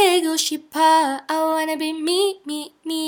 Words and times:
Okay, 0.00 0.24
go 0.24 0.32
Shipa, 0.32 1.20
I 1.28 1.36
wanna 1.44 1.76
be 1.76 1.92
me, 1.92 2.40
me, 2.48 2.72
me. 2.88 3.04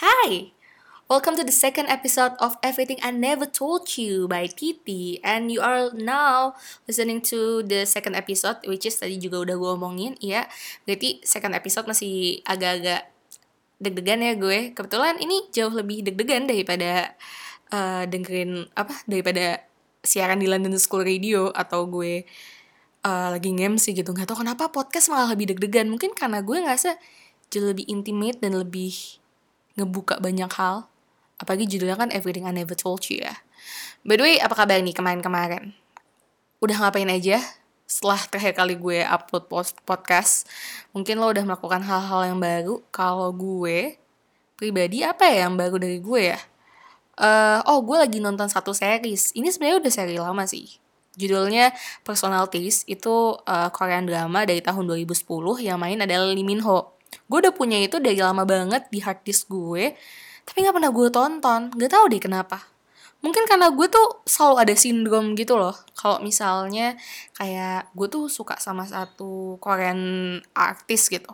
Hi, 0.00 0.56
welcome 1.04 1.36
to 1.36 1.44
the 1.44 1.52
second 1.52 1.92
episode 1.92 2.32
of 2.40 2.56
Everything 2.64 2.96
I 3.04 3.12
Never 3.12 3.44
Told 3.44 3.84
You 4.00 4.24
by 4.24 4.48
Titi, 4.48 5.20
and 5.20 5.52
you 5.52 5.60
are 5.60 5.92
now 5.92 6.56
listening 6.88 7.20
to 7.28 7.60
the 7.60 7.84
second 7.84 8.16
episode, 8.16 8.64
which 8.64 8.88
is 8.88 8.96
tadi 8.96 9.20
juga 9.20 9.44
udah 9.44 9.56
gue 9.60 9.70
omongin, 9.76 10.16
ya. 10.16 10.48
Berarti 10.88 11.20
second 11.28 11.52
episode 11.52 11.84
masih 11.84 12.40
agak-agak 12.48 13.12
deg-degan 13.76 14.24
ya 14.24 14.32
gue. 14.32 14.72
Kebetulan 14.72 15.20
ini 15.20 15.44
jauh 15.52 15.76
lebih 15.76 16.08
deg-degan 16.08 16.48
daripada 16.48 17.12
uh, 17.68 18.08
dengerin 18.08 18.64
apa 18.72 18.96
daripada 19.04 19.60
siaran 20.00 20.40
di 20.40 20.48
London 20.48 20.72
School 20.80 21.04
Radio 21.04 21.52
atau 21.52 21.84
gue 21.84 22.24
uh, 23.06 23.28
lagi 23.30 23.54
sih 23.78 23.94
gitu. 23.94 24.10
Nggak 24.10 24.34
tahu 24.34 24.42
kenapa 24.42 24.68
podcast 24.74 25.06
malah 25.14 25.30
lebih 25.30 25.54
deg-degan. 25.54 25.86
Mungkin 25.86 26.12
karena 26.18 26.42
gue 26.42 26.58
ngerasa 26.58 26.98
jauh 27.54 27.70
lebih 27.70 27.86
intimate 27.86 28.42
dan 28.42 28.58
lebih 28.58 29.22
ngebuka 29.78 30.18
banyak 30.18 30.50
hal. 30.58 30.90
Apalagi 31.38 31.70
judulnya 31.70 31.94
kan 31.94 32.10
Everything 32.10 32.48
I 32.48 32.52
Never 32.52 32.74
Told 32.74 33.06
You 33.06 33.22
ya. 33.22 33.38
By 34.02 34.18
the 34.18 34.24
way 34.26 34.34
apa 34.42 34.54
kabar 34.58 34.82
nih 34.82 34.96
kemarin-kemarin? 34.96 35.76
Udah 36.58 36.76
ngapain 36.82 37.06
aja 37.12 37.38
setelah 37.86 38.18
terakhir 38.26 38.58
kali 38.58 38.74
gue 38.74 39.06
upload 39.06 39.46
post 39.46 39.78
podcast? 39.86 40.48
Mungkin 40.90 41.22
lo 41.22 41.30
udah 41.30 41.44
melakukan 41.46 41.86
hal-hal 41.86 42.34
yang 42.34 42.40
baru. 42.42 42.82
Kalau 42.90 43.30
gue 43.30 44.00
pribadi 44.56 45.04
apa 45.04 45.28
ya 45.28 45.46
yang 45.46 45.54
baru 45.54 45.76
dari 45.78 46.00
gue 46.00 46.22
ya? 46.34 46.40
Uh, 47.16 47.60
oh 47.68 47.80
gue 47.84 47.96
lagi 47.96 48.18
nonton 48.18 48.48
satu 48.48 48.72
series. 48.72 49.36
Ini 49.36 49.52
sebenarnya 49.52 49.78
udah 49.84 49.92
seri 49.92 50.16
lama 50.16 50.44
sih 50.48 50.85
Judulnya 51.16 51.72
Personal 52.04 52.46
Taste 52.52 52.84
itu 52.86 53.40
uh, 53.40 53.68
Korean 53.72 54.04
drama 54.04 54.44
dari 54.44 54.60
tahun 54.60 54.84
2010 54.84 55.24
yang 55.64 55.80
main 55.80 55.96
adalah 56.04 56.28
Lee 56.28 56.44
Min 56.44 56.60
Ho. 56.60 56.92
Gue 57.26 57.40
udah 57.40 57.56
punya 57.56 57.80
itu 57.80 57.96
dari 57.96 58.20
lama 58.20 58.44
banget 58.44 58.92
di 58.92 59.00
hard 59.00 59.24
disk 59.24 59.48
gue, 59.48 59.96
tapi 60.44 60.62
nggak 60.62 60.76
pernah 60.76 60.92
gue 60.92 61.08
tonton. 61.08 61.60
Gak 61.72 61.90
tau 61.90 62.04
deh 62.06 62.20
kenapa. 62.20 62.68
Mungkin 63.24 63.48
karena 63.48 63.72
gue 63.72 63.88
tuh 63.88 64.22
selalu 64.28 64.56
ada 64.60 64.74
sindrom 64.76 65.32
gitu 65.34 65.56
loh. 65.56 65.74
Kalau 65.96 66.20
misalnya 66.20 66.94
kayak 67.34 67.90
gue 67.96 68.06
tuh 68.12 68.28
suka 68.28 68.60
sama 68.60 68.84
satu 68.84 69.56
Korean 69.58 69.98
artis 70.52 71.08
gitu. 71.08 71.32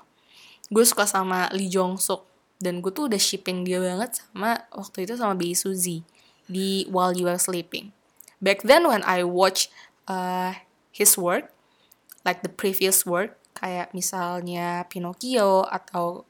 Gue 0.71 0.87
suka 0.87 1.05
sama 1.05 1.51
Lee 1.53 1.69
Jong 1.69 1.99
Suk 1.99 2.25
dan 2.63 2.79
gue 2.79 2.95
tuh 2.95 3.11
udah 3.11 3.19
shipping 3.19 3.67
dia 3.67 3.83
banget 3.83 4.23
sama 4.23 4.63
waktu 4.71 5.11
itu 5.11 5.19
sama 5.19 5.35
Bae 5.35 5.59
Suzy 5.59 6.07
di 6.47 6.87
While 6.87 7.19
You 7.19 7.27
Are 7.27 7.43
Sleeping 7.43 8.02
back 8.43 8.67
then 8.67 8.85
when 8.91 9.07
I 9.07 9.23
watch 9.23 9.71
uh, 10.11 10.59
his 10.91 11.15
work 11.15 11.55
like 12.27 12.43
the 12.43 12.51
previous 12.51 13.07
work 13.07 13.39
kayak 13.55 13.95
misalnya 13.95 14.85
Pinocchio 14.91 15.63
atau 15.71 16.27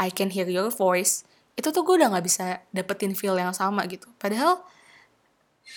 I 0.00 0.08
Can 0.08 0.32
Hear 0.32 0.48
Your 0.48 0.72
Voice 0.72 1.28
itu 1.60 1.68
tuh 1.68 1.84
gue 1.84 2.00
udah 2.00 2.08
nggak 2.08 2.24
bisa 2.24 2.64
dapetin 2.72 3.12
feel 3.12 3.36
yang 3.36 3.52
sama 3.52 3.84
gitu. 3.84 4.08
Padahal 4.16 4.64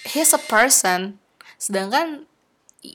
he's 0.08 0.32
a 0.32 0.40
person 0.40 1.20
sedangkan 1.60 2.24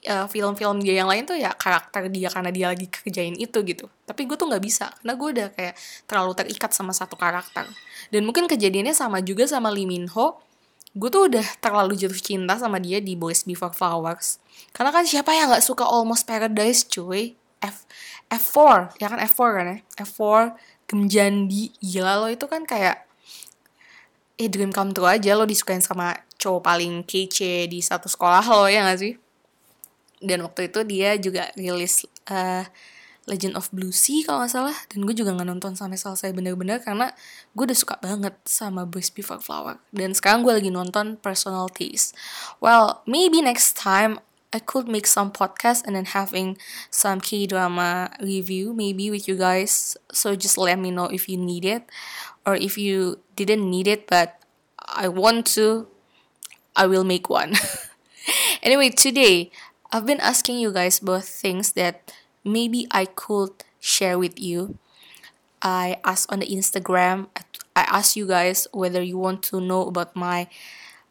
uh, 0.09 0.27
film-film 0.28 0.81
dia 0.81 1.05
yang 1.05 1.09
lain 1.09 1.28
tuh 1.28 1.36
ya 1.36 1.53
karakter 1.53 2.09
dia 2.09 2.33
karena 2.33 2.48
dia 2.48 2.66
lagi 2.72 2.89
kerjain 2.89 3.36
itu 3.36 3.61
gitu. 3.61 3.92
Tapi 4.09 4.25
gue 4.25 4.41
tuh 4.41 4.48
nggak 4.48 4.64
bisa 4.64 4.89
karena 5.00 5.12
gue 5.20 5.28
udah 5.36 5.48
kayak 5.53 5.75
terlalu 6.09 6.33
terikat 6.33 6.70
sama 6.72 6.97
satu 6.97 7.20
karakter. 7.20 7.69
Dan 8.09 8.25
mungkin 8.25 8.48
kejadiannya 8.48 8.97
sama 8.97 9.20
juga 9.20 9.44
sama 9.44 9.69
Lee 9.69 9.84
Min 9.84 10.09
Ho 10.16 10.41
gue 10.97 11.08
tuh 11.12 11.28
udah 11.28 11.47
terlalu 11.61 11.98
jatuh 11.98 12.20
cinta 12.20 12.56
sama 12.56 12.81
dia 12.81 13.03
di 13.03 13.12
Boys 13.19 13.44
Before 13.44 13.72
Flowers. 13.72 14.41
Karena 14.72 14.91
kan 14.94 15.05
siapa 15.05 15.36
yang 15.36 15.53
nggak 15.53 15.64
suka 15.64 15.84
Almost 15.84 16.25
Paradise 16.25 16.84
cuy? 16.89 17.36
F 17.58 17.84
F4 18.31 18.94
ya 19.03 19.11
kan 19.11 19.19
F4 19.19 19.41
kan 19.50 19.66
ya? 19.66 19.78
F4 19.98 20.55
Gemjandi 20.89 21.75
gila 21.82 22.22
lo 22.22 22.28
itu 22.31 22.47
kan 22.47 22.62
kayak 22.62 23.04
eh 24.38 24.47
dream 24.47 24.71
come 24.71 24.94
true 24.94 25.10
aja 25.10 25.34
lo 25.34 25.43
disukain 25.43 25.82
sama 25.82 26.15
cowok 26.38 26.62
paling 26.62 27.03
kece 27.03 27.66
di 27.66 27.82
satu 27.82 28.06
sekolah 28.06 28.47
lo 28.47 28.70
ya 28.70 28.87
gak 28.87 29.00
sih? 29.03 29.15
Dan 30.22 30.47
waktu 30.47 30.70
itu 30.70 30.81
dia 30.87 31.19
juga 31.19 31.50
rilis 31.59 32.06
uh, 32.31 32.62
Legend 33.28 33.55
of 33.61 33.69
Blue 33.71 33.93
Sea 33.93 34.25
kalau 34.25 34.43
nggak 34.43 34.53
salah. 34.53 34.77
Dan 34.89 35.05
gue 35.05 35.12
juga 35.12 35.37
nggak 35.37 35.49
nonton 35.53 35.77
sampai 35.77 36.00
selesai 36.00 36.33
bener-bener 36.33 36.81
karena 36.81 37.12
gue 37.53 37.65
udah 37.69 37.78
suka 37.78 38.00
banget 38.00 38.34
sama 38.49 38.89
Boys 38.89 39.12
Before 39.12 39.39
Flower. 39.39 39.77
Dan 39.93 40.16
sekarang 40.16 40.43
gue 40.43 40.56
lagi 40.56 40.72
nonton 40.72 41.21
Personal 41.21 41.69
Taste. 41.69 42.17
Well 42.65 43.05
maybe 43.05 43.44
next 43.44 43.77
time 43.77 44.25
I 44.49 44.65
could 44.65 44.88
make 44.88 45.05
some 45.05 45.28
podcast 45.28 45.84
and 45.84 45.93
then 45.93 46.09
having 46.09 46.56
some 46.88 47.21
K-drama 47.21 48.17
review 48.25 48.72
maybe 48.72 49.12
with 49.12 49.28
you 49.28 49.37
guys. 49.37 50.00
So 50.09 50.33
just 50.33 50.56
let 50.56 50.81
me 50.81 50.88
know 50.88 51.12
if 51.12 51.28
you 51.28 51.37
need 51.37 51.69
it 51.69 51.84
or 52.49 52.56
if 52.56 52.81
you 52.81 53.21
didn't 53.37 53.69
need 53.69 53.84
it 53.84 54.09
but 54.09 54.41
I 54.81 55.12
want 55.12 55.44
to. 55.61 55.93
I 56.72 56.88
will 56.88 57.05
make 57.05 57.28
one. 57.28 57.53
Anyway 58.62 58.91
today 58.91 59.49
I've 59.88 60.05
been 60.05 60.21
asking 60.21 60.61
you 60.61 60.72
guys 60.72 61.00
both 61.00 61.25
things 61.25 61.72
that 61.72 62.12
maybe 62.53 62.86
I 62.91 63.06
could 63.06 63.64
share 63.81 64.19
with 64.19 64.41
you. 64.41 64.78
I 65.62 65.98
asked 66.04 66.31
on 66.31 66.41
the 66.41 66.47
Instagram, 66.47 67.28
I 67.75 67.82
asked 67.86 68.16
you 68.16 68.26
guys 68.26 68.66
whether 68.72 69.03
you 69.03 69.19
want 69.19 69.42
to 69.54 69.60
know 69.60 69.86
about 69.86 70.14
my 70.14 70.48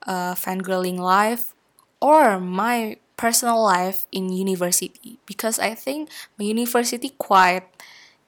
uh, 0.05 0.35
fangirling 0.35 0.97
life 0.97 1.53
or 2.01 2.39
my 2.39 2.97
personal 3.17 3.61
life 3.63 4.05
in 4.11 4.31
university 4.31 5.19
because 5.25 5.59
I 5.59 5.73
think 5.73 6.09
my 6.37 6.45
university 6.45 7.09
quite 7.17 7.65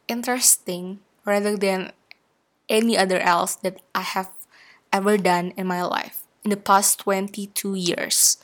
interesting 0.08 1.00
rather 1.25 1.56
than 1.56 1.92
any 2.68 2.98
other 2.98 3.19
else 3.19 3.56
that 3.56 3.80
I 3.94 4.02
have 4.02 4.30
ever 4.92 5.18
done 5.18 5.53
in 5.56 5.68
my 5.68 5.84
life 5.84 6.25
in 6.44 6.50
the 6.50 6.58
past 6.58 7.00
22 7.00 7.75
years. 7.75 8.38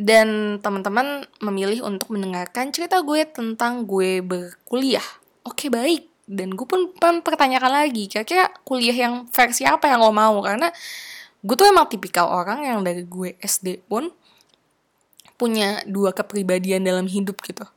Dan 0.00 0.56
teman-teman 0.64 1.28
memilih 1.44 1.84
untuk 1.84 2.16
mendengarkan 2.16 2.72
cerita 2.72 3.04
gue 3.04 3.28
tentang 3.28 3.84
gue 3.84 4.24
berkuliah. 4.24 5.04
Oke 5.44 5.68
baik, 5.68 6.08
dan 6.24 6.56
gue 6.56 6.64
pun 6.64 6.88
mempertanyakan 6.96 7.84
lagi, 7.84 8.08
kira-kira 8.08 8.48
kuliah 8.64 8.96
yang 8.96 9.28
versi 9.28 9.68
apa 9.68 9.92
yang 9.92 10.00
lo 10.00 10.08
mau? 10.08 10.40
Karena 10.40 10.72
gue 11.44 11.56
tuh 11.58 11.68
emang 11.68 11.84
tipikal 11.92 12.32
orang 12.32 12.64
yang 12.64 12.80
dari 12.80 13.04
gue 13.04 13.36
SD 13.44 13.84
pun 13.84 14.08
punya 15.36 15.84
dua 15.84 16.16
kepribadian 16.16 16.80
dalam 16.80 17.04
hidup 17.04 17.42
gitu. 17.44 17.68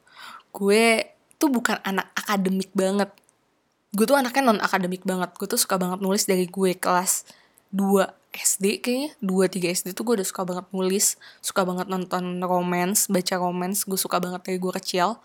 Gue 0.55 1.11
tuh 1.35 1.51
bukan 1.51 1.81
anak 1.83 2.07
akademik 2.15 2.71
banget. 2.71 3.11
Gue 3.91 4.07
tuh 4.07 4.15
anaknya 4.15 4.47
non 4.47 4.63
akademik 4.63 5.03
banget. 5.03 5.35
Gue 5.35 5.47
tuh 5.49 5.59
suka 5.59 5.75
banget 5.75 5.99
nulis 5.99 6.23
dari 6.23 6.47
gue 6.47 6.71
kelas 6.79 7.27
2 7.75 8.22
SD 8.33 8.81
kayaknya 8.81 9.13
dua 9.21 9.45
tiga 9.45 9.69
SD 9.69 9.93
tuh 9.93 10.01
gue 10.09 10.17
udah 10.19 10.27
suka 10.27 10.41
banget 10.41 10.65
nulis 10.73 11.21
suka 11.39 11.61
banget 11.63 11.85
nonton 11.85 12.41
romance 12.41 13.05
baca 13.05 13.37
romance 13.37 13.85
gue 13.85 13.95
suka 13.95 14.17
banget 14.17 14.41
dari 14.41 14.57
gue 14.57 14.73
kecil. 14.81 15.21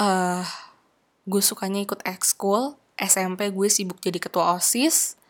Uh, 0.00 0.44
gue 1.28 1.42
sukanya 1.44 1.84
ikut 1.84 2.00
ekskul 2.08 2.76
SMP 2.96 3.52
gue 3.52 3.68
sibuk 3.68 4.00
jadi 4.00 4.16
ketua 4.16 4.56
osis 4.56 5.20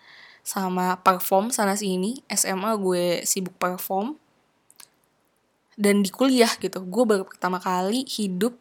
sama 0.46 1.02
perform 1.02 1.50
sana 1.50 1.74
sini 1.74 2.22
SMA 2.30 2.78
gue 2.78 3.26
sibuk 3.26 3.58
perform. 3.58 4.14
Dan 5.76 6.06
di 6.06 6.08
kuliah 6.08 6.48
gitu 6.62 6.86
gue 6.86 7.04
baru 7.04 7.26
pertama 7.26 7.58
kali 7.58 8.06
hidup 8.06 8.54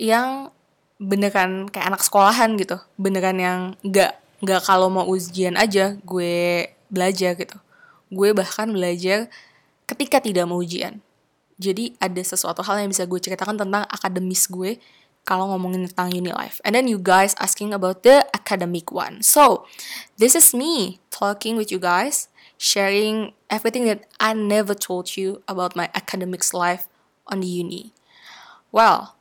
yang 0.00 0.50
beneran 0.98 1.68
kayak 1.68 1.94
anak 1.94 2.02
sekolahan 2.02 2.54
gitu 2.56 2.78
beneran 2.96 3.38
yang 3.38 3.60
nggak 3.82 4.14
nggak 4.42 4.60
kalau 4.62 4.88
mau 4.90 5.06
ujian 5.06 5.58
aja 5.58 5.98
gue 6.06 6.70
belajar 6.94 7.34
gitu. 7.34 7.58
Gue 8.14 8.30
bahkan 8.30 8.70
belajar 8.70 9.26
ketika 9.90 10.22
tidak 10.22 10.46
mau 10.46 10.62
ujian. 10.62 11.02
Jadi 11.58 11.94
ada 12.02 12.22
sesuatu 12.22 12.62
hal 12.62 12.82
yang 12.82 12.90
bisa 12.90 13.06
gue 13.06 13.18
ceritakan 13.18 13.58
tentang 13.58 13.86
akademis 13.86 14.46
gue 14.50 14.78
kalau 15.24 15.50
ngomongin 15.54 15.88
tentang 15.88 16.12
uni 16.12 16.30
life. 16.30 16.60
And 16.62 16.76
then 16.76 16.86
you 16.86 17.00
guys 17.00 17.32
asking 17.40 17.72
about 17.72 18.04
the 18.04 18.22
academic 18.36 18.92
one. 18.92 19.24
So, 19.24 19.64
this 20.20 20.36
is 20.36 20.52
me 20.52 21.00
talking 21.08 21.56
with 21.56 21.72
you 21.72 21.80
guys, 21.80 22.28
sharing 22.60 23.32
everything 23.48 23.88
that 23.88 24.04
I 24.20 24.36
never 24.36 24.76
told 24.76 25.16
you 25.16 25.40
about 25.48 25.74
my 25.74 25.88
academics 25.96 26.52
life 26.52 26.86
on 27.26 27.40
the 27.40 27.48
uni. 27.48 27.96
Well, 28.68 29.16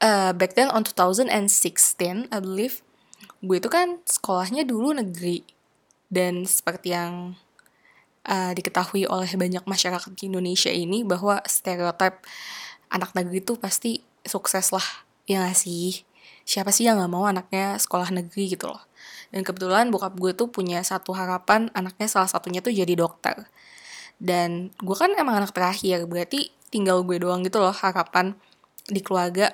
uh, 0.00 0.32
back 0.32 0.54
then 0.54 0.70
on 0.70 0.84
2016, 0.86 2.30
I 2.30 2.38
believe, 2.38 2.84
gue 3.42 3.56
itu 3.58 3.70
kan 3.72 4.04
sekolahnya 4.06 4.68
dulu 4.68 4.94
negeri 4.94 5.57
dan 6.08 6.48
seperti 6.48 6.96
yang 6.96 7.36
uh, 8.28 8.52
diketahui 8.52 9.08
oleh 9.08 9.28
banyak 9.36 9.64
masyarakat 9.64 10.12
di 10.16 10.28
Indonesia 10.28 10.72
ini 10.72 11.04
bahwa 11.04 11.40
stereotip 11.44 12.24
anak 12.88 13.12
negeri 13.12 13.44
itu 13.44 13.56
pasti 13.60 14.00
sukses 14.24 14.72
lah 14.72 14.84
ya 15.28 15.44
gak 15.44 15.56
sih? 15.56 16.04
Siapa 16.48 16.72
sih 16.72 16.88
yang 16.88 17.00
gak 17.00 17.12
mau 17.12 17.28
anaknya 17.28 17.76
sekolah 17.76 18.08
negeri 18.08 18.56
gitu 18.56 18.72
loh? 18.72 18.80
Dan 19.28 19.44
kebetulan 19.44 19.92
bokap 19.92 20.16
gue 20.16 20.32
tuh 20.32 20.48
punya 20.48 20.80
satu 20.80 21.12
harapan 21.12 21.68
anaknya 21.76 22.08
salah 22.08 22.28
satunya 22.28 22.64
tuh 22.64 22.72
jadi 22.72 22.96
dokter. 22.96 23.44
Dan 24.16 24.72
gue 24.80 24.96
kan 24.96 25.12
emang 25.14 25.44
anak 25.44 25.52
terakhir 25.52 26.08
berarti 26.08 26.48
tinggal 26.72 27.04
gue 27.04 27.20
doang 27.20 27.44
gitu 27.44 27.60
loh 27.60 27.72
harapan 27.72 28.36
di 28.88 29.04
keluarga 29.04 29.52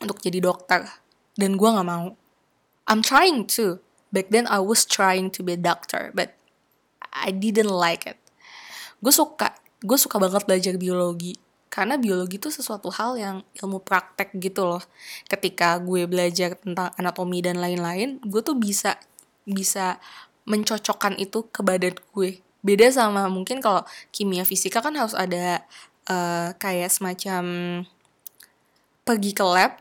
untuk 0.00 0.24
jadi 0.24 0.40
dokter. 0.40 0.88
Dan 1.36 1.60
gue 1.60 1.68
nggak 1.68 1.88
mau. 1.88 2.16
I'm 2.88 3.04
trying 3.04 3.44
to 3.60 3.84
back 4.16 4.32
then 4.32 4.48
I 4.48 4.64
was 4.64 4.88
trying 4.88 5.28
to 5.36 5.44
be 5.44 5.52
a 5.52 5.60
doctor 5.60 6.08
but 6.16 6.32
I 7.12 7.36
didn't 7.36 7.68
like 7.68 8.08
it. 8.08 8.16
Gue 9.04 9.12
suka 9.12 9.52
gue 9.84 9.98
suka 10.00 10.16
banget 10.16 10.48
belajar 10.48 10.74
biologi 10.80 11.36
karena 11.68 12.00
biologi 12.00 12.40
itu 12.40 12.48
sesuatu 12.48 12.88
hal 12.88 13.20
yang 13.20 13.36
ilmu 13.60 13.84
praktek 13.84 14.32
gitu 14.40 14.64
loh. 14.64 14.80
Ketika 15.28 15.76
gue 15.84 16.08
belajar 16.08 16.56
tentang 16.56 16.96
anatomi 16.96 17.44
dan 17.44 17.60
lain-lain 17.60 18.16
gue 18.24 18.40
tuh 18.40 18.56
bisa 18.56 18.96
bisa 19.44 20.00
mencocokkan 20.48 21.20
itu 21.20 21.44
ke 21.52 21.60
badan 21.60 22.00
gue. 22.16 22.40
Beda 22.64 22.88
sama 22.88 23.28
mungkin 23.28 23.60
kalau 23.60 23.84
kimia 24.08 24.48
fisika 24.48 24.80
kan 24.80 24.96
harus 24.96 25.12
ada 25.12 25.60
uh, 26.08 26.56
kayak 26.56 26.88
semacam 26.88 27.44
pergi 29.06 29.30
ke 29.36 29.44
lab 29.44 29.78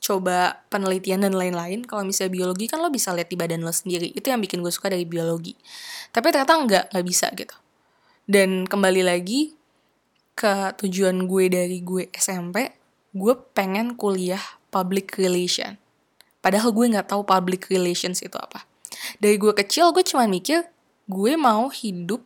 coba 0.00 0.64
penelitian 0.72 1.22
dan 1.22 1.36
lain-lain. 1.36 1.84
Kalau 1.84 2.02
misalnya 2.02 2.32
biologi 2.32 2.66
kan 2.66 2.80
lo 2.80 2.88
bisa 2.88 3.12
lihat 3.12 3.28
di 3.28 3.36
badan 3.36 3.60
lo 3.60 3.70
sendiri. 3.70 4.10
Itu 4.16 4.32
yang 4.32 4.40
bikin 4.40 4.64
gue 4.64 4.72
suka 4.72 4.88
dari 4.88 5.04
biologi. 5.04 5.54
Tapi 6.10 6.32
ternyata 6.32 6.56
nggak 6.56 6.84
nggak 6.96 7.06
bisa 7.06 7.28
gitu. 7.36 7.54
Dan 8.24 8.64
kembali 8.64 9.04
lagi 9.04 9.54
ke 10.34 10.72
tujuan 10.80 11.28
gue 11.28 11.52
dari 11.52 11.84
gue 11.84 12.08
SMP 12.16 12.72
gue 13.12 13.34
pengen 13.52 13.94
kuliah 13.94 14.40
public 14.72 15.20
relation. 15.20 15.76
Padahal 16.40 16.72
gue 16.72 16.96
nggak 16.96 17.12
tahu 17.12 17.22
public 17.28 17.68
relations 17.68 18.24
itu 18.24 18.40
apa. 18.40 18.64
Dari 19.20 19.36
gue 19.36 19.52
kecil 19.52 19.92
gue 19.92 20.02
cuma 20.06 20.24
mikir 20.24 20.64
gue 21.10 21.32
mau 21.36 21.68
hidup 21.68 22.24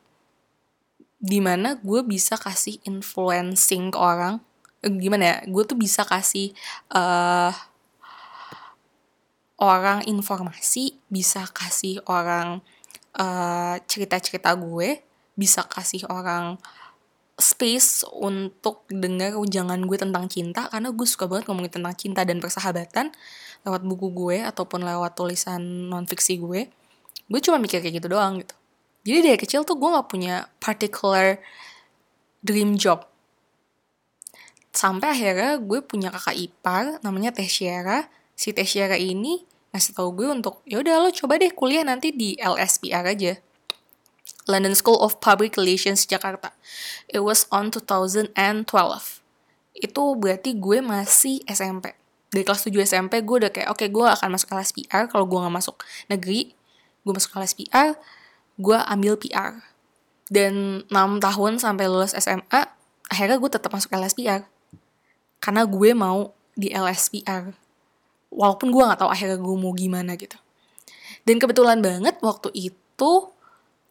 di 1.25 1.41
mana 1.41 1.81
gue 1.81 2.05
bisa 2.05 2.37
kasih 2.37 2.79
influencing 2.85 3.91
ke 3.91 3.99
orang 3.99 4.45
gimana 4.89 5.25
ya 5.25 5.37
gue 5.49 5.63
tuh 5.65 5.79
bisa 5.79 6.05
kasih 6.05 6.53
uh, 6.93 7.53
orang 9.61 10.05
informasi 10.05 10.99
bisa 11.09 11.47
kasih 11.49 12.03
orang 12.11 12.61
uh, 13.17 13.77
cerita-cerita 13.87 14.53
gue 14.59 15.01
bisa 15.35 15.67
kasih 15.67 16.07
orang 16.11 16.59
space 17.35 18.07
untuk 18.15 18.87
dengar 18.87 19.35
ujangan 19.35 19.83
gue 19.83 19.99
tentang 19.99 20.31
cinta 20.31 20.71
karena 20.71 20.95
gue 20.95 21.07
suka 21.07 21.27
banget 21.27 21.51
ngomongin 21.51 21.83
tentang 21.83 21.95
cinta 21.99 22.23
dan 22.23 22.39
persahabatan 22.39 23.11
lewat 23.67 23.83
buku 23.83 24.15
gue 24.15 24.39
ataupun 24.45 24.87
lewat 24.87 25.19
tulisan 25.19 25.91
non 25.91 26.07
fiksi 26.07 26.39
gue. 26.39 26.71
Gue 27.27 27.41
cuma 27.43 27.59
mikir 27.59 27.83
kayak 27.83 27.99
gitu 27.99 28.09
doang 28.13 28.39
gitu. 28.39 28.55
Jadi 29.05 29.19
dari 29.21 29.39
kecil 29.41 29.67
tuh 29.67 29.75
gue 29.75 29.89
nggak 29.89 30.09
punya 30.09 30.47
particular 30.63 31.43
dream 32.45 32.77
job 32.79 33.03
sampai 34.75 35.15
akhirnya 35.15 35.57
gue 35.63 35.81
punya 35.87 36.11
kakak 36.11 36.35
ipar 36.35 36.99
namanya 37.07 37.31
Tessiera 37.31 38.11
si 38.35 38.51
Tessiera 38.51 38.99
ini 38.99 39.47
ngasih 39.71 39.95
tau 39.95 40.11
gue 40.11 40.27
untuk 40.27 40.63
ya 40.67 40.83
udah 40.83 41.03
lo 41.03 41.11
coba 41.15 41.39
deh 41.39 41.51
kuliah 41.55 41.87
nanti 41.87 42.11
di 42.15 42.35
LSPR 42.39 43.07
aja. 43.07 43.39
London 44.45 44.77
School 44.77 45.01
of 45.01 45.25
Public 45.25 45.57
Relations 45.57 46.05
Jakarta. 46.05 46.53
It 47.09 47.25
was 47.25 47.49
on 47.49 47.73
2012 47.73 48.37
itu 49.75 50.05
berarti 50.15 50.55
gue 50.55 50.79
masih 50.79 51.43
SMP 51.51 51.99
dari 52.31 52.47
kelas 52.47 52.67
7 52.67 52.79
SMP 52.87 53.27
gue 53.27 53.37
udah 53.47 53.51
kayak 53.51 53.69
oke 53.75 53.83
okay, 53.83 53.89
gue 53.91 54.07
akan 54.07 54.39
masuk 54.39 54.55
LSPR 54.55 55.11
kalau 55.11 55.27
gue 55.27 55.39
nggak 55.39 55.55
masuk 55.55 55.83
negeri 56.07 56.55
gue 57.03 57.13
masuk 57.13 57.35
LSPR 57.35 57.99
gue 58.55 58.79
ambil 58.79 59.19
PR 59.19 59.59
dan 60.31 60.87
6 60.87 60.95
tahun 61.19 61.53
sampai 61.59 61.91
lulus 61.91 62.15
SMA 62.15 62.71
akhirnya 63.11 63.37
gue 63.43 63.51
tetap 63.51 63.71
masuk 63.75 63.91
LSPR 63.91 64.47
karena 65.45 65.69
gue 65.69 65.93
mau 65.93 66.33
di 66.57 66.73
LSPR 66.73 67.53
walaupun 68.33 68.73
gue 68.73 68.81
nggak 68.81 69.05
tahu 69.05 69.11
akhirnya 69.13 69.37
gue 69.37 69.57
mau 69.61 69.77
gimana 69.77 70.17
gitu. 70.17 70.41
Dan 71.29 71.37
kebetulan 71.37 71.85
banget 71.85 72.17
waktu 72.25 72.49
itu 72.57 73.13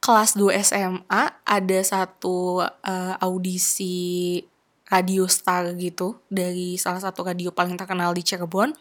kelas 0.01 0.33
2 0.33 0.49
SMA 0.65 1.23
ada 1.45 1.79
satu 1.85 2.65
uh, 2.65 3.13
audisi 3.21 4.41
radio 4.89 5.29
star 5.29 5.73
gitu 5.77 6.17
dari 6.25 6.75
salah 6.81 7.01
satu 7.01 7.21
radio 7.21 7.53
paling 7.53 7.77
terkenal 7.77 8.17
di 8.17 8.25
Cirebon. 8.25 8.73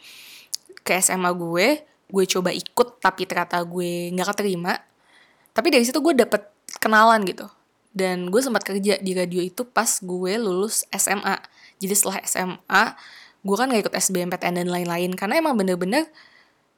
Ke 0.80 0.96
SMA 1.04 1.28
gue 1.36 1.84
gue 2.12 2.24
coba 2.28 2.52
ikut 2.52 3.00
tapi 3.04 3.28
ternyata 3.28 3.60
gue 3.60 4.08
nggak 4.16 4.32
keterima. 4.32 4.80
Tapi 5.52 5.68
dari 5.68 5.84
situ 5.84 6.00
gue 6.00 6.16
dapet 6.16 6.48
kenalan 6.80 7.20
gitu. 7.28 7.44
Dan 7.92 8.32
gue 8.32 8.40
sempat 8.40 8.64
kerja 8.64 8.96
di 8.96 9.12
radio 9.12 9.44
itu 9.44 9.68
pas 9.68 10.00
gue 10.00 10.32
lulus 10.40 10.88
SMA 10.96 11.36
jadi 11.82 11.94
setelah 11.98 12.22
SMA 12.22 12.84
gue 13.42 13.56
kan 13.58 13.66
gak 13.74 13.82
ikut 13.90 13.94
SBMPTN 13.98 14.62
dan 14.62 14.68
lain-lain. 14.70 15.10
Karena 15.18 15.42
emang 15.42 15.58
bener-bener 15.58 16.06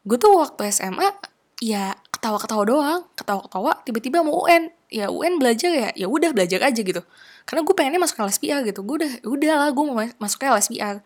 gue 0.08 0.16
tuh 0.16 0.32
waktu 0.40 0.72
SMA 0.72 1.12
ya 1.60 1.92
ketawa-ketawa 2.08 2.64
doang. 2.64 3.00
Ketawa-ketawa 3.12 3.84
tiba-tiba 3.84 4.24
mau 4.24 4.48
UN 4.48 4.72
ya 4.88 5.12
UN 5.12 5.36
belajar 5.36 5.68
ya 5.68 5.88
ya 5.92 6.08
udah 6.08 6.32
belajar 6.32 6.64
aja 6.64 6.80
gitu. 6.80 7.04
Karena 7.44 7.60
gue 7.60 7.74
pengennya 7.76 8.00
masuk 8.00 8.24
LSPR 8.24 8.64
gitu. 8.64 8.80
Gue 8.80 9.04
udah 9.04 9.12
ya 9.20 9.28
udah 9.28 9.54
lah 9.60 9.70
gue 9.76 9.84
mau 9.84 10.00
masuk 10.16 10.40
ke 10.40 10.48
LSPR 10.48 11.04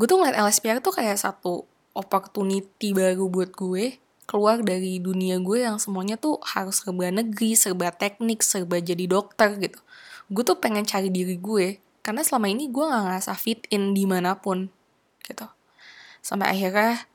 gue 0.00 0.06
tuh 0.08 0.16
ngeliat 0.16 0.40
LSPR 0.40 0.80
tuh 0.80 0.96
kayak 0.96 1.20
satu 1.20 1.68
opportunity 1.92 2.96
baru 2.96 3.28
buat 3.28 3.52
gue 3.52 4.00
keluar 4.24 4.64
dari 4.64 4.96
dunia 4.96 5.36
gue 5.42 5.66
yang 5.66 5.76
semuanya 5.76 6.16
tuh 6.16 6.40
harus 6.40 6.80
serba 6.80 7.12
negeri 7.12 7.52
serba 7.52 7.92
teknik 7.92 8.40
serba 8.40 8.80
jadi 8.80 9.04
dokter 9.04 9.60
gitu. 9.60 9.76
Gue 10.32 10.40
tuh 10.40 10.56
pengen 10.56 10.88
cari 10.88 11.12
diri 11.12 11.36
gue 11.36 11.82
karena 12.10 12.26
selama 12.26 12.50
ini 12.50 12.66
gue 12.66 12.82
gak 12.82 13.06
ngerasa 13.06 13.38
fit 13.38 13.70
in 13.70 13.94
di 13.94 14.02
mana 14.02 14.34
pun 14.34 14.66
gitu. 15.22 15.46
Sampai 16.18 16.50
akhirnya 16.50 17.06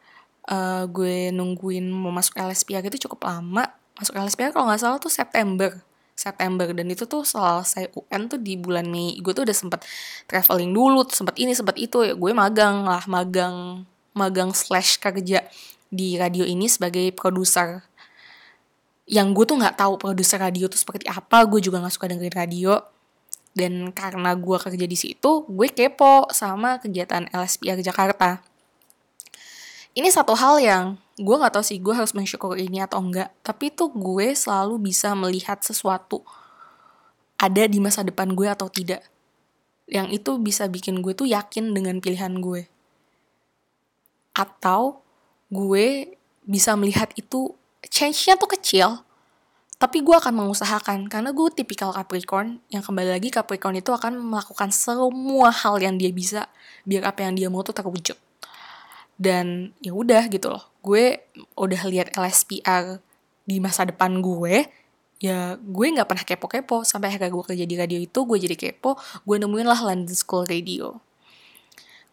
uh, 0.47 0.88
gue 0.88 1.36
nungguin 1.36 1.83
mau 1.92 2.15
masuk 2.15 2.39
LSPR 2.39 2.80
itu 2.88 3.03
cukup 3.03 3.27
lama. 3.27 3.68
Masuk 4.00 4.15
LSPR 4.15 4.56
kalau 4.56 4.71
nggak 4.71 4.80
salah 4.80 4.95
tuh 4.95 5.12
September 5.12 5.75
September. 6.15 6.71
Dan 6.71 6.88
itu 6.88 7.03
tuh 7.03 7.27
selesai 7.27 7.92
UN 7.92 8.31
tuh 8.31 8.39
di 8.39 8.56
bulan 8.56 8.88
Mei. 8.88 9.19
Gue 9.19 9.36
tuh 9.36 9.44
udah 9.44 9.51
sempet 9.51 9.83
traveling 10.31 10.71
dulu 10.71 11.03
sempet 11.12 11.36
ini 11.44 11.51
sempet 11.51 11.75
itu. 11.75 12.00
Ya 12.07 12.15
gue 12.15 12.31
magang 12.31 12.88
lah 12.88 13.03
magang 13.03 13.83
magang 14.15 14.56
slash 14.56 14.95
kerja 14.95 15.44
di 15.91 16.15
radio 16.15 16.48
ini 16.48 16.71
sebagai 16.71 17.12
produser. 17.12 17.83
Yang 19.12 19.27
gue 19.36 19.45
tuh 19.51 19.57
nggak 19.59 19.75
tahu 19.75 20.00
produser 20.00 20.39
radio 20.39 20.71
tuh 20.71 20.80
seperti 20.80 21.03
apa. 21.12 21.44
Gue 21.51 21.59
juga 21.59 21.83
nggak 21.83 22.00
suka 22.00 22.07
dengerin 22.07 22.31
radio 22.31 22.94
dan 23.56 23.96
karena 23.96 24.36
gue 24.36 24.57
kerja 24.60 24.86
di 24.86 24.98
situ 25.00 25.48
gue 25.48 25.68
kepo 25.72 26.27
sama 26.36 26.77
kegiatan 26.77 27.32
LSPR 27.32 27.79
Jakarta. 27.79 28.44
Ini 29.96 30.12
satu 30.12 30.36
hal 30.36 30.60
yang 30.60 30.86
gue 31.15 31.36
nggak 31.39 31.56
tahu 31.56 31.63
sih 31.63 31.79
gue 31.79 31.96
harus 31.96 32.12
mensyukur 32.12 32.60
ini 32.60 32.84
atau 32.84 33.00
enggak 33.00 33.32
tapi 33.39 33.72
tuh 33.72 33.88
gue 33.96 34.36
selalu 34.36 34.91
bisa 34.91 35.15
melihat 35.15 35.63
sesuatu 35.63 36.20
ada 37.39 37.63
di 37.68 37.79
masa 37.79 38.03
depan 38.03 38.32
gue 38.36 38.48
atau 38.48 38.68
tidak. 38.68 39.03
Yang 39.86 40.24
itu 40.24 40.32
bisa 40.41 40.65
bikin 40.68 41.00
gue 41.00 41.13
tuh 41.13 41.29
yakin 41.29 41.75
dengan 41.75 42.00
pilihan 42.00 42.36
gue. 42.39 42.68
Atau 44.36 45.03
gue 45.48 46.18
bisa 46.44 46.74
melihat 46.75 47.12
itu 47.15 47.53
change-nya 47.88 48.36
tuh 48.36 48.50
kecil 48.50 48.89
tapi 49.75 50.00
gue 50.00 50.15
akan 50.15 50.32
mengusahakan 50.32 51.12
karena 51.12 51.36
gue 51.36 51.51
tipikal 51.51 51.91
Capricorn 51.91 52.63
yang 52.72 52.79
kembali 52.79 53.12
lagi 53.12 53.27
Capricorn 53.27 53.75
itu 53.75 53.91
akan 53.91 54.24
melakukan 54.24 54.72
semua 54.72 55.51
hal 55.51 55.84
yang 55.84 56.00
dia 56.00 56.15
bisa 56.15 56.48
biar 56.88 57.03
apa 57.03 57.27
yang 57.27 57.36
dia 57.36 57.48
mau 57.51 57.60
tuh 57.60 57.75
terwujud. 57.75 58.15
Dan 59.20 59.75
ya 59.84 59.91
udah 59.91 60.32
gitu 60.32 60.48
loh 60.48 60.63
gue 60.79 61.27
udah 61.60 61.82
lihat 61.91 62.15
LSPR 62.15 63.03
di 63.44 63.60
masa 63.60 63.84
depan 63.84 64.24
gue 64.24 64.63
ya 65.20 65.60
gue 65.60 65.86
nggak 65.91 66.08
pernah 66.08 66.24
kepo-kepo. 66.24 66.88
Sampai 66.88 67.12
akhirnya 67.12 67.27
gue 67.27 67.44
kerja 67.44 67.65
di 67.67 67.75
radio 67.75 68.00
itu 68.00 68.20
gue 68.24 68.38
jadi 68.39 68.55
kepo 68.55 68.96
gue 69.27 69.36
nemuin 69.44 69.67
lah 69.67 69.79
London 69.91 70.15
School 70.15 70.48
Radio. 70.48 71.03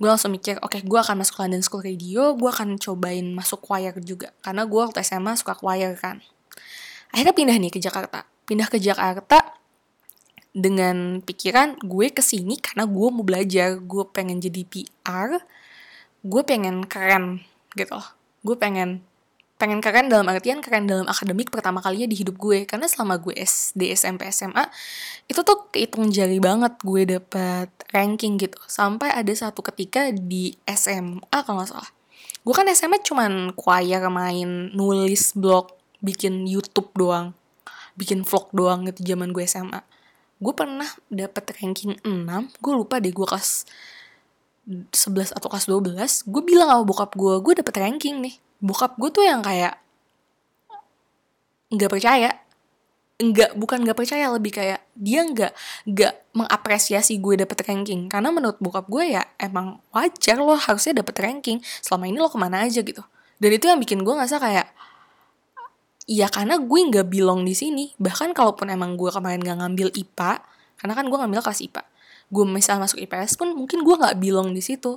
Gue 0.02 0.10
langsung 0.10 0.34
mikir 0.34 0.58
oke 0.58 0.66
okay, 0.66 0.80
gue 0.82 0.98
akan 0.98 1.22
masuk 1.22 1.38
London 1.38 1.62
School 1.62 1.86
Radio 1.86 2.34
gue 2.34 2.50
akan 2.50 2.74
cobain 2.74 3.22
masuk 3.38 3.62
choir 3.62 3.94
juga. 4.02 4.34
Karena 4.42 4.66
gue 4.66 4.80
waktu 4.82 4.98
SMA 5.06 5.38
suka 5.38 5.54
choir 5.54 5.94
kan 5.94 6.26
akhirnya 7.12 7.34
pindah 7.36 7.56
nih 7.60 7.72
ke 7.72 7.78
Jakarta. 7.78 8.24
Pindah 8.48 8.66
ke 8.66 8.80
Jakarta 8.82 9.54
dengan 10.52 11.24
pikiran 11.24 11.80
gue 11.80 12.12
ke 12.12 12.20
sini 12.20 12.58
karena 12.58 12.88
gue 12.88 13.08
mau 13.12 13.22
belajar. 13.22 13.78
Gue 13.78 14.08
pengen 14.08 14.40
jadi 14.40 14.66
PR 14.66 15.40
gue 16.22 16.42
pengen 16.46 16.86
keren 16.86 17.42
gitu 17.74 17.98
loh. 17.98 18.08
Gue 18.46 18.54
pengen 18.54 19.02
pengen 19.58 19.78
keren 19.78 20.10
dalam 20.10 20.26
artian 20.26 20.58
keren 20.58 20.90
dalam 20.90 21.06
akademik 21.06 21.54
pertama 21.54 21.78
kalinya 21.78 22.06
di 22.06 22.16
hidup 22.18 22.38
gue. 22.38 22.62
Karena 22.66 22.86
selama 22.86 23.18
gue 23.18 23.34
SD 23.34 23.94
SMP 23.94 24.30
SMA 24.30 24.66
itu 25.26 25.42
tuh 25.42 25.70
kehitung 25.70 26.10
jari 26.14 26.38
banget 26.38 26.78
gue 26.82 27.18
dapet 27.18 27.68
ranking 27.90 28.38
gitu. 28.38 28.58
Sampai 28.70 29.10
ada 29.10 29.30
satu 29.34 29.62
ketika 29.62 30.14
di 30.14 30.54
SMA 30.66 31.26
kalau 31.42 31.62
nggak 31.62 31.70
salah. 31.74 31.90
Gue 32.42 32.54
kan 32.54 32.66
SMA 32.74 33.02
cuman 33.02 33.54
choir 33.54 34.02
main 34.10 34.70
nulis 34.74 35.34
blog 35.34 35.81
bikin 36.02 36.44
YouTube 36.50 36.90
doang 36.98 37.32
bikin 37.94 38.26
vlog 38.26 38.50
doang 38.52 38.84
gitu 38.90 39.14
zaman 39.14 39.30
gue 39.30 39.46
SMA 39.46 39.80
gue 40.42 40.52
pernah 40.52 40.88
dapet 41.06 41.54
ranking 41.62 41.96
6 42.02 42.26
gue 42.58 42.72
lupa 42.74 42.98
deh 42.98 43.14
gue 43.14 43.26
kelas 43.26 43.64
11 44.66 45.34
atau 45.34 45.48
kelas 45.50 45.66
12 45.66 46.30
gue 46.30 46.42
bilang 46.46 46.70
sama 46.70 46.84
bokap 46.86 47.18
gue 47.18 47.34
gue 47.42 47.54
dapet 47.58 47.74
ranking 47.82 48.22
nih. 48.22 48.34
Bokap 48.62 48.94
gue 48.94 49.10
tuh 49.10 49.26
yang 49.26 49.42
kayak 49.42 49.74
nggak 51.74 51.90
percaya. 51.90 52.30
Nggak 53.18 53.58
bukan 53.58 53.82
nggak 53.82 53.98
percaya 53.98 54.30
lebih 54.30 54.54
kayak 54.54 54.86
dia 54.94 55.26
nggak 55.26 55.52
nggak 55.90 56.14
mengapresiasi 56.38 57.18
gue 57.18 57.42
dapet 57.42 57.58
ranking. 57.66 58.06
Karena 58.06 58.30
menurut 58.30 58.62
bokap 58.62 58.86
gue 58.86 59.18
ya 59.18 59.26
emang 59.42 59.82
wajar 59.90 60.38
lo 60.38 60.54
harusnya 60.54 61.02
dapet 61.02 61.18
ranking. 61.18 61.58
Selama 61.82 62.06
ini 62.06 62.22
lo 62.22 62.30
ke 62.30 62.38
mana 62.38 62.62
aja 62.62 62.86
gitu. 62.86 63.02
Dan 63.42 63.50
itu 63.50 63.66
yang 63.66 63.82
bikin 63.82 64.06
gue 64.06 64.14
ngerasa 64.14 64.38
kayak 64.38 64.70
ya 66.12 66.28
karena 66.28 66.60
gue 66.60 66.80
nggak 66.92 67.08
bilong 67.08 67.48
di 67.48 67.56
sini. 67.56 67.96
Bahkan 67.96 68.36
kalaupun 68.36 68.68
emang 68.68 69.00
gue 69.00 69.08
kemarin 69.08 69.40
nggak 69.40 69.58
ngambil 69.64 69.88
IPA 69.96 70.44
karena 70.76 70.92
kan 70.92 71.06
gue 71.08 71.18
ngambil 71.18 71.40
kelas 71.40 71.64
IPA 71.64 71.82
gue 72.32 72.44
misal 72.48 72.80
masuk 72.80 72.96
IPS 72.96 73.36
pun 73.36 73.52
mungkin 73.52 73.84
gue 73.84 73.92
nggak 73.92 74.16
bilong 74.16 74.56
di 74.56 74.64
situ. 74.64 74.96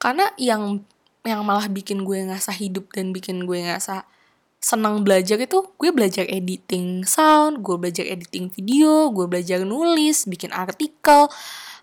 Karena 0.00 0.32
yang 0.40 0.80
yang 1.20 1.44
malah 1.44 1.68
bikin 1.68 2.08
gue 2.08 2.24
ngerasa 2.24 2.56
hidup 2.56 2.88
dan 2.96 3.12
bikin 3.12 3.44
gue 3.44 3.60
ngerasa 3.60 4.08
senang 4.56 5.04
belajar 5.04 5.36
itu 5.36 5.68
gue 5.76 5.90
belajar 5.92 6.24
editing 6.24 7.04
sound, 7.04 7.60
gue 7.60 7.76
belajar 7.76 8.08
editing 8.08 8.48
video, 8.48 9.12
gue 9.12 9.28
belajar 9.28 9.60
nulis, 9.68 10.24
bikin 10.24 10.48
artikel, 10.56 11.28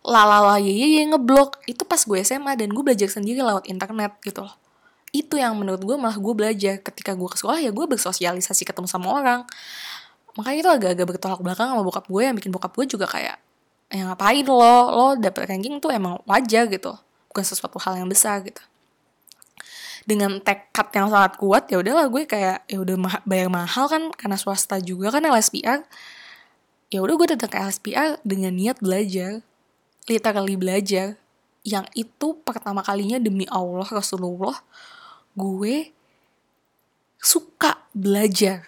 lalala 0.02 0.58
ye 0.58 0.74
ye 0.74 1.06
ngeblok 1.06 1.62
itu 1.70 1.86
pas 1.86 2.02
gue 2.02 2.18
SMA 2.26 2.58
dan 2.58 2.74
gue 2.74 2.82
belajar 2.82 3.14
sendiri 3.14 3.46
lewat 3.46 3.70
internet 3.70 4.18
gitu 4.26 4.42
loh. 4.42 4.58
Itu 5.16 5.40
yang 5.40 5.56
menurut 5.56 5.82
gue 5.82 5.96
malah 5.96 6.18
gue 6.20 6.34
belajar. 6.36 6.80
Ketika 6.84 7.16
gue 7.16 7.30
ke 7.32 7.38
sekolah 7.40 7.60
ya 7.64 7.72
gue 7.72 7.86
bersosialisasi 7.88 8.64
ketemu 8.68 8.88
sama 8.90 9.08
orang. 9.14 9.42
Makanya 10.38 10.58
itu 10.62 10.70
agak-agak 10.70 11.06
bertolak 11.18 11.42
belakang 11.42 11.74
sama 11.74 11.82
bokap 11.82 12.06
gue 12.06 12.22
yang 12.22 12.36
bikin 12.38 12.54
bokap 12.54 12.72
gue 12.78 12.86
juga 12.86 13.10
kayak 13.10 13.42
yang 13.88 14.12
ngapain 14.12 14.44
lo, 14.44 14.78
lo 14.92 15.08
dapet 15.16 15.48
ranking 15.48 15.80
tuh 15.80 15.90
emang 15.96 16.20
wajar 16.28 16.68
gitu. 16.68 16.94
Bukan 17.32 17.44
sesuatu 17.44 17.80
hal 17.82 17.98
yang 18.04 18.10
besar 18.12 18.44
gitu. 18.44 18.60
Dengan 20.08 20.40
tekad 20.40 20.88
yang 20.96 21.12
sangat 21.12 21.36
kuat 21.36 21.68
ya 21.68 21.84
udahlah 21.84 22.08
gue 22.08 22.24
kayak 22.24 22.64
ya 22.68 22.78
udah 22.80 22.96
ma 22.96 23.12
bayar 23.28 23.52
mahal 23.52 23.92
kan 23.92 24.14
karena 24.16 24.40
swasta 24.40 24.80
juga 24.80 25.12
kan 25.12 25.20
LSPR 25.28 25.84
ya 26.88 27.04
udah 27.04 27.14
gue 27.20 27.28
datang 27.36 27.52
ke 27.52 27.58
LSPR 27.60 28.20
dengan 28.24 28.56
niat 28.56 28.80
belajar. 28.80 29.44
Literally 30.08 30.56
belajar. 30.56 31.20
Yang 31.68 31.92
itu 32.00 32.28
pertama 32.48 32.80
kalinya 32.80 33.20
demi 33.20 33.44
Allah 33.52 33.84
Rasulullah 33.84 34.56
gue 35.38 35.94
suka 37.22 37.86
belajar 37.94 38.66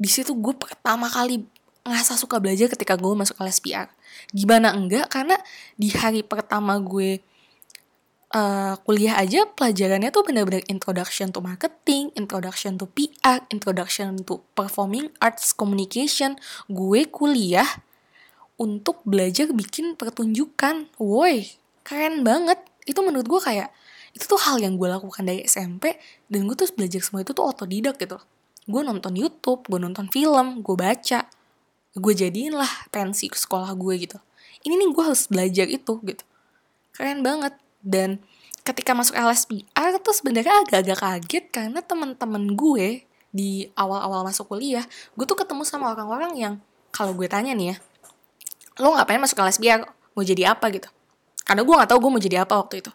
di 0.00 0.08
situ 0.08 0.32
gue 0.34 0.56
pertama 0.56 1.06
kali 1.06 1.44
ngerasa 1.84 2.16
suka 2.16 2.40
belajar 2.40 2.72
ketika 2.72 2.96
gue 2.96 3.12
masuk 3.12 3.36
LSPR 3.38 3.92
gimana 4.32 4.72
enggak 4.72 5.12
karena 5.12 5.36
di 5.76 5.92
hari 5.92 6.24
pertama 6.24 6.80
gue 6.80 7.20
uh, 8.32 8.74
kuliah 8.82 9.20
aja 9.20 9.44
pelajarannya 9.46 10.10
tuh 10.10 10.24
bener-bener 10.26 10.64
introduction 10.66 11.30
to 11.30 11.38
marketing, 11.44 12.10
introduction 12.16 12.80
to 12.80 12.88
PR, 12.90 13.44
introduction 13.52 14.18
to 14.24 14.40
performing 14.56 15.12
arts 15.20 15.52
communication. 15.52 16.40
Gue 16.66 17.06
kuliah 17.06 17.68
untuk 18.56 19.04
belajar 19.04 19.52
bikin 19.52 19.94
pertunjukan. 19.94 20.88
Woi, 20.98 21.46
keren 21.84 22.24
banget. 22.26 22.58
Itu 22.88 23.04
menurut 23.04 23.28
gue 23.28 23.40
kayak 23.40 23.70
itu 24.12 24.24
tuh 24.28 24.40
hal 24.40 24.60
yang 24.60 24.76
gue 24.76 24.88
lakukan 24.88 25.24
dari 25.24 25.44
SMP 25.48 25.96
dan 26.28 26.44
gue 26.44 26.56
tuh 26.56 26.68
belajar 26.76 27.00
semua 27.00 27.24
itu 27.24 27.32
tuh 27.32 27.44
otodidak 27.48 27.96
gitu. 27.96 28.20
Gue 28.68 28.84
nonton 28.84 29.16
YouTube, 29.16 29.66
gue 29.66 29.80
nonton 29.80 30.06
film, 30.12 30.60
gue 30.60 30.76
baca. 30.76 31.26
Gue 31.92 32.12
jadiin 32.12 32.56
lah 32.56 32.70
pensi 32.92 33.28
sekolah 33.32 33.72
gue 33.74 33.94
gitu. 34.04 34.18
Ini 34.62 34.78
nih 34.78 34.88
gue 34.92 35.04
harus 35.04 35.26
belajar 35.26 35.66
itu 35.66 35.98
gitu. 36.04 36.24
Keren 36.92 37.24
banget 37.24 37.56
dan 37.82 38.22
ketika 38.62 38.94
masuk 38.94 39.18
LSPR 39.18 39.98
tuh 39.98 40.14
sebenarnya 40.14 40.62
agak-agak 40.62 40.98
kaget 41.02 41.44
karena 41.50 41.82
teman-teman 41.82 42.54
gue 42.54 43.02
di 43.32 43.66
awal-awal 43.74 44.22
masuk 44.22 44.54
kuliah 44.54 44.86
gue 45.18 45.24
tuh 45.26 45.34
ketemu 45.34 45.66
sama 45.66 45.90
orang-orang 45.90 46.32
yang 46.38 46.54
kalau 46.94 47.10
gue 47.16 47.26
tanya 47.26 47.56
nih 47.56 47.74
ya 47.74 47.76
lo 48.78 48.94
ngapain 48.94 49.18
masuk 49.18 49.42
LSPR 49.42 49.82
mau 50.14 50.22
jadi 50.22 50.54
apa 50.54 50.68
gitu 50.70 50.86
karena 51.42 51.66
gue 51.66 51.74
nggak 51.74 51.90
tahu 51.90 51.98
gue 52.06 52.10
mau 52.12 52.22
jadi 52.22 52.36
apa 52.46 52.54
waktu 52.60 52.86
itu 52.86 52.92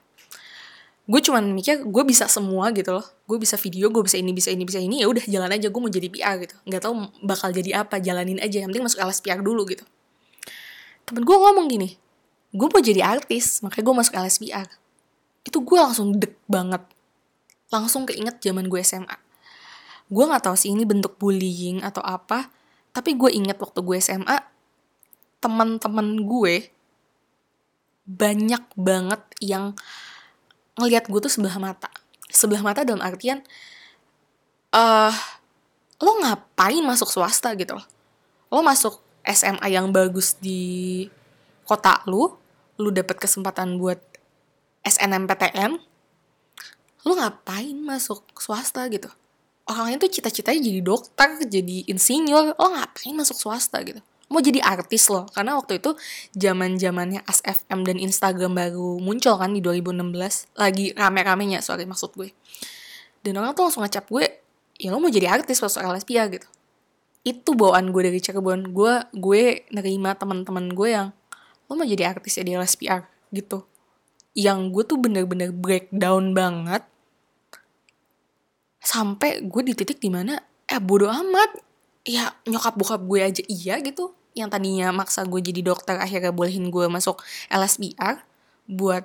gue 1.07 1.21
cuman 1.23 1.55
mikir 1.55 1.87
gue 1.87 2.03
bisa 2.03 2.27
semua 2.27 2.69
gitu 2.75 2.91
loh. 2.91 3.05
Gue 3.23 3.39
bisa 3.39 3.55
video 3.55 3.87
gue 3.87 4.03
bisa 4.03 4.19
ini 4.19 4.35
bisa 4.35 4.51
ini 4.51 4.67
bisa 4.67 4.79
ini. 4.79 5.01
Ya 5.01 5.07
udah 5.07 5.23
jalan 5.23 5.49
aja 5.55 5.71
gue 5.71 5.81
mau 5.81 5.91
jadi 5.91 6.07
PR 6.11 6.35
gitu. 6.43 6.55
Nggak 6.67 6.81
tahu 6.83 6.93
bakal 7.23 7.49
jadi 7.55 7.83
apa 7.87 8.03
jalanin 8.03 8.43
aja. 8.43 8.59
Yang 8.59 8.75
penting 8.75 8.85
masuk 8.91 8.99
LSPR 9.07 9.39
dulu 9.39 9.63
gitu. 9.71 9.87
Temen 11.07 11.23
gue 11.23 11.37
ngomong 11.37 11.67
gini 11.71 11.95
gue 12.47 12.63
mau 12.63 12.79
jadi 12.79 13.03
artis 13.03 13.59
makanya 13.59 13.83
gue 13.83 13.95
masuk 14.01 14.13
LSPR 14.23 14.67
itu 15.43 15.57
gue 15.63 15.77
langsung 15.79 16.15
deg 16.15 16.35
banget. 16.47 16.83
Langsung 17.67 18.07
keinget 18.07 18.39
zaman 18.39 18.71
gue 18.71 18.79
SMA 18.83 19.27
gue 20.07 20.23
nggak 20.23 20.43
tahu 20.47 20.55
sih 20.55 20.71
ini 20.71 20.87
bentuk 20.87 21.19
bullying 21.19 21.83
atau 21.83 21.99
apa 21.99 22.47
tapi 22.95 23.19
gue 23.19 23.27
inget 23.27 23.59
waktu 23.59 23.83
gue 23.83 23.97
SMA 23.99 24.39
teman-teman 25.43 26.23
gue 26.23 26.71
banyak 28.07 28.63
banget 28.79 29.21
yang 29.43 29.75
ngelihat 30.77 31.09
gue 31.09 31.19
tuh 31.19 31.31
sebelah 31.31 31.57
mata. 31.57 31.89
Sebelah 32.29 32.61
mata 32.61 32.85
dalam 32.85 33.01
artian 33.01 33.41
uh, 34.71 35.13
lo 36.01 36.11
ngapain 36.21 36.81
masuk 36.85 37.09
swasta 37.09 37.53
gitu? 37.57 37.75
Lo 38.53 38.61
masuk 38.61 39.01
SMA 39.27 39.67
yang 39.73 39.91
bagus 39.91 40.37
di 40.39 41.03
kota 41.67 41.99
lu 42.07 42.31
lu 42.77 42.93
dapat 42.93 43.17
kesempatan 43.17 43.81
buat 43.81 43.99
SNMPTN 44.85 45.81
lu 47.03 47.13
ngapain 47.17 47.77
masuk 47.83 48.23
swasta 48.37 48.85
gitu? 48.93 49.09
Orangnya 49.67 50.07
tuh 50.07 50.11
cita-citanya 50.13 50.63
jadi 50.63 50.79
dokter 50.79 51.29
jadi 51.43 51.89
insinyur 51.91 52.55
lo 52.55 52.67
ngapain 52.71 53.17
masuk 53.17 53.35
swasta 53.35 53.83
gitu 53.83 53.99
mau 54.27 54.43
jadi 54.43 54.59
artis 54.63 55.07
loh. 55.07 55.27
Karena 55.31 55.55
waktu 55.55 55.79
itu 55.79 55.95
zaman 56.35 56.75
zamannya 56.79 57.23
ASFM 57.23 57.83
dan 57.87 57.97
Instagram 57.99 58.53
baru 58.55 58.99
muncul 58.99 59.35
kan 59.39 59.55
di 59.55 59.63
2016 59.63 60.55
lagi 60.59 60.91
rame-ramenya 60.93 61.63
sorry 61.63 61.87
maksud 61.87 62.15
gue. 62.15 62.31
Dan 63.23 63.39
orang 63.39 63.55
tuh 63.55 63.67
langsung 63.67 63.83
ngecap 63.83 64.07
gue 64.07 64.25
ya 64.77 64.93
lo 64.93 65.01
mau 65.01 65.09
jadi 65.09 65.31
artis 65.31 65.59
masuk 65.63 65.81
LSPA 65.81 66.29
gitu. 66.31 66.47
Itu 67.27 67.57
bawaan 67.57 67.91
gue 67.91 68.07
dari 68.07 68.19
Cirebon. 68.19 68.71
Gue 68.71 69.03
gue 69.15 69.67
nerima 69.73 70.15
teman-teman 70.15 70.71
gue 70.71 70.89
yang 70.91 71.07
lo 71.67 71.73
mau 71.75 71.87
jadi 71.87 72.15
artis 72.15 72.39
ya 72.39 72.43
di 72.43 72.55
LSPR 72.55 73.07
gitu. 73.31 73.63
Yang 74.37 74.59
gue 74.71 74.83
tuh 74.85 74.97
bener-bener 75.01 75.49
breakdown 75.49 76.35
banget. 76.35 76.85
Sampai 78.79 79.43
gue 79.43 79.61
di 79.67 79.73
titik 79.75 79.99
di 79.99 80.07
mana 80.07 80.39
eh 80.67 80.79
bodoh 80.79 81.11
amat 81.11 81.67
ya 82.07 82.31
nyokap 82.47 82.79
bokap 82.79 83.03
gue 83.03 83.19
aja 83.19 83.43
iya 83.51 83.77
gitu. 83.83 84.15
Yang 84.31 84.49
tadinya 84.55 84.95
maksa 84.95 85.27
gue 85.27 85.43
jadi 85.43 85.61
dokter 85.61 85.99
akhirnya 85.99 86.31
bolehin 86.31 86.71
gue 86.71 86.87
masuk 86.87 87.19
LSPR 87.51 88.23
buat 88.65 89.03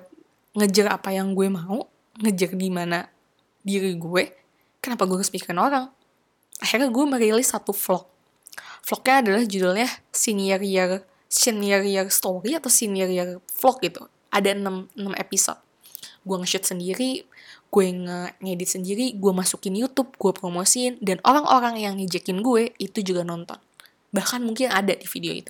ngejar 0.55 0.95
apa 0.95 1.11
yang 1.11 1.35
gue 1.35 1.51
mau 1.51 1.89
ngejar 2.23 2.55
gimana 2.55 3.11
diri 3.65 3.99
gue 3.99 4.31
kenapa 4.79 5.03
gue 5.03 5.19
harus 5.19 5.33
orang. 5.51 5.91
Akhirnya 6.63 6.87
gue 6.87 7.05
merilis 7.05 7.51
satu 7.51 7.75
vlog. 7.75 8.07
Vlognya 8.87 9.15
adalah 9.19 9.43
judulnya 9.43 9.89
senior 10.15 10.61
year 10.63 11.03
senior 11.33 11.81
year 11.81 12.07
story 12.13 12.53
atau 12.53 12.69
senior 12.69 13.09
year 13.09 13.41
vlog 13.57 13.81
gitu. 13.81 14.05
Ada 14.29 14.53
6, 14.53 14.93
6 14.95 15.17
episode. 15.17 15.59
Gue 16.23 16.37
nge-shoot 16.39 16.63
sendiri 16.63 17.25
gue 17.73 17.89
ngedit 18.37 18.69
sendiri 18.69 19.17
gue 19.17 19.33
masukin 19.33 19.73
YouTube 19.73 20.13
gue 20.21 20.29
promosiin 20.29 21.01
dan 21.01 21.17
orang-orang 21.25 21.81
yang 21.81 21.97
ngejekin 21.97 22.45
gue 22.45 22.69
itu 22.77 23.01
juga 23.01 23.25
nonton. 23.25 23.57
Bahkan 24.13 24.45
mungkin 24.45 24.69
ada 24.69 24.93
di 24.93 25.09
video 25.09 25.33
itu. 25.33 25.49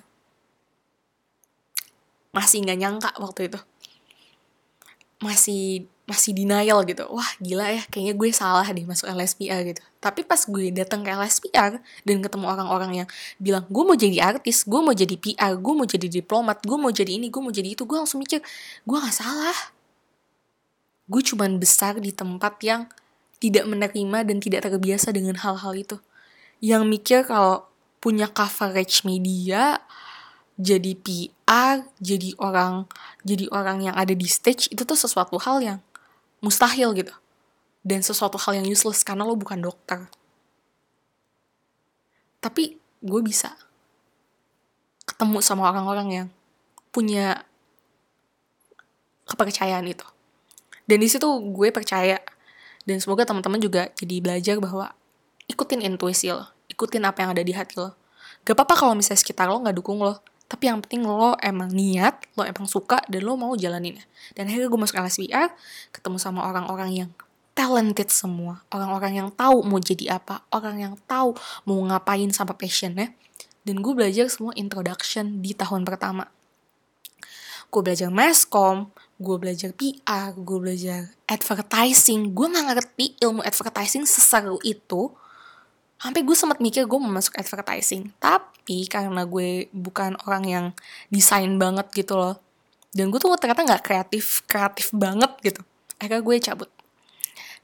Masih 2.32 2.64
nggak 2.64 2.78
nyangka 2.80 3.10
waktu 3.20 3.52
itu. 3.52 3.60
Masih 5.20 5.84
masih 6.08 6.32
denial 6.32 6.80
gitu. 6.88 7.04
Wah 7.12 7.28
gila 7.44 7.68
ya 7.76 7.84
kayaknya 7.92 8.16
gue 8.16 8.28
salah 8.32 8.64
deh 8.64 8.88
masuk 8.88 9.04
LSPR 9.04 9.60
gitu. 9.68 9.84
Tapi 10.00 10.24
pas 10.24 10.40
gue 10.40 10.72
datang 10.72 11.04
ke 11.04 11.12
LSPR 11.12 11.76
dan 12.08 12.16
ketemu 12.24 12.48
orang-orang 12.48 13.04
yang 13.04 13.08
bilang 13.36 13.68
gue 13.68 13.84
mau 13.84 13.96
jadi 13.96 14.32
artis 14.32 14.64
gue 14.64 14.80
mau 14.80 14.96
jadi 14.96 15.12
PR 15.20 15.60
gue 15.60 15.74
mau 15.76 15.84
jadi 15.84 16.08
diplomat 16.08 16.64
gue 16.64 16.76
mau 16.80 16.88
jadi 16.88 17.20
ini 17.20 17.28
gue 17.28 17.40
mau 17.44 17.52
jadi 17.52 17.68
itu 17.76 17.84
gue 17.84 17.96
langsung 18.00 18.24
mikir 18.24 18.40
gue 18.88 18.96
gak 18.96 19.12
salah 19.12 19.73
gue 21.04 21.20
cuman 21.20 21.60
besar 21.60 22.00
di 22.00 22.10
tempat 22.16 22.56
yang 22.64 22.88
tidak 23.36 23.68
menerima 23.68 24.18
dan 24.24 24.36
tidak 24.40 24.64
terbiasa 24.64 25.12
dengan 25.12 25.36
hal-hal 25.36 25.76
itu. 25.76 25.96
Yang 26.64 26.82
mikir 26.88 27.18
kalau 27.28 27.68
punya 28.00 28.28
coverage 28.32 29.04
media 29.04 29.84
jadi 30.56 30.96
PR, 30.96 31.84
jadi 32.00 32.32
orang 32.40 32.88
jadi 33.20 33.50
orang 33.52 33.90
yang 33.90 33.94
ada 33.98 34.16
di 34.16 34.24
stage 34.24 34.70
itu 34.72 34.86
tuh 34.86 34.96
sesuatu 34.96 35.36
hal 35.36 35.60
yang 35.60 35.78
mustahil 36.40 36.96
gitu. 36.96 37.12
Dan 37.84 38.00
sesuatu 38.00 38.40
hal 38.40 38.64
yang 38.64 38.66
useless 38.70 39.04
karena 39.04 39.28
lo 39.28 39.36
bukan 39.36 39.60
dokter. 39.60 40.08
Tapi 42.40 42.80
gue 43.04 43.20
bisa 43.20 43.52
ketemu 45.04 45.44
sama 45.44 45.68
orang-orang 45.68 46.08
yang 46.08 46.28
punya 46.88 47.44
kepercayaan 49.28 49.84
itu 49.84 50.13
dan 50.84 50.98
di 51.00 51.08
situ 51.08 51.26
gue 51.52 51.68
percaya. 51.72 52.20
Dan 52.84 53.00
semoga 53.00 53.24
teman-teman 53.24 53.56
juga 53.64 53.88
jadi 53.96 54.20
belajar 54.20 54.60
bahwa 54.60 54.92
ikutin 55.48 55.80
intuisi 55.80 56.28
lo 56.28 56.54
ikutin 56.68 57.04
apa 57.06 57.24
yang 57.24 57.30
ada 57.32 57.44
di 57.44 57.52
hati 57.54 57.80
lo. 57.80 57.96
Gak 58.44 58.58
apa-apa 58.58 58.74
kalau 58.76 58.92
misalnya 58.92 59.20
sekitar 59.20 59.48
lo 59.48 59.62
nggak 59.62 59.76
dukung 59.76 60.00
lo 60.02 60.20
tapi 60.44 60.68
yang 60.68 60.84
penting 60.84 61.08
lo 61.08 61.34
emang 61.40 61.72
niat 61.72 62.20
lo 62.36 62.44
emang 62.44 62.68
suka 62.68 63.00
dan 63.08 63.24
lo 63.24 63.34
mau 63.40 63.56
jalaninnya. 63.56 64.04
Dan 64.36 64.52
akhirnya 64.52 64.68
gue 64.68 64.80
masuk 64.80 64.96
LSPR 65.00 65.48
ketemu 65.90 66.16
sama 66.20 66.44
orang-orang 66.44 66.90
yang 66.92 67.10
talented 67.56 68.12
semua. 68.12 68.60
Orang-orang 68.68 69.24
yang 69.24 69.28
tahu 69.32 69.64
mau 69.64 69.80
jadi 69.80 70.20
apa 70.20 70.44
orang 70.52 70.76
yang 70.78 70.94
tahu 71.08 71.32
mau 71.64 71.80
ngapain 71.88 72.28
sama 72.30 72.52
passionnya. 72.52 73.16
Dan 73.64 73.80
gue 73.80 73.96
belajar 73.96 74.28
semua 74.28 74.52
introduction 74.60 75.40
di 75.40 75.56
tahun 75.56 75.88
pertama. 75.88 76.28
Gue 77.72 77.80
belajar 77.80 78.12
mascom 78.12 78.92
gue 79.20 79.36
belajar 79.38 79.70
PR 79.74 80.34
gue 80.34 80.58
belajar 80.58 81.00
advertising. 81.30 82.34
Gue 82.34 82.50
nggak 82.50 82.66
ngerti 82.74 83.06
ilmu 83.22 83.42
advertising 83.46 84.06
seseru 84.06 84.58
itu. 84.66 85.10
Sampai 85.98 86.20
gue 86.26 86.36
sempat 86.36 86.58
mikir 86.58 86.84
gue 86.84 86.98
mau 86.98 87.10
masuk 87.10 87.38
advertising. 87.38 88.10
Tapi 88.18 88.90
karena 88.90 89.22
gue 89.24 89.70
bukan 89.70 90.18
orang 90.26 90.44
yang 90.44 90.66
desain 91.08 91.50
banget 91.56 91.86
gitu 91.94 92.18
loh 92.18 92.44
dan 92.94 93.10
gue 93.10 93.18
tuh 93.18 93.34
ternyata 93.34 93.66
nggak 93.66 93.82
kreatif 93.82 94.46
kreatif 94.46 94.94
banget 94.94 95.34
gitu 95.42 95.60
akhirnya 95.98 96.22
gue 96.22 96.36
cabut. 96.38 96.70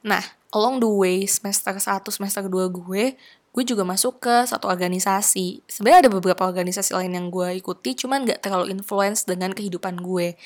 Nah 0.02 0.22
along 0.50 0.82
the 0.82 0.90
way 0.90 1.22
semester 1.30 1.70
1 1.70 2.02
semester 2.10 2.42
2 2.42 2.66
gue 2.66 3.04
gue 3.50 3.64
juga 3.66 3.82
masuk 3.82 4.22
ke 4.22 4.46
satu 4.46 4.70
organisasi. 4.70 5.66
Sebenarnya 5.66 6.06
ada 6.06 6.10
beberapa 6.10 6.46
organisasi 6.46 6.94
lain 6.94 7.18
yang 7.18 7.26
gue 7.34 7.58
ikuti, 7.58 7.98
cuman 7.98 8.22
gak 8.22 8.46
terlalu 8.46 8.70
influence 8.70 9.26
dengan 9.26 9.50
kehidupan 9.50 9.98
gue. 9.98 10.38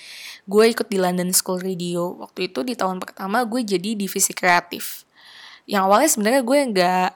Gue 0.48 0.64
ikut 0.72 0.88
di 0.88 0.96
London 0.96 1.28
School 1.36 1.60
Radio. 1.60 2.16
Waktu 2.24 2.48
itu 2.48 2.64
di 2.64 2.72
tahun 2.72 3.04
pertama 3.04 3.44
gue 3.44 3.60
jadi 3.60 3.92
divisi 3.92 4.32
kreatif. 4.32 5.04
Yang 5.68 5.82
awalnya 5.84 6.08
sebenarnya 6.08 6.42
gue 6.44 6.58
gak 6.72 7.10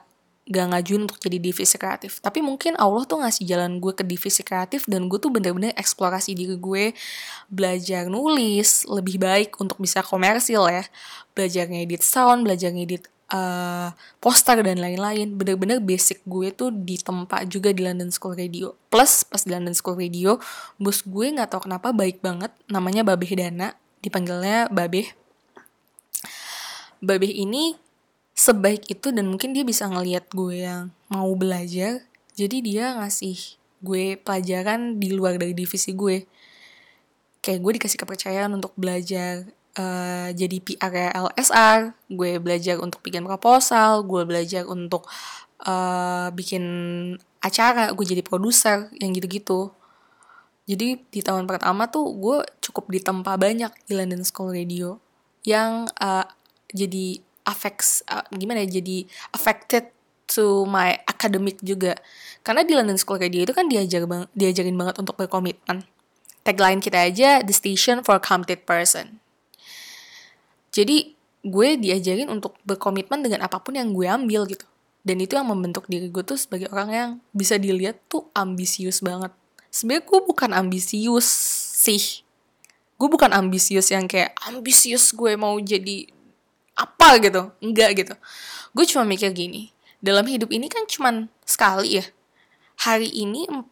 gak 0.49 0.65
ngajuin 0.73 1.05
untuk 1.05 1.21
jadi 1.21 1.37
divisi 1.37 1.77
kreatif 1.77 2.17
tapi 2.25 2.41
mungkin 2.41 2.73
Allah 2.81 3.05
tuh 3.05 3.21
ngasih 3.21 3.45
jalan 3.45 3.77
gue 3.77 3.93
ke 3.93 4.01
divisi 4.01 4.41
kreatif 4.41 4.81
dan 4.89 5.05
gue 5.05 5.21
tuh 5.21 5.29
bener-bener 5.29 5.77
eksplorasi 5.77 6.33
diri 6.33 6.57
gue 6.57 6.97
belajar 7.53 8.09
nulis 8.09 8.81
lebih 8.89 9.21
baik 9.21 9.61
untuk 9.61 9.77
bisa 9.77 10.01
komersil 10.01 10.65
ya 10.65 10.81
belajar 11.37 11.69
ngedit 11.69 12.01
sound 12.01 12.49
belajar 12.49 12.73
ngedit 12.73 13.05
uh, 13.33 13.89
poster 14.21 14.59
dan 14.61 14.77
lain-lain. 14.81 15.33
Bener-bener 15.37 15.79
basic 15.81 16.21
gue 16.25 16.51
tuh 16.53 16.73
ditempa 16.73 17.45
juga 17.45 17.71
di 17.71 17.85
London 17.85 18.09
School 18.09 18.35
Radio. 18.35 18.75
Plus 18.89 19.23
pas 19.25 19.41
di 19.41 19.49
London 19.53 19.73
School 19.73 19.97
Radio 19.97 20.37
bos 20.81 21.05
gue 21.05 21.31
nggak 21.33 21.55
tahu 21.55 21.69
kenapa 21.69 21.93
baik 21.93 22.21
banget 22.21 22.51
namanya 22.67 23.05
Babeh 23.05 23.31
Dana 23.33 23.77
dipanggilnya 24.01 24.67
Babeh. 24.69 25.07
Babeh 26.99 27.31
ini 27.31 27.79
sebaik 28.35 28.87
itu 28.91 29.11
dan 29.11 29.27
mungkin 29.27 29.55
dia 29.55 29.63
bisa 29.63 29.87
ngelihat 29.87 30.31
gue 30.31 30.63
yang 30.63 30.91
mau 31.11 31.31
belajar 31.35 32.07
jadi 32.39 32.57
dia 32.63 32.85
ngasih 32.95 33.59
gue 33.83 34.15
pelajaran 34.19 34.99
di 34.99 35.11
luar 35.11 35.35
dari 35.35 35.51
divisi 35.51 35.91
gue. 35.91 36.23
Kayak 37.39 37.59
gue 37.63 37.71
dikasih 37.79 37.99
kepercayaan 37.99 38.51
untuk 38.51 38.75
belajar 38.75 39.47
uh, 39.79 40.29
jadi 40.35 40.57
PR 40.59 41.15
LSR 41.15 41.95
gue 42.11 42.31
belajar 42.43 42.75
untuk 42.83 42.99
bikin 42.99 43.23
proposal 43.23 44.03
gue 44.03 44.27
belajar 44.27 44.67
untuk 44.67 45.07
uh, 45.63 46.27
bikin 46.35 46.63
acara 47.39 47.95
gue 47.95 48.05
jadi 48.05 48.23
produser 48.23 48.91
yang 48.99 49.15
gitu-gitu. 49.15 49.71
Jadi 50.69 51.01
di 51.09 51.21
tahun 51.25 51.49
pertama 51.49 51.89
tuh 51.89 52.13
gue 52.13 52.45
cukup 52.61 52.91
ditempa 52.93 53.39
banyak 53.39 53.71
di 53.89 53.93
London 53.97 54.21
School 54.21 54.53
Radio 54.53 55.01
yang 55.41 55.89
uh, 55.97 56.27
jadi 56.69 57.23
affects 57.47 58.05
uh, 58.05 58.21
gimana 58.29 58.61
ya 58.67 58.77
jadi 58.77 59.09
affected 59.33 59.89
to 60.29 60.67
my 60.69 60.93
academic 61.09 61.57
juga. 61.65 61.97
Karena 62.45 62.61
di 62.61 62.77
London 62.77 62.99
School 63.01 63.17
Radio 63.17 63.41
itu 63.41 63.55
kan 63.55 63.65
diajar 63.65 64.05
bang 64.05 64.29
diajarin 64.37 64.77
banget 64.77 65.01
untuk 65.01 65.17
berkomitmen. 65.17 65.89
Tagline 66.45 66.83
kita 66.83 67.01
aja 67.01 67.41
the 67.41 67.55
station 67.55 68.05
for 68.05 68.21
committed 68.21 68.63
person 68.69 69.18
jadi 70.69 71.13
gue 71.45 71.69
diajarin 71.79 72.27
untuk 72.27 72.59
berkomitmen 72.67 73.23
dengan 73.23 73.47
apa 73.47 73.63
pun 73.63 73.79
yang 73.79 73.95
gue 73.95 74.05
ambil 74.05 74.43
gitu. 74.49 74.65
Dan 74.99 75.23
itu 75.23 75.39
yang 75.39 75.47
membentuk 75.47 75.87
diri 75.87 76.11
gue 76.11 76.21
tuh 76.21 76.35
sebagai 76.35 76.67
orang 76.75 76.89
yang 76.91 77.09
bisa 77.31 77.55
dilihat 77.55 77.97
tuh 78.11 78.27
ambisius 78.35 78.99
banget. 78.99 79.31
Sebenarnya 79.71 80.03
gue 80.03 80.19
bukan 80.27 80.51
ambisius 80.51 81.27
sih. 81.79 82.21
Gue 82.99 83.07
bukan 83.07 83.31
ambisius 83.31 83.89
yang 83.95 84.11
kayak 84.11 84.35
ambisius 84.43 85.15
gue 85.15 85.39
mau 85.39 85.55
jadi 85.57 86.11
apa 86.75 87.15
gitu. 87.23 87.47
Enggak 87.63 87.89
gitu. 87.95 88.15
Gue 88.75 88.85
cuma 88.85 89.07
mikir 89.07 89.31
gini 89.31 89.71
dalam 89.99 90.27
hidup 90.27 90.51
ini 90.51 90.67
kan 90.67 90.83
cuma 90.87 91.27
sekali 91.43 92.03
ya. 92.03 92.05
Hari 92.79 93.11
ini 93.11 93.47
4 93.47 93.67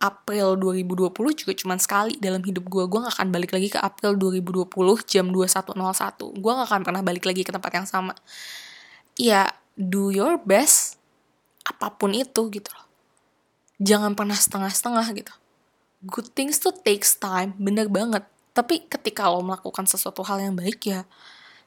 April 0.00 0.56
2020 0.56 1.12
juga 1.44 1.52
cuma 1.52 1.76
sekali 1.76 2.16
dalam 2.16 2.40
hidup 2.40 2.64
gue 2.72 2.84
gue 2.88 2.98
gak 3.04 3.20
akan 3.20 3.28
balik 3.28 3.52
lagi 3.52 3.68
ke 3.68 3.76
April 3.76 4.16
2020 4.16 4.72
jam 5.04 5.28
21.01 5.28 6.40
gue 6.40 6.52
gak 6.56 6.68
akan 6.72 6.80
pernah 6.88 7.02
balik 7.04 7.28
lagi 7.28 7.44
ke 7.44 7.52
tempat 7.52 7.72
yang 7.76 7.84
sama. 7.84 8.16
Ya 9.20 9.52
do 9.76 10.08
your 10.08 10.40
best 10.40 10.96
apa 11.68 11.92
pun 11.92 12.16
itu 12.16 12.48
gitu 12.48 12.70
loh. 12.72 12.86
Jangan 13.76 14.16
pernah 14.16 14.40
setengah-setengah 14.40 15.06
gitu. 15.20 15.34
Good 16.08 16.32
things 16.32 16.56
to 16.64 16.72
takes 16.72 17.20
time 17.20 17.52
bener 17.60 17.92
banget. 17.92 18.24
Tapi 18.56 18.88
ketika 18.88 19.28
lo 19.28 19.44
melakukan 19.44 19.84
sesuatu 19.84 20.24
hal 20.24 20.40
yang 20.40 20.56
baik 20.56 20.80
ya 20.88 21.04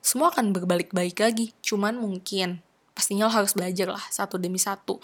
semua 0.01 0.33
akan 0.33 0.57
berbalik 0.57 0.89
baik 0.89 1.21
lagi. 1.21 1.53
Cuman 1.61 2.01
mungkin 2.01 2.65
pastinya 2.97 3.29
lo 3.29 3.33
harus 3.33 3.53
belajar 3.53 3.93
lah 3.93 4.01
satu 4.09 4.41
demi 4.41 4.57
satu 4.57 4.97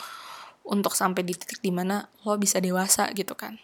untuk 0.69 0.93
sampai 0.93 1.25
di 1.25 1.33
titik 1.33 1.59
di 1.59 1.73
mana 1.73 2.05
lo 2.23 2.37
bisa 2.37 2.61
dewasa 2.61 3.09
gitu 3.17 3.33
kan. 3.33 3.57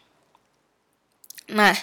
Nah, 1.54 1.78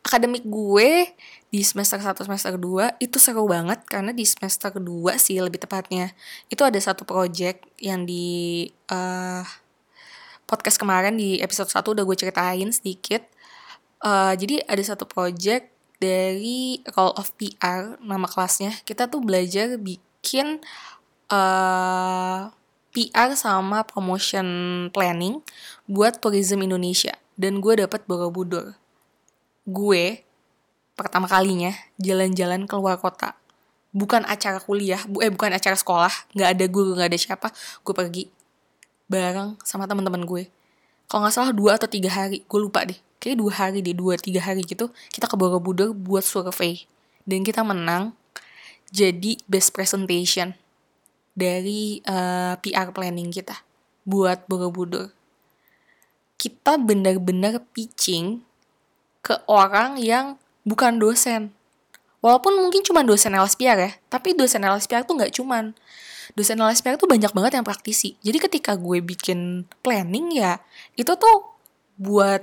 akademik 0.00 0.44
gue 0.48 1.12
di 1.52 1.60
semester 1.62 2.00
1 2.00 2.24
semester 2.24 2.56
2 2.58 2.98
itu 2.98 3.16
seru 3.20 3.46
banget 3.46 3.84
karena 3.86 4.10
di 4.10 4.26
semester 4.26 4.74
kedua 4.74 5.20
sih 5.20 5.38
lebih 5.38 5.62
tepatnya 5.62 6.10
itu 6.50 6.66
ada 6.66 6.76
satu 6.80 7.06
project 7.06 7.62
yang 7.78 8.02
di 8.02 8.66
uh, 8.90 9.46
podcast 10.44 10.76
kemarin 10.80 11.14
di 11.14 11.38
episode 11.38 11.70
1 11.70 11.84
udah 11.84 12.04
gue 12.04 12.16
ceritain 12.18 12.68
sedikit. 12.74 13.22
Uh, 14.04 14.36
jadi 14.36 14.60
ada 14.68 14.82
satu 14.84 15.08
project 15.08 15.72
dari 15.96 16.84
Call 16.84 17.16
of 17.16 17.32
PR 17.40 17.96
nama 18.04 18.28
kelasnya 18.28 18.76
kita 18.84 19.08
tuh 19.08 19.24
belajar 19.24 19.80
bikin 19.80 20.60
uh, 21.32 22.52
PR 22.94 23.34
sama 23.34 23.82
promotion 23.82 24.46
planning 24.94 25.42
buat 25.90 26.22
tourism 26.22 26.62
Indonesia. 26.62 27.18
Dan 27.34 27.58
gue 27.58 27.82
dapat 27.82 28.06
Borobudur. 28.06 28.78
Gue 29.66 30.22
pertama 30.94 31.26
kalinya 31.26 31.74
jalan-jalan 31.98 32.70
keluar 32.70 33.02
kota. 33.02 33.34
Bukan 33.90 34.22
acara 34.30 34.62
kuliah 34.62 35.02
bu 35.10 35.26
eh 35.26 35.30
bukan 35.34 35.50
acara 35.50 35.74
sekolah. 35.74 36.14
Nggak 36.38 36.48
ada 36.54 36.64
guru 36.70 36.94
nggak 36.94 37.10
ada 37.10 37.18
siapa. 37.18 37.48
Gue 37.82 37.94
pergi 37.98 38.24
bareng 39.10 39.58
sama 39.66 39.90
teman-teman 39.90 40.22
gue. 40.22 40.46
Kalau 41.10 41.26
nggak 41.26 41.34
salah 41.34 41.50
dua 41.50 41.74
atau 41.74 41.90
tiga 41.90 42.14
hari. 42.14 42.46
Gue 42.46 42.62
lupa 42.62 42.86
deh. 42.86 42.96
Kayak 43.18 43.42
dua 43.42 43.52
hari 43.58 43.82
deh 43.82 43.96
dua 43.96 44.14
tiga 44.14 44.38
hari 44.38 44.62
gitu 44.62 44.94
kita 45.10 45.26
ke 45.26 45.34
Borobudur 45.34 45.90
buat 45.90 46.22
survei. 46.22 46.86
Dan 47.26 47.42
kita 47.42 47.66
menang 47.66 48.14
jadi 48.94 49.34
best 49.50 49.74
presentation 49.74 50.54
dari 51.34 51.98
uh, 52.06 52.54
eh, 52.54 52.62
PR 52.62 52.94
planning 52.94 53.28
kita 53.34 53.58
buat 54.06 54.46
Borobudur. 54.46 55.10
Kita 56.38 56.78
benar-benar 56.78 57.62
pitching 57.74 58.42
ke 59.20 59.34
orang 59.50 59.98
yang 59.98 60.38
bukan 60.62 60.96
dosen. 61.02 61.50
Walaupun 62.24 62.56
mungkin 62.56 62.80
cuma 62.80 63.04
dosen 63.04 63.36
LSPR 63.36 63.78
ya 63.78 63.92
tapi 64.08 64.32
dosen 64.32 64.64
LSPR 64.64 65.04
tuh 65.04 65.18
nggak 65.18 65.34
cuman. 65.34 65.76
Dosen 66.32 66.56
LSPR 66.56 66.96
tuh 66.96 67.04
banyak 67.04 67.30
banget 67.36 67.60
yang 67.60 67.66
praktisi. 67.66 68.16
Jadi 68.24 68.40
ketika 68.40 68.80
gue 68.80 69.04
bikin 69.04 69.68
planning 69.84 70.40
ya 70.40 70.56
itu 70.96 71.12
tuh 71.14 71.52
buat 72.00 72.42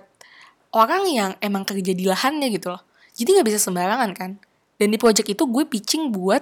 orang 0.71 1.03
yang 1.09 1.31
emang 1.41 1.65
kerja 1.65 1.91
di 1.91 2.05
lahannya 2.05 2.53
gitu 2.53 2.77
loh. 2.77 2.81
Jadi 3.17 3.39
nggak 3.39 3.47
bisa 3.49 3.59
sembarangan 3.59 4.11
kan 4.13 4.31
dan 4.81 4.89
di 4.89 4.97
project 4.97 5.29
itu 5.29 5.45
gue 5.45 5.61
pitching 5.69 6.09
buat 6.09 6.41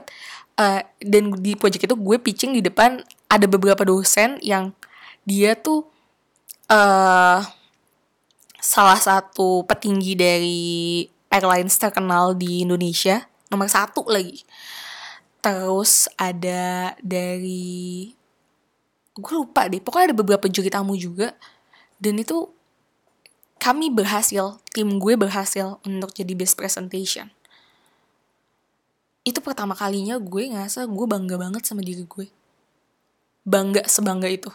uh, 0.56 0.80
dan 1.04 1.36
di 1.36 1.60
project 1.60 1.92
itu 1.92 1.96
gue 2.00 2.18
pitching 2.24 2.56
di 2.56 2.64
depan 2.64 3.04
ada 3.28 3.44
beberapa 3.52 3.84
dosen 3.84 4.40
yang 4.40 4.72
dia 5.28 5.60
tuh 5.60 5.84
uh, 6.72 7.44
salah 8.64 9.00
satu 9.00 9.68
petinggi 9.68 10.16
dari 10.16 10.62
airlines 11.28 11.76
terkenal 11.76 12.32
di 12.32 12.64
Indonesia 12.64 13.28
nomor 13.52 13.68
satu 13.68 14.08
lagi 14.08 14.48
terus 15.44 16.08
ada 16.16 16.96
dari 17.04 18.16
gue 19.20 19.34
lupa 19.36 19.68
deh 19.68 19.84
pokoknya 19.84 20.16
ada 20.16 20.18
beberapa 20.18 20.48
juri 20.48 20.72
tamu 20.72 20.96
juga 20.96 21.36
dan 22.00 22.16
itu 22.16 22.48
kami 23.60 23.92
berhasil, 23.92 24.56
tim 24.72 25.04
gue 25.04 25.20
berhasil 25.20 25.84
untuk 25.84 26.16
jadi 26.16 26.32
best 26.32 26.56
presentation. 26.56 27.28
Itu 29.30 29.40
pertama 29.46 29.78
kalinya 29.78 30.18
gue 30.18 30.50
ngerasa 30.50 30.90
gue 30.90 31.06
bangga 31.06 31.38
banget 31.38 31.64
sama 31.70 31.86
diri 31.86 32.04
gue 32.04 32.28
bangga 33.46 33.86
sebangga 33.86 34.26
itu 34.26 34.50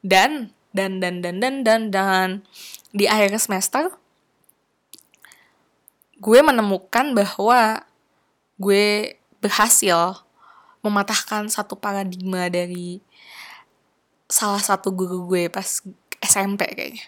dan 0.00 0.50
dan 0.72 0.98
dan 0.98 1.20
dan 1.20 1.36
dan 1.38 1.54
dan 1.62 1.82
dan 1.92 2.28
di 2.90 3.04
akhir 3.04 3.36
semester 3.36 3.92
gue 6.18 6.40
menemukan 6.40 7.12
bahwa 7.12 7.84
gue 8.56 9.18
berhasil 9.44 10.24
mematahkan 10.80 11.48
satu 11.52 11.76
paradigma 11.76 12.48
dari 12.48 13.04
salah 14.28 14.60
satu 14.60 14.88
guru 14.92 15.28
gue 15.28 15.52
pas 15.52 15.84
SMP 16.24 16.64
kayaknya. 16.72 17.04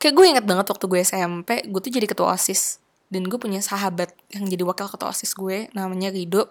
Kayak 0.00 0.14
gue 0.16 0.26
inget 0.26 0.44
banget 0.46 0.66
waktu 0.66 0.84
gue 0.90 1.00
SMP, 1.04 1.50
gue 1.68 1.80
tuh 1.80 1.92
jadi 1.92 2.06
ketua 2.10 2.34
OSIS. 2.34 2.82
Dan 3.10 3.26
gue 3.26 3.36
punya 3.36 3.58
sahabat 3.58 4.14
yang 4.30 4.46
jadi 4.46 4.62
wakil 4.62 4.86
ketua 4.86 5.10
OSIS 5.10 5.34
gue, 5.34 5.66
namanya 5.74 6.14
Rido. 6.14 6.46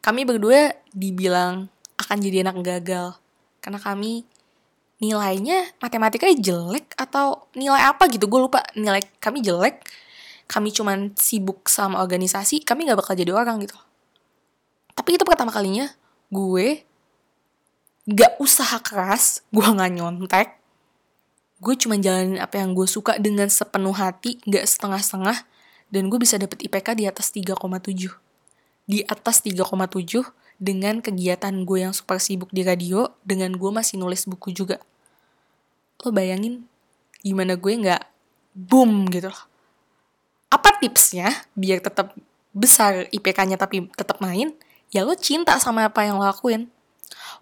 Kami 0.00 0.24
berdua 0.24 0.72
dibilang 0.96 1.68
akan 2.00 2.16
jadi 2.24 2.48
anak 2.48 2.64
gagal. 2.64 3.20
Karena 3.60 3.76
kami 3.76 4.24
nilainya 4.96 5.76
matematikanya 5.76 6.40
jelek 6.40 6.96
atau 6.96 7.52
nilai 7.52 7.92
apa 7.92 8.08
gitu, 8.08 8.24
gue 8.24 8.40
lupa. 8.40 8.64
Nilai 8.72 9.04
kami 9.20 9.44
jelek, 9.44 9.84
kami 10.48 10.72
cuman 10.72 11.12
sibuk 11.18 11.68
sama 11.68 12.00
organisasi, 12.00 12.64
kami 12.64 12.88
gak 12.88 13.02
bakal 13.02 13.12
jadi 13.18 13.36
orang 13.36 13.60
gitu. 13.66 13.76
Tapi 14.96 15.20
itu 15.20 15.24
pertama 15.28 15.52
kalinya 15.52 15.92
gue 16.32 16.86
gak 18.06 18.38
usaha 18.38 18.78
keras, 18.80 19.42
gue 19.50 19.66
gak 19.66 19.92
nyontek, 19.92 20.48
gue 21.58 21.74
cuma 21.74 21.98
jalanin 21.98 22.38
apa 22.38 22.62
yang 22.62 22.72
gue 22.72 22.86
suka 22.86 23.18
dengan 23.18 23.50
sepenuh 23.50 23.92
hati, 23.92 24.38
gak 24.46 24.64
setengah-setengah, 24.64 25.42
dan 25.92 26.10
gue 26.10 26.18
bisa 26.18 26.36
dapet 26.36 26.62
IPK 26.66 26.98
di 26.98 27.04
atas 27.06 27.30
3,7. 27.32 27.56
Di 28.86 29.02
atas 29.06 29.42
3,7 29.42 30.26
dengan 30.56 31.02
kegiatan 31.04 31.52
gue 31.66 31.78
yang 31.82 31.92
super 31.92 32.22
sibuk 32.22 32.48
di 32.54 32.64
radio, 32.64 33.12
dengan 33.26 33.54
gue 33.54 33.70
masih 33.70 34.00
nulis 34.00 34.24
buku 34.24 34.54
juga. 34.54 34.80
Lo 36.04 36.14
bayangin 36.14 36.66
gimana 37.20 37.58
gue 37.58 37.72
gak 37.82 38.02
boom 38.54 39.10
gitu 39.10 39.28
loh 39.28 39.56
apa 40.56 40.78
tipsnya 40.78 41.28
biar 41.58 41.82
tetap 41.82 42.14
besar 42.56 43.10
IPK-nya 43.10 43.58
tapi 43.58 43.90
tetap 43.92 44.22
main? 44.22 44.54
Ya 44.94 45.02
lo 45.02 45.18
cinta 45.18 45.58
sama 45.58 45.90
apa 45.90 46.06
yang 46.06 46.16
lo 46.16 46.24
lakuin. 46.24 46.70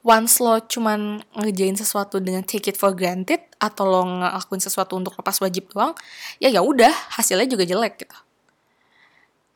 Once 0.05 0.41
lo 0.41 0.61
cuman 0.61 1.25
ngerjain 1.33 1.77
sesuatu 1.77 2.21
dengan 2.21 2.45
take 2.45 2.73
it 2.73 2.77
for 2.77 2.93
granted 2.93 3.41
atau 3.61 3.89
lo 3.89 4.03
ngelakuin 4.05 4.61
sesuatu 4.61 4.97
untuk 5.01 5.17
lepas 5.17 5.41
wajib 5.41 5.73
doang, 5.73 5.97
ya 6.41 6.53
ya 6.53 6.61
udah 6.61 6.93
hasilnya 7.17 7.49
juga 7.49 7.65
jelek 7.65 8.05
gitu. 8.05 8.17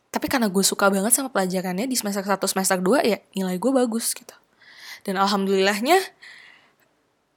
Tapi 0.08 0.26
karena 0.26 0.48
gue 0.48 0.64
suka 0.64 0.88
banget 0.88 1.12
sama 1.12 1.28
pelajarannya 1.28 1.84
di 1.84 1.96
semester 1.96 2.24
1 2.24 2.40
semester 2.48 2.80
2 2.80 3.04
ya 3.04 3.18
nilai 3.36 3.56
gue 3.60 3.72
bagus 3.72 4.16
gitu. 4.16 4.32
Dan 5.04 5.20
alhamdulillahnya 5.20 6.00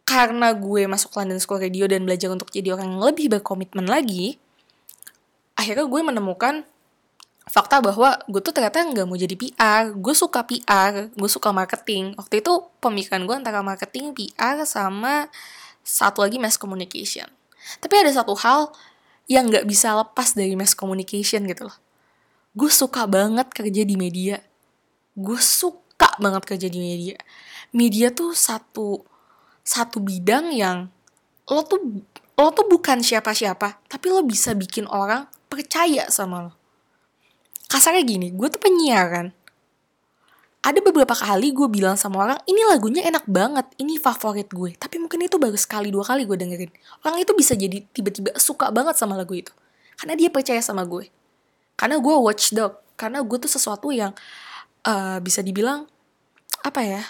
karena 0.08 0.52
gue 0.52 0.88
masuk 0.92 1.16
London 1.16 1.40
School 1.40 1.64
Radio 1.64 1.88
dan 1.88 2.04
belajar 2.04 2.32
untuk 2.32 2.52
jadi 2.52 2.76
orang 2.76 2.96
yang 2.96 3.04
lebih 3.04 3.32
berkomitmen 3.32 3.88
lagi, 3.88 4.36
akhirnya 5.56 5.88
gue 5.88 6.02
menemukan 6.04 6.68
fakta 7.48 7.80
bahwa 7.80 8.20
gue 8.28 8.42
tuh 8.44 8.54
ternyata 8.56 8.84
nggak 8.84 9.08
mau 9.08 9.16
jadi 9.16 9.36
PR, 9.36 9.92
gue 9.96 10.16
suka 10.16 10.44
PR, 10.44 11.12
gue 11.12 11.30
suka 11.32 11.52
marketing. 11.52 12.16
Waktu 12.20 12.44
itu 12.44 12.52
pemikiran 12.84 13.24
gue 13.28 13.36
antara 13.36 13.64
marketing, 13.64 14.16
PR, 14.16 14.64
sama 14.68 15.32
satu 15.82 16.22
lagi 16.24 16.38
mass 16.38 16.60
communication. 16.60 17.28
Tapi 17.80 17.94
ada 18.00 18.12
satu 18.12 18.36
hal 18.36 18.72
yang 19.32 19.48
nggak 19.48 19.64
bisa 19.64 19.96
lepas 19.96 20.36
dari 20.36 20.56
mass 20.60 20.76
communication 20.76 21.48
gitu 21.48 21.72
loh. 21.72 21.78
Gue 22.52 22.68
suka 22.68 23.08
banget 23.08 23.48
kerja 23.56 23.88
di 23.88 23.96
media. 23.96 24.44
Gue 25.16 25.40
suka 25.40 26.20
banget 26.20 26.44
kerja 26.44 26.68
di 26.68 26.80
media. 26.84 27.16
Media 27.72 28.12
tuh 28.12 28.36
satu 28.36 29.08
satu 29.64 30.04
bidang 30.04 30.52
yang 30.52 30.92
lo 31.48 31.64
tuh 31.64 31.80
lo 32.36 32.50
tuh 32.52 32.68
bukan 32.68 33.00
siapa-siapa, 33.00 33.86
tapi 33.88 34.12
lo 34.12 34.26
bisa 34.28 34.52
bikin 34.52 34.84
orang 34.90 35.30
percaya 35.48 36.12
sama 36.12 36.50
lo. 36.50 36.52
Kasarnya 37.72 38.04
gini, 38.04 38.36
gue 38.36 38.48
tuh 38.52 38.60
penyiar 38.60 39.06
kan. 39.08 39.28
Ada 40.62 40.84
beberapa 40.84 41.16
kali 41.16 41.56
gue 41.56 41.72
bilang 41.72 41.96
sama 41.96 42.22
orang, 42.22 42.40
ini 42.46 42.62
lagunya 42.68 43.02
enak 43.08 43.26
banget, 43.32 43.66
ini 43.80 43.96
favorit 43.96 44.52
gue. 44.52 44.76
Tapi 44.76 45.00
mungkin 45.00 45.24
itu 45.24 45.40
baru 45.40 45.56
sekali 45.56 45.88
dua 45.88 46.04
kali 46.04 46.28
gue 46.28 46.36
dengerin. 46.36 46.72
Orang 47.08 47.18
itu 47.18 47.32
bisa 47.32 47.56
jadi 47.56 47.82
tiba-tiba 47.96 48.36
suka 48.36 48.70
banget 48.76 49.00
sama 49.00 49.16
lagu 49.16 49.34
itu. 49.34 49.56
Karena 49.96 50.20
dia 50.20 50.28
percaya 50.28 50.60
sama 50.60 50.84
gue. 50.84 51.08
Karena 51.78 51.98
gue 51.98 52.16
watchdog. 52.16 52.80
Karena 52.96 53.26
gue 53.26 53.38
tuh 53.42 53.50
sesuatu 53.50 53.90
yang 53.90 54.14
uh, 54.86 55.18
bisa 55.20 55.42
dibilang, 55.42 55.90
apa 56.62 56.82
ya, 56.86 57.02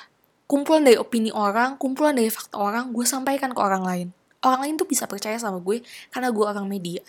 kumpulan 0.47 0.87
dari 0.87 0.95
opini 0.95 1.31
orang, 1.31 1.75
kumpulan 1.75 2.15
dari 2.15 2.31
fakta 2.31 2.55
orang, 2.55 2.95
gue 2.95 3.03
sampaikan 3.03 3.51
ke 3.51 3.59
orang 3.59 3.83
lain. 3.83 4.07
Orang 4.41 4.65
lain 4.65 4.75
tuh 4.79 4.87
bisa 4.87 5.05
percaya 5.05 5.35
sama 5.37 5.59
gue 5.61 5.83
karena 6.09 6.31
gue 6.33 6.45
orang 6.47 6.65
media 6.65 7.03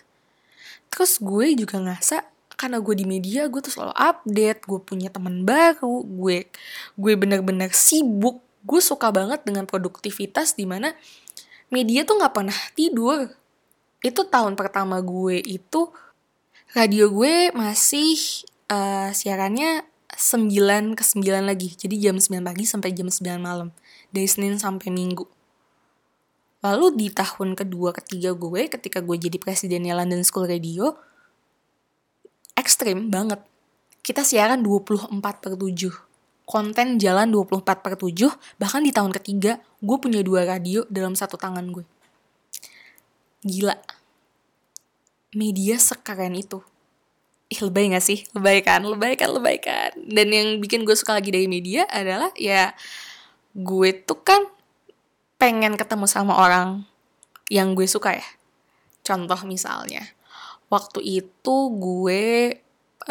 terus 0.93 1.17
gue 1.17 1.57
juga 1.57 1.81
ngerasa 1.81 2.21
karena 2.53 2.77
gue 2.77 2.93
di 2.93 3.05
media 3.09 3.49
gue 3.49 3.65
tuh 3.65 3.73
selalu 3.73 3.97
update 3.97 4.61
gue 4.69 4.79
punya 4.85 5.09
teman 5.09 5.41
baru 5.41 6.05
gue 6.05 6.45
gue 6.93 7.13
bener-bener 7.17 7.73
sibuk 7.73 8.45
gue 8.61 8.77
suka 8.77 9.09
banget 9.09 9.41
dengan 9.41 9.65
produktivitas 9.65 10.53
di 10.53 10.69
mana 10.69 10.93
media 11.73 12.05
tuh 12.05 12.21
nggak 12.21 12.33
pernah 12.37 12.59
tidur 12.77 13.25
itu 14.05 14.21
tahun 14.29 14.53
pertama 14.53 15.01
gue 15.01 15.41
itu 15.41 15.89
radio 16.73 17.09
gue 17.13 17.53
masih 17.53 18.17
uh, 18.69 19.13
siarannya 19.13 19.85
9 20.13 20.97
ke 20.97 21.03
9 21.05 21.21
lagi 21.45 21.73
jadi 21.77 22.09
jam 22.09 22.17
9 22.17 22.41
pagi 22.41 22.65
sampai 22.65 22.93
jam 22.93 23.09
9 23.09 23.41
malam 23.41 23.69
dari 24.09 24.29
Senin 24.29 24.57
sampai 24.57 24.89
Minggu 24.93 25.25
Lalu 26.63 26.95
di 26.95 27.07
tahun 27.11 27.59
kedua 27.59 27.91
ketiga 27.91 28.31
gue 28.31 28.71
ketika 28.71 29.03
gue 29.03 29.19
jadi 29.19 29.35
presidennya 29.35 29.99
London 29.99 30.23
School 30.23 30.47
Radio 30.47 30.95
ekstrim 32.55 33.11
banget. 33.11 33.43
Kita 33.99 34.23
siaran 34.23 34.63
24 34.63 35.19
per 35.19 35.59
7. 35.59 35.91
Konten 36.47 36.87
jalan 36.99 37.27
24 37.35 37.83
per 37.83 37.99
7, 37.99 38.31
bahkan 38.59 38.79
di 38.79 38.95
tahun 38.95 39.11
ketiga 39.11 39.59
gue 39.83 39.97
punya 39.99 40.23
dua 40.23 40.47
radio 40.47 40.87
dalam 40.87 41.19
satu 41.19 41.35
tangan 41.35 41.67
gue. 41.71 41.83
Gila. 43.43 43.75
Media 45.33 45.75
sekeren 45.81 46.33
itu. 46.37 46.61
Ih, 47.49 47.59
lebay 47.61 47.93
gak 47.93 48.05
sih? 48.05 48.25
Lebay 48.33 48.65
kan? 48.65 48.81
Lebay 48.81 49.13
kan? 49.13 49.29
Lebay 49.29 49.57
kan? 49.61 49.91
Dan 49.97 50.33
yang 50.33 50.57
bikin 50.57 50.85
gue 50.85 50.97
suka 50.97 51.17
lagi 51.17 51.29
dari 51.29 51.45
media 51.45 51.85
adalah 51.89 52.33
ya 52.37 52.73
gue 53.53 53.89
tuh 54.05 54.17
kan 54.25 54.41
pengen 55.37 55.77
ketemu 55.77 56.09
sama 56.09 56.33
orang 56.39 56.87
yang 57.51 57.77
gue 57.77 57.85
suka 57.85 58.17
ya. 58.17 58.27
Contoh 59.03 59.37
misalnya, 59.43 60.01
waktu 60.71 61.03
itu 61.03 61.55
gue 61.75 62.55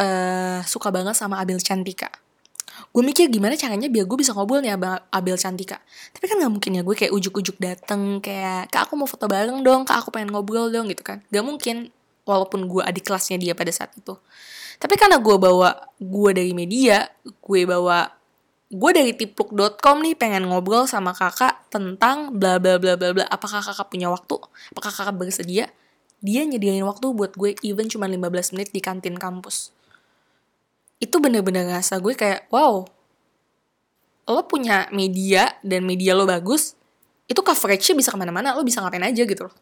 uh, 0.00 0.58
suka 0.64 0.88
banget 0.88 1.14
sama 1.14 1.38
Abel 1.38 1.60
Cantika. 1.60 2.08
Gue 2.90 3.04
mikir 3.04 3.28
gimana 3.28 3.54
caranya 3.54 3.86
biar 3.92 4.08
gue 4.08 4.18
bisa 4.18 4.32
ngobrol 4.32 4.64
nih 4.64 4.72
sama 4.74 5.04
Abel 5.12 5.36
Cantika. 5.36 5.78
Tapi 6.16 6.24
kan 6.24 6.40
gak 6.40 6.52
mungkin 6.52 6.72
ya 6.80 6.82
gue 6.82 6.96
kayak 6.96 7.12
ujuk-ujuk 7.12 7.60
dateng 7.60 8.18
kayak, 8.24 8.72
kak 8.72 8.88
aku 8.88 8.96
mau 8.96 9.06
foto 9.06 9.28
bareng 9.28 9.60
dong, 9.60 9.84
kak 9.84 10.00
aku 10.02 10.08
pengen 10.08 10.32
ngobrol 10.32 10.72
dong 10.72 10.88
gitu 10.88 11.04
kan. 11.04 11.20
Gak 11.28 11.44
mungkin, 11.44 11.92
walaupun 12.26 12.66
gue 12.70 12.82
adik 12.82 13.08
kelasnya 13.08 13.38
dia 13.38 13.52
pada 13.54 13.70
saat 13.74 13.94
itu. 13.94 14.14
Tapi 14.78 14.94
karena 14.98 15.22
gue 15.22 15.36
bawa, 15.38 15.94
gue 15.98 16.30
dari 16.34 16.52
media, 16.56 17.06
gue 17.22 17.60
bawa 17.66 18.10
gue 18.72 18.90
dari 18.96 19.12
tipluk.com 19.12 20.00
nih 20.00 20.16
pengen 20.16 20.48
ngobrol 20.48 20.88
sama 20.88 21.12
kakak 21.12 21.68
tentang 21.68 22.32
bla 22.40 22.56
bla 22.56 22.80
bla 22.80 22.96
bla 22.96 23.10
bla. 23.12 23.24
Apakah 23.28 23.60
kakak 23.60 23.92
punya 23.92 24.08
waktu? 24.08 24.40
Apakah 24.72 24.90
kakak 24.90 25.14
bersedia? 25.14 25.68
Dia 26.22 26.46
nyediain 26.48 26.82
waktu 26.86 27.12
buat 27.12 27.36
gue 27.36 27.54
even 27.66 27.90
cuma 27.92 28.08
15 28.08 28.56
menit 28.56 28.70
di 28.72 28.80
kantin 28.80 29.18
kampus. 29.20 29.74
Itu 31.02 31.20
bener-bener 31.20 31.68
ngerasa 31.68 32.00
gue 32.00 32.14
kayak 32.16 32.48
wow 32.48 32.86
lo 34.28 34.46
punya 34.46 34.86
media 34.94 35.50
dan 35.66 35.82
media 35.82 36.14
lo 36.14 36.24
bagus 36.24 36.78
itu 37.26 37.40
coverage-nya 37.42 37.94
bisa 37.98 38.10
ke 38.14 38.18
mana-mana 38.18 38.54
lo 38.54 38.62
bisa 38.62 38.78
ngapain 38.78 39.02
aja 39.02 39.22
gitu 39.26 39.50
loh 39.50 39.54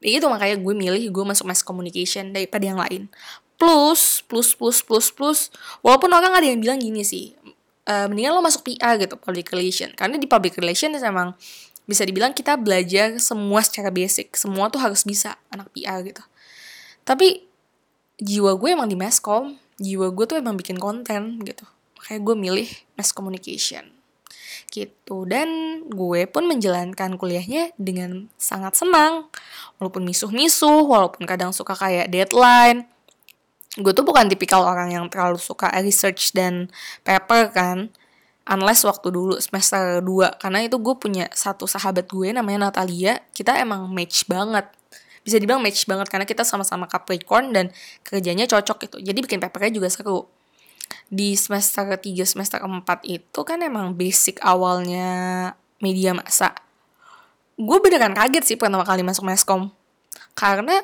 itu 0.00 0.26
makanya 0.32 0.56
gue 0.56 0.74
milih 0.74 1.04
gue 1.12 1.24
masuk 1.24 1.44
mass 1.44 1.60
communication 1.60 2.32
daripada 2.32 2.64
yang 2.64 2.80
lain. 2.80 3.12
Plus 3.60 4.24
plus 4.24 4.56
plus 4.56 4.80
plus 4.80 5.12
plus 5.12 5.52
walaupun 5.84 6.08
orang 6.08 6.32
ada 6.32 6.48
yang 6.48 6.64
bilang 6.64 6.80
gini 6.80 7.04
sih 7.04 7.36
uh, 7.84 8.08
mendingan 8.08 8.32
lo 8.32 8.40
masuk 8.40 8.64
PR 8.64 8.96
gitu 8.96 9.20
public 9.20 9.52
relation. 9.52 9.92
Karena 9.92 10.16
di 10.16 10.24
public 10.24 10.56
relation 10.56 10.96
emang 10.96 11.36
bisa 11.84 12.08
dibilang 12.08 12.32
kita 12.32 12.56
belajar 12.56 13.20
semua 13.20 13.60
secara 13.60 13.92
basic. 13.92 14.32
Semua 14.32 14.72
tuh 14.72 14.80
harus 14.80 15.04
bisa 15.04 15.36
anak 15.52 15.68
PR 15.76 16.00
gitu. 16.00 16.24
Tapi 17.04 17.44
jiwa 18.16 18.56
gue 18.56 18.68
emang 18.72 18.88
di 18.88 18.96
meskom 18.96 19.56
jiwa 19.80 20.12
gue 20.12 20.24
tuh 20.28 20.36
emang 20.40 20.56
bikin 20.56 20.80
konten 20.80 21.44
gitu. 21.44 21.68
Makanya 22.00 22.20
gue 22.24 22.36
milih 22.36 22.68
mass 22.96 23.12
communication 23.12 23.99
gitu. 24.70 25.26
Dan 25.26 25.82
gue 25.90 26.24
pun 26.30 26.46
menjalankan 26.46 27.18
kuliahnya 27.18 27.74
dengan 27.76 28.30
sangat 28.38 28.78
senang. 28.78 29.28
Walaupun 29.76 30.06
misuh-misuh 30.06 30.86
walaupun 30.86 31.26
kadang 31.26 31.50
suka 31.50 31.74
kayak 31.74 32.08
deadline. 32.08 32.86
Gue 33.78 33.94
tuh 33.94 34.06
bukan 34.06 34.26
tipikal 34.30 34.66
orang 34.66 34.94
yang 34.94 35.06
terlalu 35.10 35.38
suka 35.38 35.70
research 35.82 36.32
dan 36.32 36.70
paper 37.02 37.50
kan. 37.50 37.78
Unless 38.50 38.82
waktu 38.82 39.14
dulu 39.14 39.38
semester 39.38 40.02
2 40.02 40.40
karena 40.42 40.66
itu 40.66 40.80
gue 40.80 40.94
punya 40.98 41.30
satu 41.30 41.70
sahabat 41.70 42.08
gue 42.10 42.34
namanya 42.34 42.70
Natalia. 42.70 43.20
Kita 43.30 43.58
emang 43.58 43.90
match 43.90 44.26
banget. 44.26 44.66
Bisa 45.20 45.36
dibilang 45.36 45.60
match 45.60 45.84
banget 45.84 46.08
karena 46.08 46.24
kita 46.24 46.42
sama-sama 46.42 46.88
Capricorn 46.88 47.52
dan 47.52 47.68
kerjanya 48.02 48.48
cocok 48.48 48.88
gitu. 48.88 48.96
Jadi 48.98 49.18
bikin 49.22 49.38
papernya 49.38 49.76
juga 49.76 49.92
seru 49.92 50.39
di 51.10 51.34
semester 51.34 51.86
3 51.86 52.00
semester 52.26 52.58
4 52.62 52.82
itu 53.06 53.40
kan 53.42 53.58
emang 53.62 53.94
basic 53.94 54.38
awalnya 54.42 55.52
media 55.80 56.14
masa 56.14 56.54
gue 57.60 57.78
beneran 57.84 58.16
kaget 58.16 58.44
sih 58.44 58.56
pertama 58.56 58.88
kali 58.88 59.04
masuk 59.04 59.28
meskom. 59.28 59.68
Karena 60.32 60.80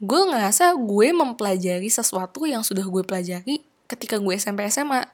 gue 0.00 0.20
ngerasa 0.24 0.72
gue 0.80 1.12
mempelajari 1.12 1.86
sesuatu 1.92 2.48
yang 2.48 2.64
sudah 2.64 2.82
gue 2.82 3.02
pelajari 3.04 3.60
ketika 3.84 4.16
gue 4.16 4.34
SMP 4.40 4.64
SMA 4.72 5.04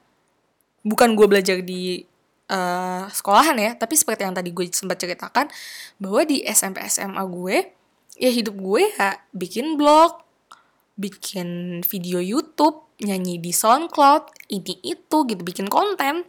bukan 0.87 1.13
gue 1.13 1.27
belajar 1.29 1.61
di 1.61 2.07
uh, 2.49 3.05
sekolahan 3.13 3.59
ya 3.61 3.77
tapi 3.77 3.99
seperti 3.99 4.25
yang 4.25 4.33
tadi 4.33 4.55
gue 4.55 4.65
sempat 4.73 4.97
ceritakan 4.97 5.53
bahwa 6.01 6.25
di 6.25 6.41
SMP 6.49 6.81
SMA 6.89 7.21
gue 7.29 7.57
ya 8.17 8.31
hidup 8.33 8.57
gue 8.57 8.89
ya 8.89 9.21
bikin 9.37 9.77
blog 9.77 10.25
bikin 10.97 11.81
video 11.85 12.25
YouTube 12.25 12.90
nyanyi 13.01 13.41
di 13.41 13.51
SoundCloud 13.51 14.53
ini 14.53 14.77
itu 14.85 15.17
gitu 15.25 15.43
bikin 15.43 15.69
konten. 15.73 16.29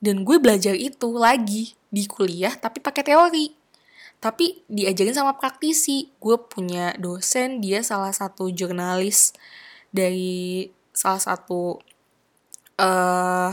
Dan 0.00 0.24
gue 0.24 0.40
belajar 0.40 0.72
itu 0.72 1.12
lagi 1.16 1.76
di 1.92 2.04
kuliah 2.08 2.52
tapi 2.56 2.80
pakai 2.80 3.04
teori. 3.04 3.46
Tapi 4.20 4.64
diajarin 4.68 5.16
sama 5.16 5.36
praktisi. 5.36 6.12
Gue 6.20 6.36
punya 6.36 6.92
dosen 7.00 7.64
dia 7.64 7.80
salah 7.80 8.12
satu 8.12 8.52
jurnalis 8.52 9.32
dari 9.92 10.68
salah 10.92 11.20
satu 11.20 11.80
uh, 12.76 13.52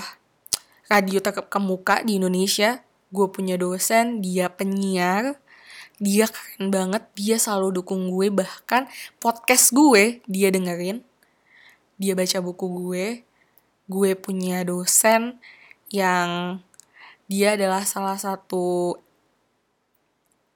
radio 0.92 1.20
terkemuka 1.24 2.04
di 2.04 2.20
Indonesia. 2.20 2.84
Gue 3.12 3.32
punya 3.32 3.56
dosen 3.56 4.20
dia 4.20 4.52
penyiar. 4.52 5.40
Dia 5.98 6.30
keren 6.30 6.70
banget 6.70 7.04
dia 7.18 7.42
selalu 7.42 7.82
dukung 7.82 8.12
gue 8.14 8.30
bahkan 8.30 8.86
podcast 9.18 9.74
gue 9.74 10.22
dia 10.30 10.54
dengerin 10.54 11.07
dia 11.98 12.14
baca 12.14 12.38
buku 12.40 12.66
gue 12.66 13.28
gue 13.88 14.12
punya 14.20 14.62
dosen 14.68 15.40
yang 15.90 16.60
dia 17.28 17.56
adalah 17.56 17.84
salah 17.84 18.20
satu 18.20 19.00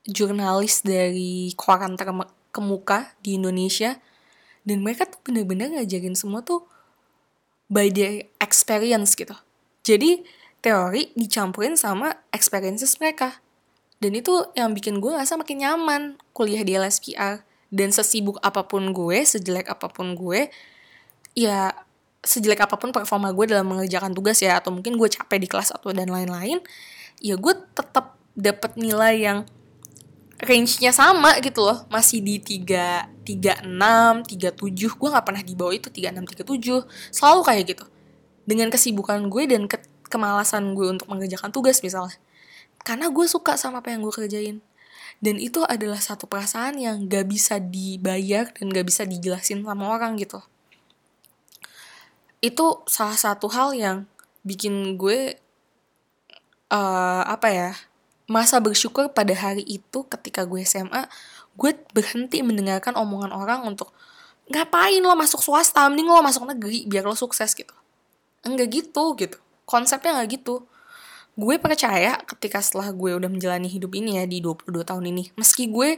jurnalis 0.08 0.84
dari 0.84 1.56
koran 1.56 1.96
terkemuka 1.96 3.16
di 3.24 3.40
Indonesia. 3.40 4.00
Dan 4.62 4.86
mereka 4.86 5.10
tuh 5.10 5.20
bener-bener 5.26 5.74
ngajarin 5.74 6.14
semua 6.14 6.46
tuh 6.46 6.68
by 7.72 7.90
their 7.90 8.30
experience 8.38 9.18
gitu. 9.18 9.34
Jadi 9.82 10.22
teori 10.62 11.10
dicampurin 11.18 11.74
sama 11.74 12.14
experiences 12.30 13.00
mereka. 13.02 13.42
Dan 13.98 14.18
itu 14.18 14.46
yang 14.54 14.74
bikin 14.74 15.02
gue 15.02 15.14
ngerasa 15.14 15.38
makin 15.38 15.66
nyaman 15.66 16.02
kuliah 16.34 16.62
di 16.62 16.78
LSPR 16.78 17.42
dan 17.72 17.90
sesibuk 17.90 18.38
apa 18.44 18.68
pun 18.68 18.92
gue 18.92 19.24
sejelek 19.24 19.70
apa 19.70 19.88
pun 19.90 20.14
gue 20.14 20.52
ya 21.38 21.72
sejelek 22.22 22.62
apa 22.62 22.78
pun 22.78 22.94
performa 22.94 23.34
gue 23.34 23.50
dalam 23.50 23.66
mengerjakan 23.66 24.14
tugas 24.14 24.38
ya 24.40 24.62
atau 24.62 24.70
mungkin 24.70 24.94
gue 24.94 25.10
capek 25.10 25.42
di 25.42 25.48
kelas 25.50 25.74
atau 25.74 25.90
dan 25.90 26.06
lain-lain 26.06 26.62
ya 27.18 27.34
gue 27.34 27.54
tetap 27.74 28.18
dapat 28.38 28.78
nilai 28.78 29.14
yang 29.18 29.40
range-nya 30.42 30.90
sama 30.90 31.38
gitu 31.40 31.62
loh. 31.62 31.86
Masih 31.94 32.20
di 32.22 32.42
3 32.42 33.22
36 33.22 34.26
37 34.26 34.98
gue 34.98 35.10
nggak 35.14 35.26
pernah 35.26 35.44
di 35.46 35.54
bawah 35.54 35.74
itu 35.74 35.94
36 35.94 36.42
37 36.42 37.14
selalu 37.14 37.42
kayak 37.46 37.64
gitu. 37.78 37.86
Dengan 38.46 38.68
kesibukan 38.74 39.22
gue 39.30 39.44
dan 39.46 39.70
ke 39.70 39.78
kemalasan 40.10 40.74
gue 40.74 40.90
untuk 40.90 41.08
mengerjakan 41.08 41.54
tugas 41.54 41.80
misalnya. 41.86 42.18
Karena 42.82 43.14
gue 43.14 43.26
suka 43.30 43.56
sama 43.56 43.86
apa 43.86 43.94
yang 43.94 44.02
gue 44.02 44.14
kerjain. 44.14 44.58
Dan 45.22 45.38
itu 45.38 45.62
adalah 45.62 46.02
satu 46.02 46.26
perasaan 46.26 46.82
yang 46.82 47.06
gak 47.06 47.30
bisa 47.30 47.62
dibayar 47.62 48.50
dan 48.58 48.74
gak 48.74 48.90
bisa 48.90 49.06
dijelasin 49.06 49.62
sama 49.62 49.94
orang 49.94 50.18
gitu 50.18 50.42
itu 52.42 52.66
salah 52.90 53.18
satu 53.18 53.48
hal 53.54 53.78
yang 53.78 54.10
bikin 54.42 54.98
gue 54.98 55.38
uh, 56.74 57.24
apa 57.26 57.48
ya 57.54 57.72
masa 58.26 58.58
bersyukur 58.58 59.14
pada 59.14 59.38
hari 59.38 59.62
itu 59.68 60.02
ketika 60.10 60.48
gue 60.50 60.66
SMA 60.66 61.06
gue 61.56 61.72
berhenti 61.94 62.42
mendengarkan 62.42 62.98
omongan 62.98 63.36
orang 63.36 63.68
untuk 63.68 63.94
ngapain 64.52 65.00
lo 65.04 65.16
masuk 65.16 65.40
swasta? 65.44 65.88
Mending 65.88 66.08
lo 66.12 66.24
masuk 66.24 66.48
negeri 66.48 66.88
biar 66.88 67.08
lo 67.08 67.16
sukses 67.16 67.56
gitu. 67.56 67.72
Enggak 68.44 68.72
gitu 68.72 69.16
gitu. 69.20 69.38
Konsepnya 69.68 70.20
nggak 70.20 70.42
gitu. 70.42 70.68
Gue 71.36 71.56
percaya 71.60 72.20
ketika 72.28 72.60
setelah 72.60 72.92
gue 72.92 73.16
udah 73.16 73.32
menjalani 73.32 73.72
hidup 73.72 73.96
ini 73.96 74.20
ya 74.20 74.28
di 74.28 74.44
22 74.44 74.84
tahun 74.84 75.06
ini 75.08 75.32
meski 75.40 75.72
gue 75.72 75.96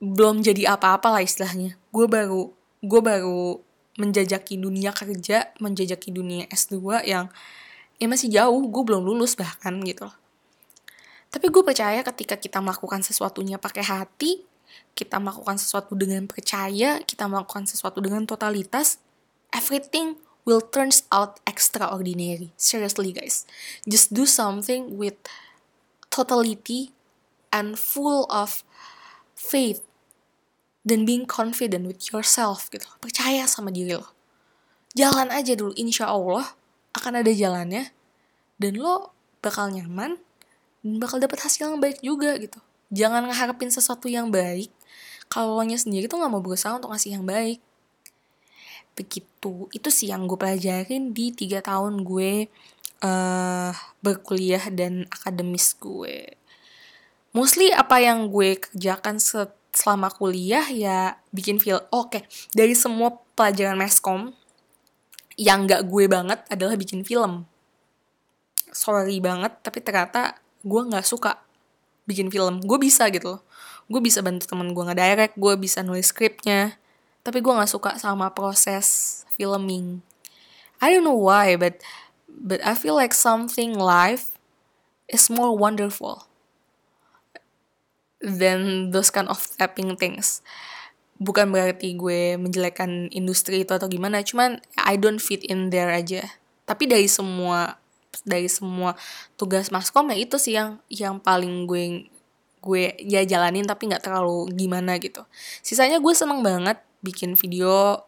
belum 0.00 0.40
jadi 0.40 0.76
apa-apa 0.78 1.12
lah 1.12 1.22
istilahnya. 1.24 1.76
Gue 1.92 2.08
baru 2.08 2.52
gue 2.80 3.00
baru 3.02 3.60
menjajaki 3.98 4.56
dunia 4.56 4.94
kerja 4.94 5.50
menjajaki 5.58 6.14
dunia 6.14 6.46
S2 6.48 7.04
yang 7.04 7.26
ya 7.98 8.06
masih 8.06 8.30
jauh 8.30 8.62
gue 8.70 8.82
belum 8.86 9.02
lulus 9.02 9.34
bahkan 9.34 9.74
gitu 9.82 10.06
loh 10.06 10.16
tapi 11.28 11.52
gue 11.52 11.60
percaya 11.60 12.00
ketika 12.00 12.40
kita 12.40 12.58
melakukan 12.64 13.04
sesuatunya 13.04 13.60
pakai 13.60 13.84
hati, 13.84 14.48
kita 14.96 15.20
melakukan 15.20 15.60
sesuatu 15.60 15.92
dengan 15.92 16.24
percaya, 16.24 17.04
kita 17.04 17.28
melakukan 17.28 17.68
sesuatu 17.68 18.00
dengan 18.00 18.24
totalitas, 18.24 18.96
everything 19.52 20.16
will 20.48 20.64
turns 20.64 21.04
out 21.12 21.36
extraordinary. 21.44 22.56
Seriously 22.56 23.12
guys, 23.12 23.44
just 23.84 24.16
do 24.16 24.24
something 24.24 24.96
with 24.96 25.20
totality 26.08 26.96
and 27.52 27.76
full 27.76 28.24
of 28.32 28.64
faith 29.36 29.84
dan 30.88 31.04
being 31.04 31.28
confident 31.28 31.84
with 31.84 32.00
yourself 32.08 32.72
gitu. 32.72 32.88
Percaya 33.04 33.44
sama 33.44 33.68
diri 33.68 33.92
lo. 33.92 34.08
Jalan 34.96 35.28
aja 35.28 35.52
dulu, 35.52 35.76
insya 35.76 36.08
Allah 36.08 36.56
akan 36.96 37.20
ada 37.20 37.30
jalannya 37.30 37.92
dan 38.58 38.72
lo 38.74 39.14
bakal 39.38 39.70
nyaman 39.70 40.18
bakal 40.98 41.22
dapat 41.22 41.38
hasil 41.46 41.70
yang 41.70 41.80
baik 41.82 42.02
juga 42.02 42.34
gitu 42.42 42.58
jangan 42.90 43.22
ngeharapin 43.30 43.70
sesuatu 43.70 44.10
yang 44.10 44.28
baik 44.34 44.74
kalau 45.30 45.54
lo 45.54 45.62
nya 45.62 45.78
sendiri 45.78 46.10
tuh 46.10 46.18
nggak 46.18 46.32
mau 46.32 46.42
berusaha 46.42 46.74
untuk 46.74 46.90
ngasih 46.90 47.18
yang 47.18 47.24
baik 47.24 47.62
begitu 48.98 49.70
itu 49.70 49.88
sih 49.94 50.10
yang 50.10 50.26
gue 50.26 50.34
pelajarin 50.34 51.14
di 51.14 51.30
tiga 51.30 51.62
tahun 51.62 52.02
gue 52.02 52.50
uh, 53.06 53.70
berkuliah 54.02 54.66
dan 54.74 55.06
akademis 55.06 55.78
gue 55.78 56.34
mostly 57.30 57.70
apa 57.70 58.02
yang 58.02 58.26
gue 58.26 58.58
kerjakan 58.58 59.22
selama 59.78 60.10
kuliah 60.10 60.66
ya 60.74 61.22
bikin 61.30 61.62
feel 61.62 61.78
oke 61.94 62.10
okay. 62.10 62.22
dari 62.50 62.74
semua 62.74 63.14
pelajaran 63.38 63.78
meskom 63.78 64.34
yang 65.38 65.70
gak 65.70 65.86
gue 65.86 66.10
banget 66.10 66.42
adalah 66.50 66.74
bikin 66.74 67.06
film. 67.06 67.46
Sorry 68.74 69.22
banget 69.22 69.54
tapi 69.62 69.78
ternyata 69.78 70.34
gue 70.66 70.82
nggak 70.82 71.06
suka 71.06 71.38
bikin 72.10 72.26
film. 72.26 72.58
Gue 72.66 72.82
bisa 72.82 73.06
gitu 73.14 73.38
loh. 73.38 73.40
Gue 73.86 74.02
bisa 74.02 74.18
bantu 74.18 74.50
temen 74.50 74.74
gue 74.74 74.82
ngedirect 74.82 75.38
gue 75.38 75.54
bisa 75.54 75.86
nulis 75.86 76.10
skripnya 76.10 76.74
tapi 77.22 77.38
gue 77.38 77.52
nggak 77.54 77.70
suka 77.70 77.94
sama 78.02 78.34
proses 78.34 79.22
filming. 79.38 80.02
I 80.82 80.90
don't 80.90 81.06
know 81.06 81.14
why 81.14 81.54
but 81.54 81.78
but 82.26 82.58
I 82.66 82.74
feel 82.74 82.98
like 82.98 83.14
something 83.14 83.78
live 83.78 84.34
is 85.06 85.30
more 85.30 85.54
wonderful 85.54 86.27
than 88.22 88.90
those 88.90 89.10
kind 89.10 89.30
of 89.30 89.38
tapping 89.58 89.94
things. 89.94 90.42
Bukan 91.18 91.50
berarti 91.50 91.98
gue 91.98 92.38
menjelekkan 92.38 93.10
industri 93.10 93.66
itu 93.66 93.74
atau 93.74 93.90
gimana 93.90 94.22
cuman 94.22 94.62
I 94.78 94.94
don't 94.98 95.18
fit 95.18 95.42
in 95.46 95.70
there 95.70 95.90
aja. 95.90 96.22
Tapi 96.66 96.86
dari 96.86 97.10
semua 97.10 97.78
dari 98.26 98.50
semua 98.50 98.98
tugas 99.38 99.70
maskom 99.70 100.10
ya 100.10 100.16
itu 100.18 100.36
sih 100.38 100.58
yang 100.58 100.78
yang 100.90 101.22
paling 101.22 101.66
gue 101.66 102.10
gue 102.58 102.84
ya 103.06 103.22
jalanin 103.22 103.66
tapi 103.66 103.90
nggak 103.90 104.02
terlalu 104.02 104.50
gimana 104.54 104.98
gitu. 104.98 105.26
Sisanya 105.62 106.02
gue 106.02 106.14
seneng 106.14 106.42
banget 106.42 106.78
bikin 107.02 107.38
video 107.38 108.02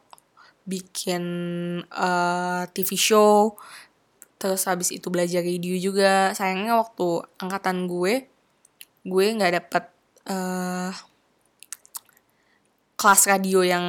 bikin 0.67 1.25
uh, 1.91 2.63
eh, 2.63 2.65
TV 2.71 2.95
show 2.95 3.59
terus 4.41 4.65
habis 4.71 4.95
itu 4.95 5.11
belajar 5.11 5.43
radio 5.43 5.75
juga. 5.79 6.31
Sayangnya 6.35 6.79
waktu 6.79 7.27
angkatan 7.43 7.91
gue 7.91 8.31
gue 9.03 9.27
nggak 9.35 9.55
dapet 9.63 9.85
uh, 10.29 10.93
kelas 13.01 13.23
radio 13.33 13.65
yang 13.65 13.85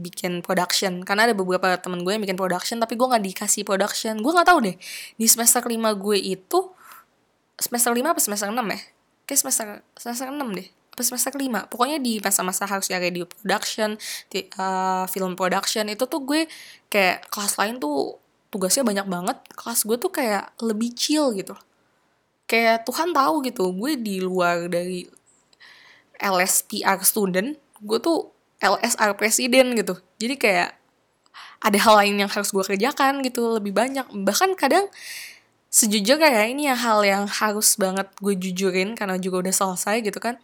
bikin 0.00 0.40
production. 0.40 1.04
Karena 1.04 1.28
ada 1.28 1.36
beberapa 1.36 1.76
temen 1.76 2.00
gue 2.00 2.16
yang 2.16 2.24
bikin 2.24 2.40
production 2.40 2.80
tapi 2.80 2.96
gue 2.96 3.04
nggak 3.04 3.24
dikasih 3.28 3.68
production. 3.68 4.16
Gue 4.24 4.32
nggak 4.32 4.48
tahu 4.48 4.58
deh 4.64 4.76
di 5.20 5.26
semester 5.28 5.60
kelima 5.60 5.92
gue 5.92 6.16
itu 6.16 6.72
semester 7.60 7.92
lima 7.92 8.16
apa 8.16 8.20
semester 8.24 8.48
enam 8.48 8.64
ya? 8.72 8.80
Kayak 9.28 9.38
semester 9.44 9.66
semester 10.00 10.32
enam 10.32 10.56
deh 10.56 10.68
apa 10.96 11.04
semester 11.04 11.28
kelima 11.28 11.68
pokoknya 11.68 12.00
di 12.00 12.16
masa-masa 12.24 12.64
harusnya 12.64 12.96
radio 12.96 13.28
production 13.28 14.00
di, 14.32 14.48
uh, 14.56 15.04
film 15.12 15.36
production 15.36 15.84
itu 15.92 16.08
tuh 16.08 16.24
gue 16.24 16.48
kayak 16.88 17.28
kelas 17.28 17.60
lain 17.60 17.76
tuh 17.76 18.16
tugasnya 18.48 18.80
banyak 18.80 19.04
banget. 19.04 19.36
Kelas 19.52 19.84
gue 19.84 19.96
tuh 20.00 20.08
kayak 20.08 20.56
lebih 20.64 20.96
chill 20.96 21.36
gitu. 21.36 21.52
Kayak 22.48 22.88
Tuhan 22.88 23.12
tahu 23.12 23.44
gitu 23.44 23.68
gue 23.76 23.92
di 24.00 24.24
luar 24.24 24.72
dari 24.72 25.04
LSPR 26.20 27.00
student 27.04 27.56
gue 27.80 27.98
tuh 28.00 28.32
LSR 28.60 29.12
presiden 29.20 29.76
gitu. 29.76 30.00
Jadi 30.16 30.34
kayak 30.40 30.70
ada 31.60 31.78
hal 31.80 31.94
lain 32.04 32.24
yang 32.24 32.30
harus 32.30 32.48
gue 32.52 32.64
kerjakan 32.64 33.20
gitu 33.20 33.60
lebih 33.60 33.76
banyak. 33.76 34.08
Bahkan 34.08 34.56
kadang 34.56 34.88
sejujurnya 35.68 36.32
ya 36.32 36.44
ini 36.48 36.72
ya 36.72 36.76
hal 36.76 37.04
yang 37.04 37.24
harus 37.28 37.76
banget 37.76 38.08
gue 38.16 38.32
jujurin 38.32 38.96
karena 38.96 39.20
juga 39.20 39.44
udah 39.44 39.54
selesai 39.54 40.00
gitu 40.00 40.16
kan. 40.16 40.40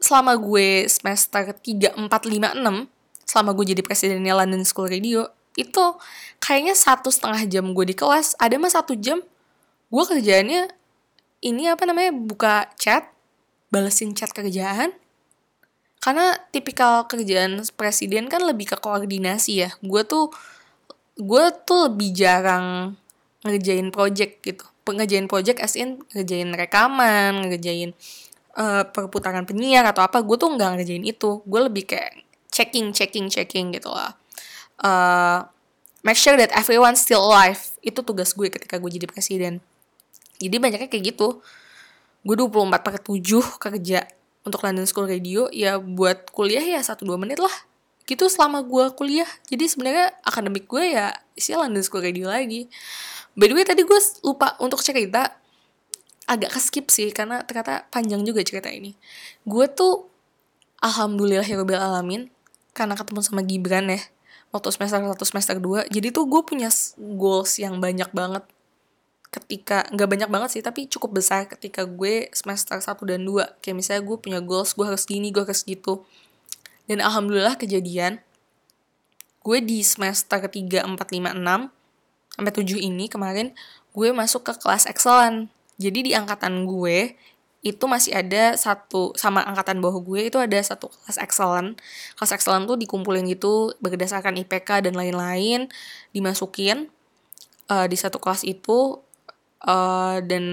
Selama 0.00 0.40
gue 0.40 0.88
semester 0.88 1.52
3, 1.52 1.96
4, 1.96 2.08
5, 2.08 2.08
6 2.08 3.00
selama 3.30 3.54
gue 3.54 3.70
jadi 3.70 3.82
presidennya 3.86 4.34
London 4.34 4.66
School 4.66 4.90
Radio 4.90 5.30
itu 5.54 5.94
kayaknya 6.42 6.74
satu 6.74 7.14
setengah 7.14 7.46
jam 7.46 7.70
gue 7.70 7.86
di 7.86 7.94
kelas 7.94 8.34
ada 8.42 8.58
mah 8.58 8.74
satu 8.74 8.98
jam 8.98 9.22
gue 9.90 10.04
kerjaannya 10.06 10.66
ini 11.46 11.70
apa 11.70 11.86
namanya 11.86 12.10
buka 12.10 12.66
chat 12.74 13.06
balesin 13.70 14.18
chat 14.18 14.34
kerjaan 14.34 14.90
karena 16.00 16.32
tipikal 16.48 17.04
kerjaan 17.04 17.60
presiden 17.76 18.32
kan 18.32 18.40
lebih 18.40 18.72
ke 18.72 18.76
koordinasi 18.80 19.68
ya. 19.68 19.70
Gue 19.84 20.02
tuh 20.08 20.32
gue 21.20 21.44
tuh 21.68 21.92
lebih 21.92 22.16
jarang 22.16 22.96
ngerjain 23.44 23.92
project 23.92 24.40
gitu. 24.40 24.64
Ngerjain 24.90 25.28
project 25.28 25.60
as 25.60 25.76
in 25.76 26.00
ngerjain 26.16 26.50
rekaman 26.56 27.46
ngerjain 27.46 27.92
uh, 28.56 28.82
perputaran 28.88 29.44
penyiar 29.44 29.86
atau 29.86 30.02
apa 30.02 30.24
gue 30.24 30.36
tuh 30.40 30.48
nggak 30.56 30.80
ngerjain 30.80 31.04
itu. 31.04 31.44
Gue 31.44 31.60
lebih 31.68 31.84
kayak 31.84 32.24
checking 32.48 32.96
checking 32.96 33.28
checking 33.28 33.68
gitu 33.76 33.92
lah. 33.92 34.16
Uh, 34.80 35.44
make 36.00 36.16
sure 36.16 36.34
that 36.40 36.48
everyone 36.56 36.96
still 36.96 37.28
alive. 37.28 37.60
Itu 37.84 38.00
tugas 38.00 38.32
gue 38.32 38.48
ketika 38.48 38.80
gue 38.80 38.88
jadi 38.88 39.04
presiden. 39.04 39.60
Jadi 40.40 40.56
banyaknya 40.56 40.88
kayak 40.88 41.12
gitu. 41.12 41.44
Gue 42.24 42.34
24 42.40 42.80
per 42.80 42.96
7 43.04 43.20
kerja 43.60 44.00
untuk 44.46 44.64
London 44.64 44.86
School 44.88 45.08
Radio 45.08 45.48
ya 45.52 45.76
buat 45.76 46.30
kuliah 46.32 46.62
ya 46.62 46.80
1-2 46.80 47.06
menit 47.20 47.38
lah. 47.40 47.52
Gitu 48.08 48.26
selama 48.26 48.64
gue 48.64 48.90
kuliah. 48.96 49.28
Jadi 49.46 49.64
sebenarnya 49.70 50.14
akademik 50.26 50.66
gue 50.66 50.96
ya 50.96 51.14
isi 51.36 51.54
London 51.54 51.84
School 51.84 52.02
Radio 52.04 52.28
lagi. 52.28 52.66
By 53.36 53.46
the 53.50 53.54
way 53.54 53.64
tadi 53.64 53.86
gue 53.86 54.00
lupa 54.24 54.56
untuk 54.58 54.80
cerita. 54.80 55.38
Agak 56.30 56.54
skip 56.62 56.94
sih 56.94 57.10
karena 57.10 57.42
ternyata 57.42 57.90
panjang 57.90 58.22
juga 58.22 58.46
cerita 58.46 58.70
ini. 58.70 58.94
Gue 59.42 59.66
tuh 59.66 60.06
alhamdulillah 60.80 61.44
ya 61.44 61.60
alamin 61.60 62.32
karena 62.72 62.96
ketemu 62.96 63.20
sama 63.20 63.42
Gibran 63.44 63.92
ya 63.92 64.00
waktu 64.50 64.68
semester 64.74 64.98
1 64.98 65.14
semester 65.22 65.56
2 65.62 65.92
jadi 65.92 66.08
tuh 66.10 66.26
gue 66.26 66.42
punya 66.42 66.72
goals 66.98 67.60
yang 67.60 67.78
banyak 67.78 68.10
banget 68.10 68.44
ketika 69.30 69.86
nggak 69.94 70.08
banyak 70.10 70.28
banget 70.30 70.50
sih 70.58 70.62
tapi 70.62 70.90
cukup 70.90 71.22
besar 71.22 71.46
ketika 71.46 71.86
gue 71.86 72.26
semester 72.34 72.82
1 72.82 72.98
dan 73.06 73.22
2 73.22 73.62
kayak 73.62 73.76
misalnya 73.78 74.02
gue 74.02 74.16
punya 74.18 74.38
goals 74.42 74.74
gue 74.74 74.82
harus 74.82 75.06
gini 75.06 75.30
gue 75.30 75.42
harus 75.46 75.62
gitu. 75.62 76.02
Dan 76.90 76.98
alhamdulillah 76.98 77.54
kejadian 77.54 78.18
gue 79.40 79.58
di 79.64 79.80
semester 79.80 80.42
ketiga 80.44 80.84
4, 80.84 80.98
5, 80.98 81.38
6 81.38 81.70
sampai 82.36 82.52
7 82.52 82.76
ini 82.80 83.08
kemarin 83.08 83.52
gue 83.96 84.08
masuk 84.12 84.46
ke 84.46 84.52
kelas 84.60 84.84
excellent 84.86 85.48
jadi 85.80 85.98
di 86.04 86.12
angkatan 86.12 86.68
gue 86.68 87.16
itu 87.60 87.84
masih 87.84 88.16
ada 88.16 88.56
satu 88.56 89.12
sama 89.20 89.44
angkatan 89.44 89.84
bawah 89.84 90.00
gue 90.00 90.32
itu 90.32 90.38
ada 90.40 90.56
satu 90.60 90.88
kelas 90.88 91.20
excellent 91.20 91.76
kelas 92.16 92.32
excellent 92.32 92.64
tuh 92.64 92.80
dikumpulin 92.80 93.28
gitu 93.28 93.76
berdasarkan 93.84 94.40
IPK 94.40 94.88
dan 94.88 94.96
lain-lain 94.96 95.68
dimasukin 96.16 96.88
uh, 97.68 97.84
di 97.84 97.96
satu 98.00 98.16
kelas 98.16 98.48
itu 98.48 99.00
uh, 99.66 100.18
dan 100.24 100.44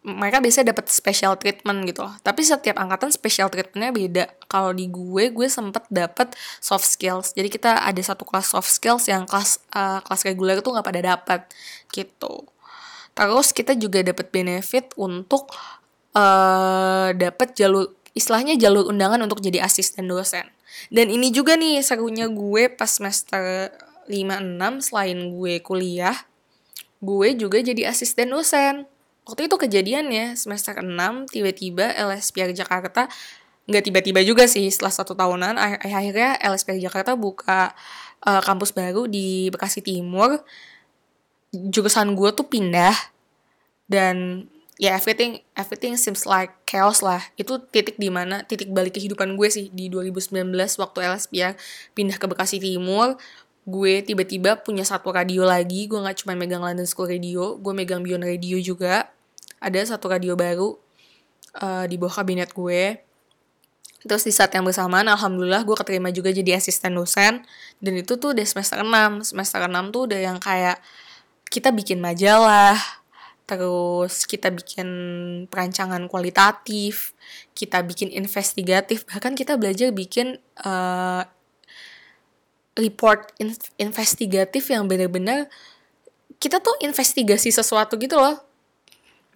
mereka 0.00 0.40
biasanya 0.40 0.72
dapat 0.72 0.88
special 0.88 1.36
treatment 1.36 1.84
gitu 1.84 2.08
loh. 2.08 2.16
Tapi 2.24 2.40
setiap 2.40 2.80
angkatan 2.80 3.12
special 3.12 3.52
treatmentnya 3.52 3.92
beda. 3.92 4.24
Kalau 4.48 4.72
di 4.72 4.88
gue 4.88 5.28
gue 5.28 5.48
sempet 5.48 5.84
dapat 5.92 6.32
soft 6.56 6.88
skills. 6.88 7.36
Jadi 7.36 7.52
kita 7.52 7.84
ada 7.84 8.00
satu 8.00 8.24
kelas 8.24 8.56
soft 8.56 8.72
skills 8.72 9.12
yang 9.12 9.28
kelas 9.28 9.60
uh, 9.76 10.00
kelas 10.00 10.24
reguler 10.24 10.64
itu 10.64 10.72
nggak 10.72 10.86
pada 10.88 11.02
dapat 11.04 11.40
gitu. 11.92 12.48
Terus 13.12 13.52
kita 13.52 13.76
juga 13.76 14.00
dapat 14.00 14.32
benefit 14.32 14.96
untuk 14.96 15.52
uh, 16.16 17.12
dapat 17.12 17.52
jalur 17.52 17.92
istilahnya 18.16 18.56
jalur 18.56 18.88
undangan 18.88 19.20
untuk 19.20 19.44
jadi 19.44 19.60
asisten 19.60 20.08
dosen. 20.08 20.48
Dan 20.88 21.12
ini 21.12 21.28
juga 21.28 21.60
nih 21.60 21.84
serunya 21.84 22.24
gue 22.30 22.72
pas 22.72 22.88
semester 22.88 23.68
5-6 24.08 24.90
selain 24.90 25.18
gue 25.36 25.54
kuliah, 25.60 26.16
gue 27.00 27.28
juga 27.34 27.58
jadi 27.64 27.88
asisten 27.88 28.30
dosen. 28.30 28.84
Waktu 29.24 29.48
itu 29.48 29.56
kejadiannya 29.56 30.36
semester 30.36 30.80
6 30.80 31.32
tiba-tiba 31.32 31.92
LSPR 31.96 32.52
Jakarta 32.52 33.08
nggak 33.70 33.84
tiba-tiba 33.86 34.20
juga 34.26 34.50
sih 34.50 34.66
setelah 34.66 34.90
satu 34.90 35.14
tahunan 35.14 35.54
akhirnya 35.84 36.34
LSPR 36.42 36.80
Jakarta 36.82 37.14
buka 37.14 37.70
uh, 38.26 38.42
kampus 38.42 38.74
baru 38.74 39.06
di 39.08 39.48
Bekasi 39.52 39.80
Timur. 39.80 40.40
Jurusan 41.50 42.14
gue 42.14 42.30
tuh 42.30 42.46
pindah 42.46 42.94
dan 43.90 44.46
ya 44.80 44.94
yeah, 44.94 44.94
everything 44.96 45.42
everything 45.58 45.94
seems 45.96 46.26
like 46.26 46.52
chaos 46.66 47.00
lah. 47.00 47.22
Itu 47.36 47.62
titik 47.70 47.96
di 47.96 48.10
mana 48.10 48.42
titik 48.44 48.72
balik 48.72 48.98
kehidupan 48.98 49.38
gue 49.38 49.48
sih 49.48 49.66
di 49.70 49.88
2019 49.88 50.50
waktu 50.80 50.98
LSPR 51.06 51.54
pindah 51.94 52.16
ke 52.18 52.26
Bekasi 52.26 52.58
Timur 52.58 53.14
gue 53.70 54.02
tiba-tiba 54.02 54.58
punya 54.58 54.82
satu 54.82 55.14
radio 55.14 55.46
lagi 55.46 55.86
gue 55.86 55.96
nggak 55.96 56.26
cuma 56.26 56.34
megang 56.34 56.60
London 56.60 56.84
School 56.84 57.06
Radio 57.06 57.54
gue 57.56 57.72
megang 57.72 58.02
Beyond 58.02 58.26
Radio 58.26 58.58
juga 58.58 59.06
ada 59.62 59.78
satu 59.78 60.10
radio 60.10 60.34
baru 60.34 60.74
uh, 61.62 61.86
di 61.86 61.94
bawah 61.94 62.20
kabinet 62.20 62.50
gue 62.50 63.06
Terus 64.00 64.24
di 64.24 64.32
saat 64.32 64.48
yang 64.56 64.64
bersamaan, 64.64 65.04
alhamdulillah 65.12 65.60
gue 65.60 65.76
keterima 65.76 66.08
juga 66.08 66.32
jadi 66.32 66.56
asisten 66.56 66.96
dosen. 66.96 67.44
Dan 67.84 68.00
itu 68.00 68.16
tuh 68.16 68.32
udah 68.32 68.46
semester 68.48 68.80
6. 68.80 69.28
Semester 69.28 69.60
6 69.68 69.92
tuh 69.92 70.08
udah 70.08 70.20
yang 70.24 70.40
kayak 70.40 70.80
kita 71.52 71.68
bikin 71.68 72.00
majalah, 72.00 72.80
terus 73.44 74.24
kita 74.24 74.48
bikin 74.54 74.88
perancangan 75.50 76.00
kualitatif, 76.06 77.12
kita 77.52 77.82
bikin 77.82 78.08
investigatif, 78.14 79.02
bahkan 79.04 79.34
kita 79.34 79.58
belajar 79.58 79.90
bikin 79.90 80.38
uh, 80.62 81.26
report 82.78 83.34
in 83.42 83.54
investigatif 83.78 84.70
yang 84.70 84.86
benar-benar 84.86 85.50
kita 86.40 86.62
tuh 86.62 86.72
investigasi 86.80 87.52
sesuatu 87.52 88.00
gitu 88.00 88.16
loh. 88.16 88.40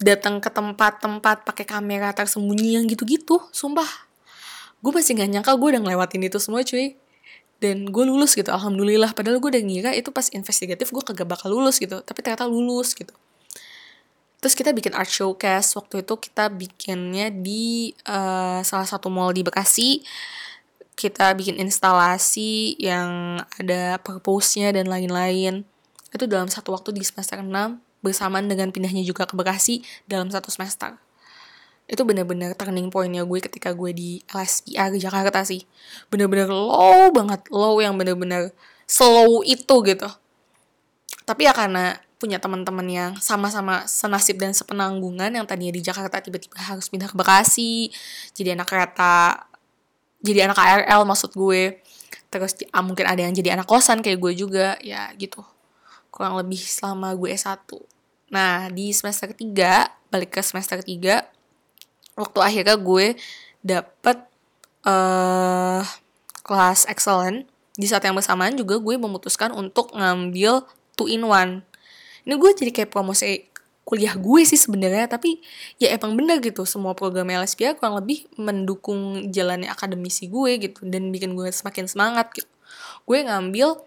Datang 0.01 0.43
ke 0.43 0.49
tempat-tempat 0.51 1.47
pakai 1.47 1.63
kamera 1.63 2.11
tersembunyi 2.11 2.75
yang 2.81 2.85
gitu-gitu, 2.89 3.39
sumpah. 3.53 3.87
Gue 4.83 4.91
masih 4.91 5.15
gak 5.15 5.29
nyangka 5.31 5.53
gue 5.55 5.69
udah 5.77 5.81
ngelewatin 5.85 6.27
itu 6.27 6.37
semua 6.41 6.65
cuy. 6.65 6.97
Dan 7.63 7.87
gue 7.87 8.03
lulus 8.03 8.35
gitu, 8.35 8.51
alhamdulillah. 8.51 9.15
Padahal 9.15 9.39
gue 9.39 9.49
udah 9.55 9.63
ngira 9.63 9.91
itu 9.95 10.11
pas 10.11 10.27
investigatif 10.35 10.91
gue 10.91 11.03
kagak 11.05 11.29
bakal 11.29 11.53
lulus 11.53 11.79
gitu. 11.79 12.03
Tapi 12.03 12.19
ternyata 12.19 12.43
lulus 12.49 12.91
gitu 12.91 13.15
Terus 14.45 14.53
kita 14.53 14.77
bikin 14.77 14.93
art 14.93 15.09
showcase. 15.09 15.73
Waktu 15.73 16.05
itu 16.05 16.13
kita 16.21 16.53
bikinnya 16.53 17.33
di 17.33 17.97
uh, 18.05 18.61
salah 18.61 18.85
satu 18.85 19.09
mall 19.09 19.33
di 19.33 19.41
Bekasi. 19.41 20.05
Kita 20.95 21.35
bikin 21.35 21.59
instalasi 21.59 22.79
yang 22.79 23.43
ada 23.59 23.99
purpose-nya 23.99 24.71
dan 24.71 24.87
lain-lain. 24.87 25.67
Itu 26.15 26.25
dalam 26.25 26.47
satu 26.47 26.71
waktu 26.71 26.95
di 26.95 27.03
semester 27.03 27.43
6 27.43 27.51
bersamaan 27.99 28.47
dengan 28.47 28.71
pindahnya 28.71 29.03
juga 29.03 29.27
ke 29.27 29.35
Bekasi 29.35 29.83
dalam 30.07 30.31
satu 30.31 30.47
semester. 30.47 30.95
Itu 31.85 32.01
bener-bener 32.07 32.57
turning 32.57 32.89
point-nya 32.89 33.27
gue 33.27 33.39
ketika 33.43 33.75
gue 33.75 33.91
di 33.93 34.09
LSIA 34.31 34.89
Jakarta 34.97 35.45
sih. 35.45 35.67
Bener-bener 36.09 36.49
low 36.49 37.11
banget, 37.13 37.45
low 37.51 37.77
yang 37.83 37.93
bener-bener 37.99 38.55
slow 38.87 39.45
itu 39.45 39.75
gitu. 39.85 40.09
Tapi 41.25 41.49
ya 41.49 41.53
karena 41.53 41.97
punya 42.15 42.39
teman-teman 42.39 42.87
yang 42.87 43.11
sama-sama 43.19 43.83
senasib 43.85 44.39
dan 44.39 44.55
sepenanggungan 44.55 45.35
yang 45.35 45.45
tadinya 45.45 45.75
di 45.75 45.83
Jakarta 45.83 46.23
tiba-tiba 46.23 46.55
harus 46.57 46.87
pindah 46.87 47.11
ke 47.11 47.15
Bekasi 47.19 47.91
jadi 48.31 48.55
anak 48.55 48.71
kereta 48.71 49.45
jadi 50.25 50.49
anak 50.49 50.57
KRL 50.57 51.01
maksud 51.05 51.31
gue. 51.37 51.77
Terus 52.33 52.51
ah, 52.73 52.81
mungkin 52.81 53.05
ada 53.05 53.21
yang 53.21 53.31
jadi 53.31 53.55
anak 53.55 53.69
kosan 53.69 54.01
kayak 54.01 54.17
gue 54.17 54.33
juga 54.33 54.75
ya 54.81 55.13
gitu. 55.15 55.45
Kurang 56.09 56.35
lebih 56.41 56.59
selama 56.59 57.13
gue 57.13 57.29
S1 57.31 57.69
nah 58.25 58.67
di 58.73 58.89
semester 58.89 59.29
ketiga 59.31 59.85
balik 60.09 60.33
ke 60.33 60.41
semester 60.41 60.81
ketiga 60.81 61.29
waktu 62.17 62.39
akhirnya 62.41 62.75
gue 62.79 63.13
dapet 63.61 64.17
uh, 64.87 65.81
kelas 66.45 66.87
excellent. 66.87 67.49
Di 67.75 67.91
saat 67.91 68.07
yang 68.07 68.15
bersamaan 68.15 68.55
juga 68.55 68.79
gue 68.79 68.95
memutuskan 68.95 69.51
untuk 69.51 69.91
ngambil 69.91 70.63
two 70.95 71.11
in 71.11 71.27
one. 71.27 71.59
Ini 72.23 72.39
gue 72.39 72.51
jadi 72.55 72.71
kayak 72.71 72.93
promosi 72.93 73.51
kuliah 73.85 74.17
gue 74.17 74.41
sih 74.43 74.57
sebenarnya 74.57 75.05
tapi 75.05 75.39
ya 75.77 75.93
emang 75.93 76.17
bener 76.17 76.41
gitu 76.41 76.65
semua 76.65 76.97
program 76.97 77.29
LSPA 77.29 77.77
kurang 77.77 78.01
lebih 78.01 78.25
mendukung 78.35 79.29
jalannya 79.29 79.69
akademisi 79.69 80.25
gue 80.25 80.57
gitu 80.57 80.81
dan 80.89 81.13
bikin 81.13 81.37
gue 81.37 81.53
semakin 81.53 81.85
semangat 81.85 82.33
gitu. 82.33 82.49
Gue 83.05 83.21
ngambil 83.21 83.77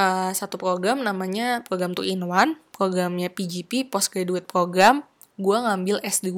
uh, 0.00 0.32
satu 0.32 0.56
program 0.56 1.04
namanya 1.04 1.60
program 1.68 1.92
two 1.92 2.08
in 2.08 2.24
one 2.24 2.56
programnya 2.72 3.28
PGP 3.28 3.92
postgraduate 3.92 4.48
program. 4.48 5.04
Gue 5.36 5.60
ngambil 5.60 6.00
S2 6.00 6.32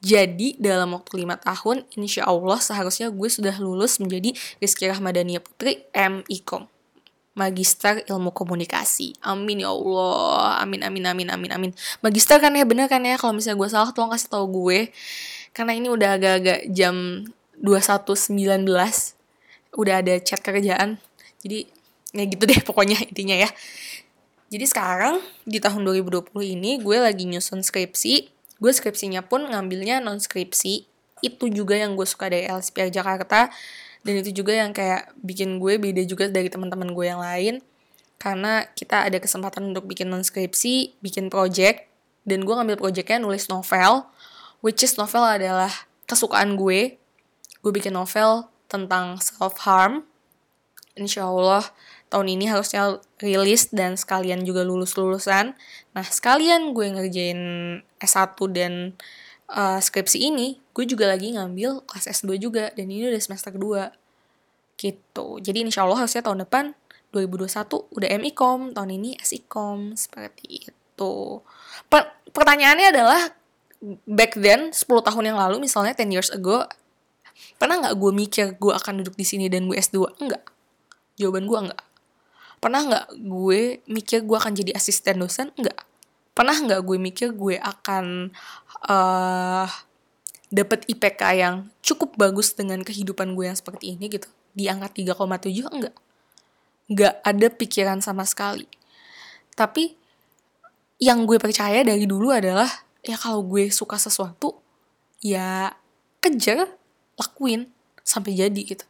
jadi 0.00 0.56
dalam 0.56 0.96
waktu 0.96 1.28
lima 1.28 1.36
tahun, 1.36 1.84
insya 1.92 2.24
Allah 2.24 2.56
seharusnya 2.56 3.12
gue 3.12 3.28
sudah 3.28 3.52
lulus 3.60 4.00
menjadi 4.00 4.32
Rizky 4.56 4.88
Rahmadania 4.88 5.44
Putri 5.44 5.84
MIKOM. 5.92 6.79
Magister 7.38 8.02
Ilmu 8.10 8.34
Komunikasi. 8.34 9.14
Amin 9.22 9.62
ya 9.62 9.70
Allah. 9.70 10.60
Amin 10.66 10.82
amin 10.82 11.04
amin 11.06 11.28
amin 11.30 11.50
amin. 11.54 11.70
Magister 12.02 12.42
kan 12.42 12.50
ya 12.58 12.66
bener 12.66 12.90
kan 12.90 13.00
ya 13.06 13.14
kalau 13.14 13.36
misalnya 13.36 13.58
gue 13.62 13.68
salah 13.70 13.90
tolong 13.94 14.10
kasih 14.10 14.28
tahu 14.30 14.46
gue. 14.50 14.90
Karena 15.54 15.78
ini 15.78 15.86
udah 15.90 16.18
agak-agak 16.18 16.70
jam 16.74 17.26
21.19. 17.62 18.66
Udah 19.78 19.94
ada 20.02 20.14
chat 20.18 20.40
kerjaan. 20.42 20.98
Jadi 21.42 21.70
ya 22.10 22.24
gitu 22.26 22.42
deh 22.42 22.60
pokoknya 22.66 22.98
intinya 23.06 23.38
ya. 23.38 23.50
Jadi 24.50 24.66
sekarang 24.66 25.22
di 25.46 25.62
tahun 25.62 25.86
2020 25.86 26.34
ini 26.42 26.82
gue 26.82 26.96
lagi 26.98 27.30
nyusun 27.30 27.62
skripsi. 27.62 28.26
Gue 28.58 28.72
skripsinya 28.74 29.22
pun 29.22 29.46
ngambilnya 29.46 30.02
non 30.02 30.18
skripsi. 30.18 30.90
Itu 31.22 31.46
juga 31.46 31.78
yang 31.78 31.94
gue 31.94 32.08
suka 32.08 32.26
dari 32.26 32.50
LSPR 32.50 32.90
Jakarta 32.90 33.54
dan 34.00 34.14
itu 34.20 34.42
juga 34.42 34.56
yang 34.56 34.72
kayak 34.72 35.12
bikin 35.20 35.60
gue 35.60 35.76
beda 35.76 36.02
juga 36.08 36.28
dari 36.28 36.48
teman-teman 36.48 36.92
gue 36.92 37.06
yang 37.06 37.20
lain. 37.20 37.54
Karena 38.20 38.68
kita 38.76 39.08
ada 39.08 39.16
kesempatan 39.16 39.72
untuk 39.72 39.88
bikin 39.88 40.12
non 40.12 40.20
skripsi 40.20 41.00
bikin 41.00 41.32
project 41.32 41.88
dan 42.28 42.44
gue 42.44 42.52
ngambil 42.52 42.76
projectnya 42.76 43.16
nulis 43.16 43.48
novel 43.48 44.04
which 44.60 44.84
is 44.84 45.00
novel 45.00 45.24
adalah 45.24 45.72
kesukaan 46.04 46.56
gue. 46.56 47.00
Gue 47.60 47.72
bikin 47.72 47.96
novel 47.96 48.48
tentang 48.68 49.16
self 49.20 49.60
harm 49.64 50.04
insya 50.98 51.26
Allah 51.26 51.64
tahun 52.12 52.34
ini 52.36 52.50
harusnya 52.50 52.98
rilis 53.22 53.70
dan 53.70 53.94
sekalian 53.94 54.42
juga 54.42 54.66
lulus 54.66 54.98
lulusan 54.98 55.54
nah 55.94 56.04
sekalian 56.04 56.74
gue 56.74 56.86
ngerjain 56.92 57.40
S1 58.02 58.36
dan 58.50 58.98
uh, 59.50 59.78
skripsi 59.82 60.30
ini, 60.30 60.59
gue 60.70 60.84
juga 60.86 61.10
lagi 61.10 61.34
ngambil 61.34 61.84
kelas 61.86 62.06
S2 62.22 62.38
juga, 62.38 62.70
dan 62.74 62.86
ini 62.90 63.10
udah 63.10 63.22
semester 63.22 63.50
kedua. 63.54 63.90
Gitu. 64.80 65.26
Jadi 65.42 65.58
insya 65.66 65.84
Allah 65.84 66.04
harusnya 66.04 66.24
tahun 66.24 66.46
depan, 66.46 66.72
2021, 67.12 67.90
udah 67.90 68.08
MIKOM, 68.22 68.60
tahun 68.74 68.90
ini 68.96 69.18
SIKOM, 69.18 69.98
seperti 69.98 70.70
itu. 70.70 71.14
Per 71.90 72.02
pertanyaannya 72.30 72.88
adalah, 72.94 73.20
back 74.06 74.38
then, 74.38 74.70
10 74.70 74.86
tahun 75.02 75.24
yang 75.34 75.38
lalu, 75.38 75.66
misalnya 75.66 75.92
10 75.92 76.14
years 76.14 76.30
ago, 76.30 76.64
pernah 77.58 77.82
nggak 77.82 77.96
gue 77.98 78.12
mikir 78.14 78.46
gue 78.56 78.72
akan 78.72 79.04
duduk 79.04 79.18
di 79.18 79.26
sini 79.26 79.50
dan 79.50 79.66
gue 79.66 79.76
S2? 79.76 80.22
Enggak. 80.22 80.46
Jawaban 81.18 81.44
gue 81.50 81.58
enggak. 81.68 81.82
Pernah 82.60 82.80
nggak 82.86 83.06
gue 83.16 83.60
mikir 83.88 84.24
gue 84.24 84.36
akan 84.36 84.52
jadi 84.52 84.76
asisten 84.76 85.20
dosen? 85.20 85.50
Enggak 85.56 85.90
pernah 86.40 86.56
nggak 86.56 86.80
gue 86.88 86.96
mikir 86.96 87.28
gue 87.36 87.60
akan 87.60 88.32
uh, 88.88 89.68
dapet 90.50 90.84
IPK 90.90 91.22
yang 91.38 91.54
cukup 91.80 92.18
bagus 92.18 92.52
dengan 92.52 92.82
kehidupan 92.82 93.38
gue 93.38 93.46
yang 93.46 93.58
seperti 93.58 93.94
ini 93.94 94.10
gitu 94.10 94.26
di 94.50 94.66
angka 94.66 94.90
3,7 94.90 95.70
enggak 95.70 95.94
nggak 96.90 97.14
ada 97.22 97.46
pikiran 97.54 97.98
sama 98.02 98.26
sekali 98.26 98.66
tapi 99.54 99.94
yang 100.98 101.22
gue 101.24 101.38
percaya 101.38 101.86
dari 101.86 102.04
dulu 102.04 102.34
adalah 102.34 102.68
ya 103.06 103.14
kalau 103.14 103.46
gue 103.46 103.70
suka 103.70 103.94
sesuatu 103.94 104.58
ya 105.22 105.70
kejar 106.18 106.66
lakuin 107.14 107.70
sampai 108.02 108.34
jadi 108.34 108.60
gitu 108.60 108.84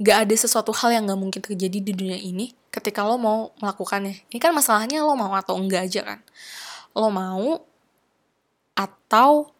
nggak 0.00 0.28
ada 0.28 0.34
sesuatu 0.36 0.76
hal 0.76 0.92
yang 0.92 1.08
nggak 1.08 1.20
mungkin 1.20 1.40
terjadi 1.40 1.78
di 1.80 1.92
dunia 1.96 2.20
ini 2.20 2.52
ketika 2.70 3.02
lo 3.02 3.18
mau 3.18 3.50
melakukannya. 3.58 4.30
Ini 4.30 4.38
kan 4.38 4.54
masalahnya 4.54 5.02
lo 5.02 5.18
mau 5.18 5.34
atau 5.34 5.58
enggak 5.58 5.90
aja 5.90 6.00
kan. 6.06 6.18
Lo 6.94 7.10
mau 7.10 7.66
atau 8.78 9.52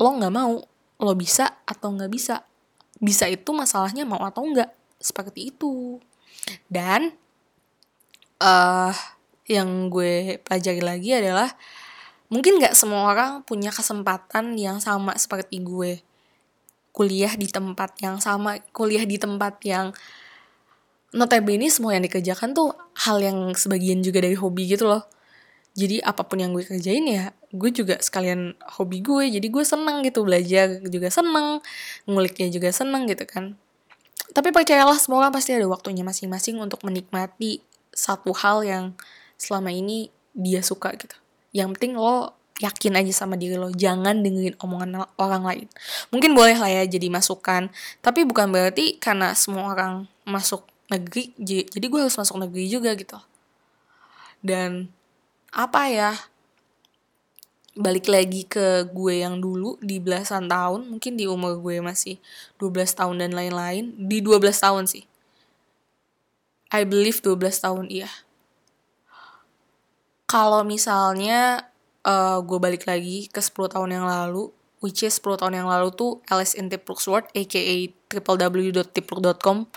lo 0.00 0.16
nggak 0.16 0.34
mau. 0.34 0.56
Lo 1.00 1.12
bisa 1.12 1.60
atau 1.68 1.92
nggak 1.92 2.10
bisa. 2.10 2.42
Bisa 2.96 3.28
itu 3.28 3.52
masalahnya 3.52 4.08
mau 4.08 4.24
atau 4.24 4.42
enggak. 4.42 4.72
Seperti 4.96 5.52
itu. 5.52 6.00
Dan 6.66 7.12
uh, 8.40 8.92
yang 9.44 9.92
gue 9.92 10.40
pelajari 10.40 10.82
lagi 10.82 11.10
adalah 11.12 11.52
mungkin 12.32 12.58
nggak 12.62 12.72
semua 12.72 13.10
orang 13.12 13.42
punya 13.44 13.74
kesempatan 13.74 14.54
yang 14.54 14.78
sama 14.78 15.18
seperti 15.18 15.58
gue 15.60 16.00
kuliah 16.90 17.32
di 17.38 17.46
tempat 17.46 17.94
yang 18.02 18.18
sama, 18.18 18.58
kuliah 18.74 19.06
di 19.06 19.14
tempat 19.14 19.62
yang 19.62 19.94
notabene 21.14 21.70
semua 21.70 21.94
yang 21.98 22.06
dikerjakan 22.06 22.54
tuh 22.54 22.74
hal 23.06 23.18
yang 23.22 23.54
sebagian 23.54 24.02
juga 24.02 24.22
dari 24.22 24.34
hobi 24.34 24.70
gitu 24.70 24.90
loh. 24.90 25.06
Jadi 25.74 26.02
apa 26.02 26.26
pun 26.26 26.42
yang 26.42 26.50
gue 26.50 26.66
kerjain 26.66 27.06
ya, 27.06 27.30
gue 27.50 27.70
juga 27.74 27.98
sekalian 27.98 28.54
hobi 28.78 29.02
gue. 29.02 29.30
Jadi 29.30 29.46
gue 29.50 29.64
seneng 29.66 30.02
gitu 30.06 30.22
belajar 30.22 30.78
juga 30.86 31.10
seneng, 31.10 31.58
nguliknya 32.06 32.48
juga 32.50 32.70
seneng 32.70 33.10
gitu 33.10 33.26
kan. 33.26 33.58
Tapi 34.30 34.54
percayalah 34.54 34.98
semua 34.98 35.26
orang 35.26 35.34
pasti 35.34 35.54
ada 35.54 35.66
waktunya 35.66 36.06
masing-masing 36.06 36.62
untuk 36.62 36.86
menikmati 36.86 37.62
satu 37.90 38.30
hal 38.30 38.62
yang 38.62 38.84
selama 39.34 39.74
ini 39.74 40.14
dia 40.34 40.62
suka 40.62 40.94
gitu. 40.94 41.18
Yang 41.50 41.78
penting 41.78 41.98
lo 41.98 42.38
yakin 42.60 43.00
aja 43.00 43.24
sama 43.24 43.40
diri 43.40 43.56
lo 43.56 43.72
jangan 43.72 44.20
dengerin 44.20 44.54
omongan 44.60 45.08
orang 45.16 45.42
lain 45.48 45.66
mungkin 46.12 46.36
boleh 46.36 46.60
lah 46.60 46.68
ya 46.68 46.84
jadi 46.84 47.08
masukan 47.08 47.72
tapi 48.04 48.28
bukan 48.28 48.52
berarti 48.52 49.00
karena 49.00 49.32
semua 49.32 49.72
orang 49.72 50.04
masuk 50.28 50.68
negeri 50.92 51.32
jadi 51.40 51.86
gue 51.88 52.00
harus 52.04 52.20
masuk 52.20 52.36
negeri 52.36 52.68
juga 52.68 52.92
gitu 52.92 53.16
dan 54.44 54.92
apa 55.56 55.88
ya 55.88 56.12
balik 57.80 58.12
lagi 58.12 58.44
ke 58.44 58.84
gue 58.92 59.24
yang 59.24 59.40
dulu 59.40 59.80
di 59.80 59.96
belasan 59.96 60.46
tahun 60.46 60.86
mungkin 60.92 61.16
di 61.16 61.24
umur 61.24 61.56
gue 61.58 61.80
masih 61.80 62.20
12 62.60 62.92
tahun 62.92 63.16
dan 63.24 63.32
lain-lain 63.32 63.96
di 63.96 64.20
12 64.20 64.52
tahun 64.52 64.84
sih. 64.84 65.04
I 66.70 66.86
believe 66.86 67.24
12 67.24 67.40
tahun 67.64 67.88
iya. 67.88 68.12
Kalau 70.30 70.62
misalnya 70.62 71.66
uh, 72.06 72.38
gue 72.44 72.58
balik 72.60 72.86
lagi 72.86 73.26
ke 73.26 73.42
10 73.42 73.74
tahun 73.74 73.90
yang 73.90 74.06
lalu 74.06 74.52
which 74.80 75.04
is 75.04 75.16
10 75.20 75.40
tahun 75.40 75.64
yang 75.64 75.68
lalu 75.68 75.92
tuh 75.92 76.20
Alice 76.28 76.56
in 76.56 76.72
Tipluk's 76.72 77.08
World 77.08 77.28
aka 77.32 77.74
www.tipluk.com 78.10 79.68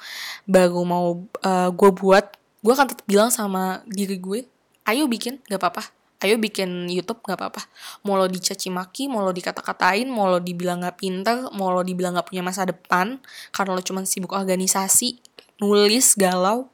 baru 0.48 0.82
mau 0.84 1.24
uh, 1.44 1.70
gue 1.72 1.92
buat 1.92 2.26
gue 2.64 2.74
akan 2.74 2.88
tetap 2.92 3.06
bilang 3.06 3.30
sama 3.32 3.84
diri 3.88 4.16
gue 4.20 4.48
ayo 4.88 5.08
bikin 5.08 5.44
gak 5.52 5.60
apa-apa 5.60 6.03
ayo 6.24 6.40
bikin 6.40 6.88
YouTube 6.88 7.20
gak 7.28 7.36
apa-apa. 7.36 7.68
Mau 8.08 8.16
lo 8.16 8.32
dicaci 8.32 8.72
maki 8.72 9.12
mau 9.12 9.22
lo 9.22 9.36
dikata-katain 9.36 10.08
mau 10.08 10.32
lo 10.32 10.40
dibilang 10.40 10.82
gak 10.82 11.04
pinter 11.04 11.52
mau 11.52 11.70
lo 11.76 11.84
dibilang 11.84 12.16
gak 12.16 12.32
punya 12.32 12.42
masa 12.42 12.64
depan 12.64 13.20
karena 13.52 13.72
lo 13.76 13.84
cuma 13.84 14.02
sibuk 14.08 14.32
organisasi 14.32 15.20
nulis 15.60 16.16
galau 16.16 16.72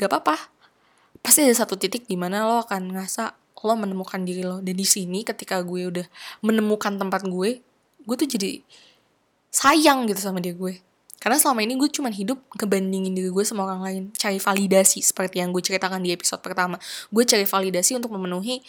gak 0.00 0.08
apa-apa. 0.08 0.50
Pasti 1.20 1.44
ada 1.44 1.52
satu 1.52 1.76
titik 1.76 2.08
di 2.08 2.16
mana 2.16 2.48
lo 2.48 2.64
akan 2.64 2.96
ngerasa 2.96 3.36
lo 3.60 3.74
menemukan 3.76 4.24
diri 4.24 4.40
lo. 4.40 4.64
Dan 4.64 4.72
di 4.72 4.88
sini 4.88 5.20
ketika 5.20 5.60
gue 5.60 5.92
udah 5.92 6.06
menemukan 6.40 6.96
tempat 6.96 7.28
gue 7.28 7.60
gue 8.00 8.16
tuh 8.16 8.28
jadi 8.28 8.64
sayang 9.52 10.08
gitu 10.08 10.24
sama 10.24 10.40
dia 10.40 10.56
gue 10.56 10.80
karena 11.20 11.36
selama 11.36 11.60
ini 11.60 11.76
gue 11.76 11.92
cuma 11.92 12.08
hidup 12.08 12.40
ngebandingin 12.56 13.12
diri 13.12 13.28
gue 13.28 13.44
sama 13.44 13.68
orang 13.68 13.84
lain. 13.84 14.02
Cari 14.16 14.40
validasi 14.40 15.04
seperti 15.04 15.44
yang 15.44 15.52
gue 15.52 15.60
ceritakan 15.60 16.00
di 16.00 16.16
episode 16.16 16.40
pertama. 16.40 16.80
Gue 17.12 17.28
cari 17.28 17.44
validasi 17.44 18.00
untuk 18.00 18.16
memenuhi 18.16 18.64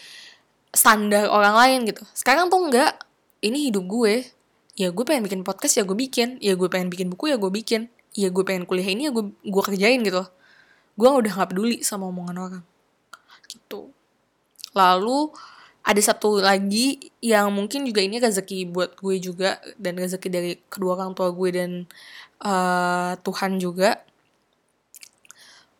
standar 0.68 1.32
orang 1.32 1.56
lain 1.56 1.78
gitu. 1.88 2.04
Sekarang 2.12 2.52
tuh 2.52 2.60
enggak. 2.60 3.00
Ini 3.40 3.72
hidup 3.72 3.88
gue. 3.88 4.28
Ya 4.76 4.92
gue 4.92 5.04
pengen 5.08 5.24
bikin 5.24 5.40
podcast 5.48 5.80
ya 5.80 5.82
gue 5.88 5.96
bikin. 5.96 6.36
Ya 6.44 6.52
gue 6.52 6.68
pengen 6.68 6.92
bikin 6.92 7.08
buku 7.08 7.32
ya 7.32 7.40
gue 7.40 7.48
bikin. 7.48 7.88
Ya 8.12 8.28
gue 8.28 8.44
pengen 8.44 8.68
kuliah 8.68 8.84
ini 8.92 9.08
ya 9.08 9.12
gue 9.16 9.32
gue 9.32 9.62
kerjain 9.64 10.04
gitu. 10.04 10.20
Gue 10.92 11.08
udah 11.08 11.32
gak 11.32 11.56
peduli 11.56 11.80
sama 11.80 12.12
omongan 12.12 12.36
orang. 12.36 12.64
Gitu. 13.48 13.88
Lalu 14.76 15.32
ada 15.82 15.98
satu 15.98 16.38
lagi 16.38 17.10
yang 17.18 17.50
mungkin 17.50 17.82
juga 17.82 18.04
ini 18.04 18.22
rezeki 18.22 18.70
buat 18.70 18.94
gue 19.02 19.18
juga 19.18 19.58
dan 19.80 19.98
rezeki 19.98 20.28
dari 20.30 20.52
kedua 20.70 20.94
orang 20.94 21.10
tua 21.16 21.34
gue 21.34 21.50
dan 21.50 21.70
uh, 22.42 23.16
Tuhan 23.22 23.56
juga 23.56 24.02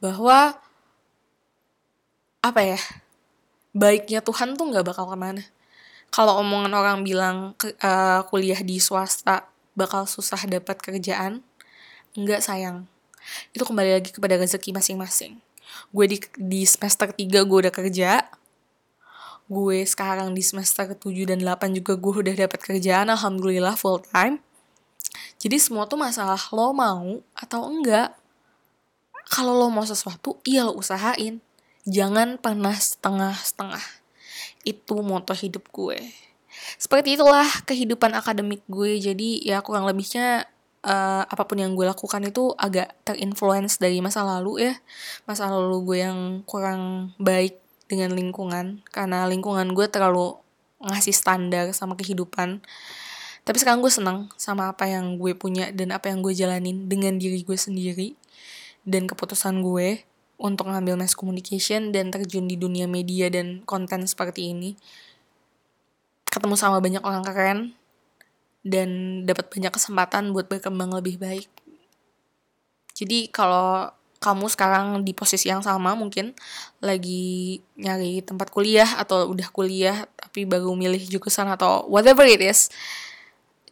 bahwa 0.02 0.58
apa 2.42 2.60
ya 2.62 2.80
baiknya 3.70 4.18
Tuhan 4.18 4.58
tuh 4.58 4.70
nggak 4.70 4.86
bakal 4.86 5.06
ke 5.06 5.16
mana. 5.18 5.42
Kalau 6.12 6.36
omongan 6.44 6.72
orang 6.76 6.98
bilang 7.06 7.56
uh, 7.62 8.20
kuliah 8.28 8.60
di 8.60 8.76
swasta 8.82 9.48
bakal 9.72 10.04
susah 10.04 10.44
dapat 10.44 10.76
kerjaan 10.82 11.40
nggak 12.18 12.42
sayang. 12.44 12.84
Itu 13.54 13.64
kembali 13.64 14.02
lagi 14.02 14.10
kepada 14.12 14.36
rezeki 14.36 14.74
masing-masing. 14.74 15.40
Gue 15.94 16.04
di 16.10 16.18
di 16.36 16.68
semester 16.68 17.14
3 17.14 17.22
gue 17.30 17.58
udah 17.68 17.72
kerja 17.72 18.26
gue 19.52 19.84
sekarang 19.84 20.32
di 20.32 20.40
semester 20.40 20.96
7 20.96 21.28
dan 21.28 21.44
8 21.44 21.76
juga 21.76 21.92
gue 21.98 22.12
udah 22.24 22.34
dapat 22.46 22.60
kerjaan 22.62 23.12
alhamdulillah 23.12 23.76
full 23.76 24.00
time. 24.00 24.40
Jadi 25.42 25.56
semua 25.58 25.84
tuh 25.90 25.98
masalah 25.98 26.38
lo 26.54 26.70
mau 26.70 27.18
atau 27.34 27.66
enggak. 27.68 28.14
Kalau 29.32 29.56
lo 29.56 29.72
mau 29.72 29.84
sesuatu, 29.86 30.38
iya 30.44 30.66
lo 30.66 30.76
usahain. 30.76 31.40
Jangan 31.88 32.38
pernah 32.38 32.76
setengah-setengah. 32.76 33.82
Itu 34.62 35.02
moto 35.02 35.34
hidup 35.34 35.66
gue. 35.74 35.98
Seperti 36.78 37.16
itulah 37.18 37.48
kehidupan 37.66 38.14
akademik 38.14 38.62
gue. 38.68 39.00
Jadi 39.02 39.42
ya 39.42 39.64
kurang 39.64 39.88
lebihnya 39.88 40.46
uh, 40.86 41.22
apa 41.26 41.42
pun 41.48 41.58
yang 41.58 41.74
gue 41.74 41.86
lakukan 41.86 42.22
itu 42.22 42.52
agak 42.54 42.92
terinfluence 43.02 43.82
dari 43.82 43.98
masa 43.98 44.22
lalu 44.22 44.70
ya. 44.70 44.74
Masa 45.26 45.48
lalu 45.50 45.82
gue 45.86 45.98
yang 46.06 46.18
kurang 46.46 47.14
baik 47.18 47.58
dengan 47.90 48.14
lingkungan 48.14 48.80
karena 48.88 49.26
lingkungan 49.26 49.74
gue 49.74 49.86
terlalu 49.90 50.38
ngasih 50.82 51.14
standar 51.14 51.70
sama 51.76 51.94
kehidupan 51.94 52.62
tapi 53.42 53.58
sekarang 53.58 53.82
gue 53.82 53.90
senang 53.90 54.30
sama 54.38 54.70
apa 54.70 54.86
yang 54.86 55.18
gue 55.18 55.34
punya 55.34 55.74
dan 55.74 55.90
apa 55.90 56.10
yang 56.10 56.22
gue 56.22 56.30
jalanin 56.30 56.86
dengan 56.86 57.18
diri 57.18 57.42
gue 57.42 57.58
sendiri 57.58 58.14
dan 58.86 59.10
keputusan 59.10 59.62
gue 59.62 60.06
untuk 60.42 60.66
ngambil 60.70 60.98
mass 60.98 61.14
communication 61.14 61.94
dan 61.94 62.10
terjun 62.10 62.50
di 62.50 62.58
dunia 62.58 62.90
media 62.90 63.30
dan 63.30 63.62
konten 63.62 64.06
seperti 64.10 64.50
ini. 64.50 64.74
Ketemu 66.26 66.58
sama 66.58 66.82
banyak 66.82 67.02
orang 67.06 67.22
keren 67.22 67.58
dan 68.66 69.22
dapat 69.22 69.50
banyak 69.50 69.70
kesempatan 69.70 70.34
buat 70.34 70.50
berkembang 70.50 70.90
lebih 70.98 71.18
baik. 71.22 71.46
Jadi 72.94 73.30
kalau 73.30 73.90
kamu 74.22 74.46
sekarang 74.50 74.86
di 75.02 75.14
posisi 75.14 75.50
yang 75.50 75.66
sama 75.66 75.98
mungkin 75.98 76.30
lagi 76.78 77.58
nyari 77.74 78.22
tempat 78.22 78.54
kuliah 78.54 78.86
atau 78.98 79.26
udah 79.34 79.50
kuliah 79.50 80.06
tapi 80.14 80.46
baru 80.46 80.78
milih 80.78 81.02
jurusan 81.10 81.50
atau 81.50 81.90
whatever 81.90 82.22
it 82.22 82.38
is 82.38 82.70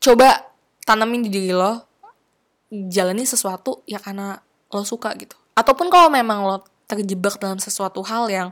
coba 0.01 0.51
tanamin 0.83 1.23
di 1.23 1.31
diri 1.31 1.53
lo 1.53 1.87
jalani 2.71 3.23
sesuatu 3.29 3.85
ya 3.85 4.01
karena 4.01 4.41
lo 4.73 4.83
suka 4.83 5.13
gitu 5.15 5.37
ataupun 5.55 5.93
kalau 5.93 6.09
memang 6.09 6.43
lo 6.43 6.65
terjebak 6.89 7.39
dalam 7.39 7.61
sesuatu 7.63 8.03
hal 8.03 8.27
yang 8.33 8.49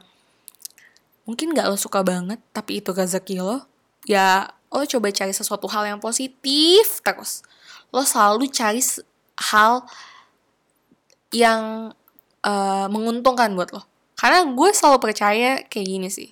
mungkin 1.27 1.57
gak 1.57 1.67
lo 1.67 1.77
suka 1.81 2.05
banget 2.05 2.39
tapi 2.53 2.79
itu 2.85 2.95
rezeki 2.95 3.43
lo 3.43 3.65
ya 4.05 4.53
lo 4.69 4.85
coba 4.85 5.09
cari 5.11 5.33
sesuatu 5.33 5.67
hal 5.73 5.89
yang 5.89 5.99
positif 5.99 7.01
terus 7.03 7.43
lo 7.93 8.05
selalu 8.05 8.53
cari 8.53 8.85
hal 9.39 9.87
yang 11.33 11.93
uh, 12.45 12.87
menguntungkan 12.89 13.53
buat 13.53 13.71
lo. 13.73 13.85
Karena 14.19 14.43
gue 14.45 14.71
selalu 14.75 14.99
percaya 14.99 15.63
kayak 15.69 15.87
gini 15.87 16.09
sih. 16.11 16.31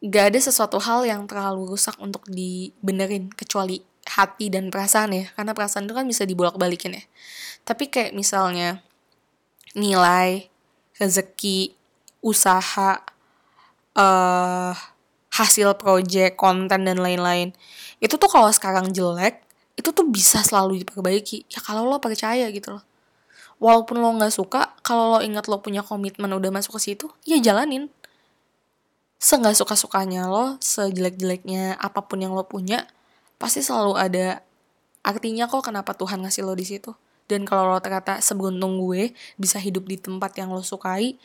Gak 0.00 0.32
ada 0.32 0.40
sesuatu 0.40 0.80
hal 0.80 1.04
yang 1.04 1.28
terlalu 1.28 1.76
rusak 1.76 1.98
untuk 2.00 2.24
dibenerin 2.30 3.28
kecuali 3.28 3.84
hati 4.10 4.50
dan 4.50 4.74
perasaan 4.74 5.14
ya. 5.14 5.24
Karena 5.34 5.54
perasaan 5.54 5.86
itu 5.86 5.94
kan 5.94 6.06
bisa 6.06 6.26
dibolak-balikin 6.26 6.98
ya. 6.98 7.04
Tapi 7.62 7.86
kayak 7.86 8.12
misalnya 8.12 8.82
nilai, 9.78 10.50
rezeki, 10.98 11.74
usaha, 12.20 13.00
uh, 13.94 14.74
hasil 15.30 15.78
project, 15.78 16.34
konten 16.34 16.86
dan 16.86 16.98
lain-lain. 16.98 17.54
Itu 18.02 18.18
tuh 18.18 18.26
kalau 18.26 18.50
sekarang 18.50 18.90
jelek, 18.90 19.40
itu 19.78 19.94
tuh 19.94 20.04
bisa 20.10 20.42
selalu 20.42 20.82
diperbaiki. 20.82 21.46
Ya 21.46 21.62
kalau 21.62 21.86
lo 21.86 22.02
percaya 22.02 22.50
gitu 22.50 22.76
loh 22.76 22.84
walaupun 23.60 24.00
lo 24.00 24.16
nggak 24.16 24.32
suka 24.32 24.72
kalau 24.80 25.16
lo 25.16 25.18
ingat 25.20 25.46
lo 25.46 25.60
punya 25.60 25.84
komitmen 25.84 26.32
udah 26.32 26.48
masuk 26.48 26.80
ke 26.80 26.90
situ 26.90 27.06
ya 27.28 27.36
jalanin 27.38 27.92
seenggak 29.20 29.52
suka 29.52 29.76
sukanya 29.76 30.26
lo 30.26 30.56
sejelek 30.64 31.20
jeleknya 31.20 31.76
apa 31.76 32.00
pun 32.00 32.24
yang 32.24 32.32
lo 32.32 32.48
punya 32.48 32.88
pasti 33.40 33.64
selalu 33.64 33.96
ada 33.96 34.44
artinya 35.00 35.48
kok 35.48 35.64
kenapa 35.64 35.96
Tuhan 35.96 36.20
ngasih 36.20 36.44
lo 36.44 36.52
di 36.52 36.68
situ 36.68 36.92
dan 37.24 37.48
kalau 37.48 37.72
lo 37.72 37.80
ternyata 37.80 38.20
seberuntung 38.20 38.76
gue 38.84 39.16
bisa 39.40 39.56
hidup 39.56 39.88
di 39.88 39.96
tempat 39.96 40.36
yang 40.36 40.52
lo 40.52 40.60
sukai 40.60 41.16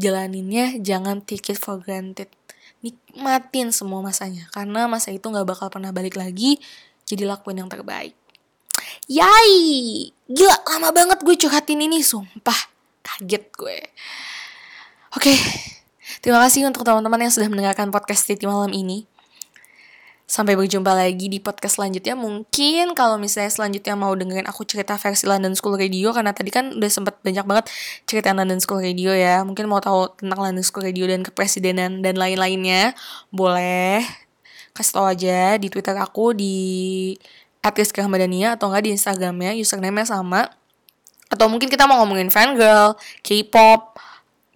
jalaninnya 0.00 0.80
jangan 0.80 1.20
take 1.20 1.52
it 1.52 1.60
for 1.60 1.76
granted 1.76 2.32
nikmatin 2.80 3.68
semua 3.68 4.00
masanya 4.00 4.48
karena 4.56 4.88
masa 4.88 5.12
itu 5.12 5.28
nggak 5.28 5.44
bakal 5.44 5.68
pernah 5.68 5.92
balik 5.92 6.16
lagi 6.16 6.56
jadi 7.04 7.28
lakuin 7.28 7.60
yang 7.60 7.68
terbaik 7.68 8.16
Yai, 9.10 10.06
gila 10.30 10.56
lama 10.70 10.94
banget 10.94 11.18
gue 11.26 11.34
curhatin 11.34 11.82
ini, 11.82 11.98
sumpah. 11.98 12.70
Kaget 13.02 13.44
gue. 13.58 13.78
Oke, 15.18 15.34
terima 16.22 16.38
kasih 16.46 16.70
untuk 16.70 16.86
teman-teman 16.86 17.26
yang 17.26 17.32
sudah 17.34 17.50
mendengarkan 17.50 17.90
podcast 17.90 18.22
Titi 18.30 18.46
malam 18.46 18.70
ini. 18.70 19.09
Sampai 20.30 20.54
berjumpa 20.54 20.94
lagi 20.94 21.26
di 21.26 21.42
podcast 21.42 21.74
selanjutnya. 21.74 22.14
Mungkin 22.14 22.94
kalau 22.94 23.18
misalnya 23.18 23.50
selanjutnya 23.50 23.98
mau 23.98 24.14
dengerin 24.14 24.46
aku 24.46 24.62
cerita 24.62 24.94
versi 24.94 25.26
London 25.26 25.58
School 25.58 25.74
Radio, 25.74 26.14
karena 26.14 26.30
tadi 26.30 26.54
kan 26.54 26.70
udah 26.70 26.86
sempet 26.86 27.18
banyak 27.18 27.42
banget 27.42 27.66
cerita 28.06 28.30
London 28.30 28.62
School 28.62 28.78
Radio 28.78 29.10
ya. 29.10 29.42
Mungkin 29.42 29.66
mau 29.66 29.82
tahu 29.82 30.06
tentang 30.22 30.38
London 30.38 30.62
School 30.62 30.86
Radio 30.86 31.10
dan 31.10 31.26
kepresidenan 31.26 31.98
dan 32.06 32.14
lain-lainnya, 32.14 32.94
boleh 33.34 34.06
kasih 34.70 34.94
tau 34.94 35.06
aja 35.10 35.58
di 35.58 35.66
Twitter 35.66 35.98
aku 35.98 36.30
di 36.30 37.18
at 37.58 37.74
Rizky 37.74 37.98
Ahmadania 37.98 38.54
atau 38.54 38.70
enggak 38.70 38.86
di 38.86 38.94
Instagramnya 38.94 39.58
username-nya 39.58 40.14
sama 40.14 40.46
atau 41.26 41.50
mungkin 41.50 41.66
kita 41.66 41.90
mau 41.90 42.06
ngomongin 42.06 42.30
fangirl, 42.30 42.94
K-pop, 43.26 43.98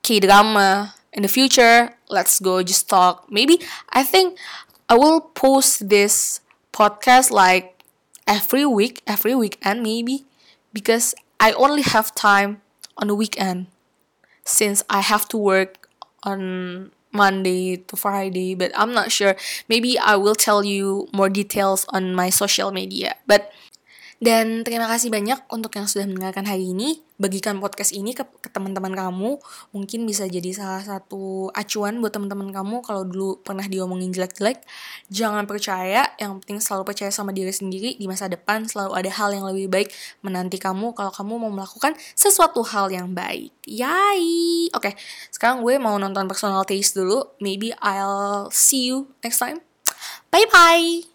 K-drama 0.07 0.95
in 1.15 1.27
the 1.27 1.31
future 1.31 1.95
let's 2.11 2.43
go 2.43 2.61
just 2.61 2.91
talk 2.91 3.25
maybe 3.31 3.63
I 3.95 4.03
think 4.03 4.35
I 4.95 4.97
will 4.97 5.21
post 5.21 5.89
this 5.91 6.39
podcast 6.73 7.33
like 7.33 7.83
every 8.31 8.65
week 8.65 9.03
every 9.11 9.35
weekend 9.35 9.83
maybe 9.83 10.23
because 10.73 11.17
I 11.41 11.51
only 11.59 11.83
have 11.83 12.15
time 12.15 12.63
on 12.97 13.09
the 13.09 13.15
weekend 13.17 13.67
since 14.45 14.85
I 14.89 15.01
have 15.01 15.27
to 15.31 15.37
work 15.37 15.91
on 16.23 16.93
Monday 17.11 17.79
to 17.91 17.97
Friday, 17.97 18.55
but 18.55 18.71
I'm 18.75 18.93
not 18.95 19.11
sure. 19.11 19.35
Maybe 19.69 19.99
I 19.99 20.15
will 20.15 20.35
tell 20.37 20.63
you 20.65 21.09
more 21.13 21.29
details 21.29 21.87
on 21.91 22.15
my 22.15 22.31
social 22.31 22.71
media. 22.71 23.17
But 23.27 23.51
dan 24.23 24.63
terima 24.63 24.87
kasih 24.87 25.11
banyak 25.11 25.43
untuk 25.51 25.75
yang 25.75 25.91
sudah 25.91 26.07
mendengarkan 26.07 26.47
hari 26.47 26.71
ini. 26.71 27.03
Bagikan 27.15 27.63
podcast 27.63 27.95
ini 27.95 28.11
ke, 28.11 28.27
ke 28.43 28.51
teman-teman 28.51 28.91
kamu. 28.91 29.39
Mungkin 29.71 30.03
bisa 30.03 30.27
jadi 30.27 30.51
salah 30.51 30.83
satu 30.83 31.47
acuan 31.55 32.03
buat 32.03 32.11
teman-teman 32.11 32.51
kamu 32.51 32.83
kalau 32.83 33.07
dulu 33.07 33.39
pernah 33.43 33.63
diomongin 33.71 34.11
jelek-jelek. 34.11 34.63
Jangan 35.15 35.47
percaya, 35.47 36.11
yang 36.19 36.43
penting 36.43 36.59
selalu 36.59 36.91
percaya 36.91 37.15
sama 37.15 37.31
diri 37.31 37.55
sendiri. 37.55 37.95
Di 37.95 38.07
masa 38.11 38.27
depan 38.27 38.67
selalu 38.67 38.99
ada 38.99 39.11
hal 39.15 39.31
yang 39.31 39.47
lebih 39.47 39.71
baik 39.71 39.89
menanti 40.27 40.59
kamu 40.59 40.91
kalau 40.99 41.15
kamu 41.15 41.39
mau 41.39 41.53
melakukan 41.55 41.95
sesuatu 42.19 42.67
hal 42.67 42.91
yang 42.91 43.15
baik. 43.15 43.55
Yay! 43.67 44.25
Oke, 44.75 44.91
okay, 44.91 44.93
sekarang 45.31 45.63
gue 45.63 45.79
mau 45.79 45.95
nonton 46.01 46.27
personal 46.27 46.67
taste 46.67 46.99
dulu. 46.99 47.39
Maybe 47.39 47.71
I'll 47.79 48.51
see 48.51 48.91
you 48.91 49.15
next 49.23 49.39
time. 49.39 49.63
Bye-bye! 50.35 51.13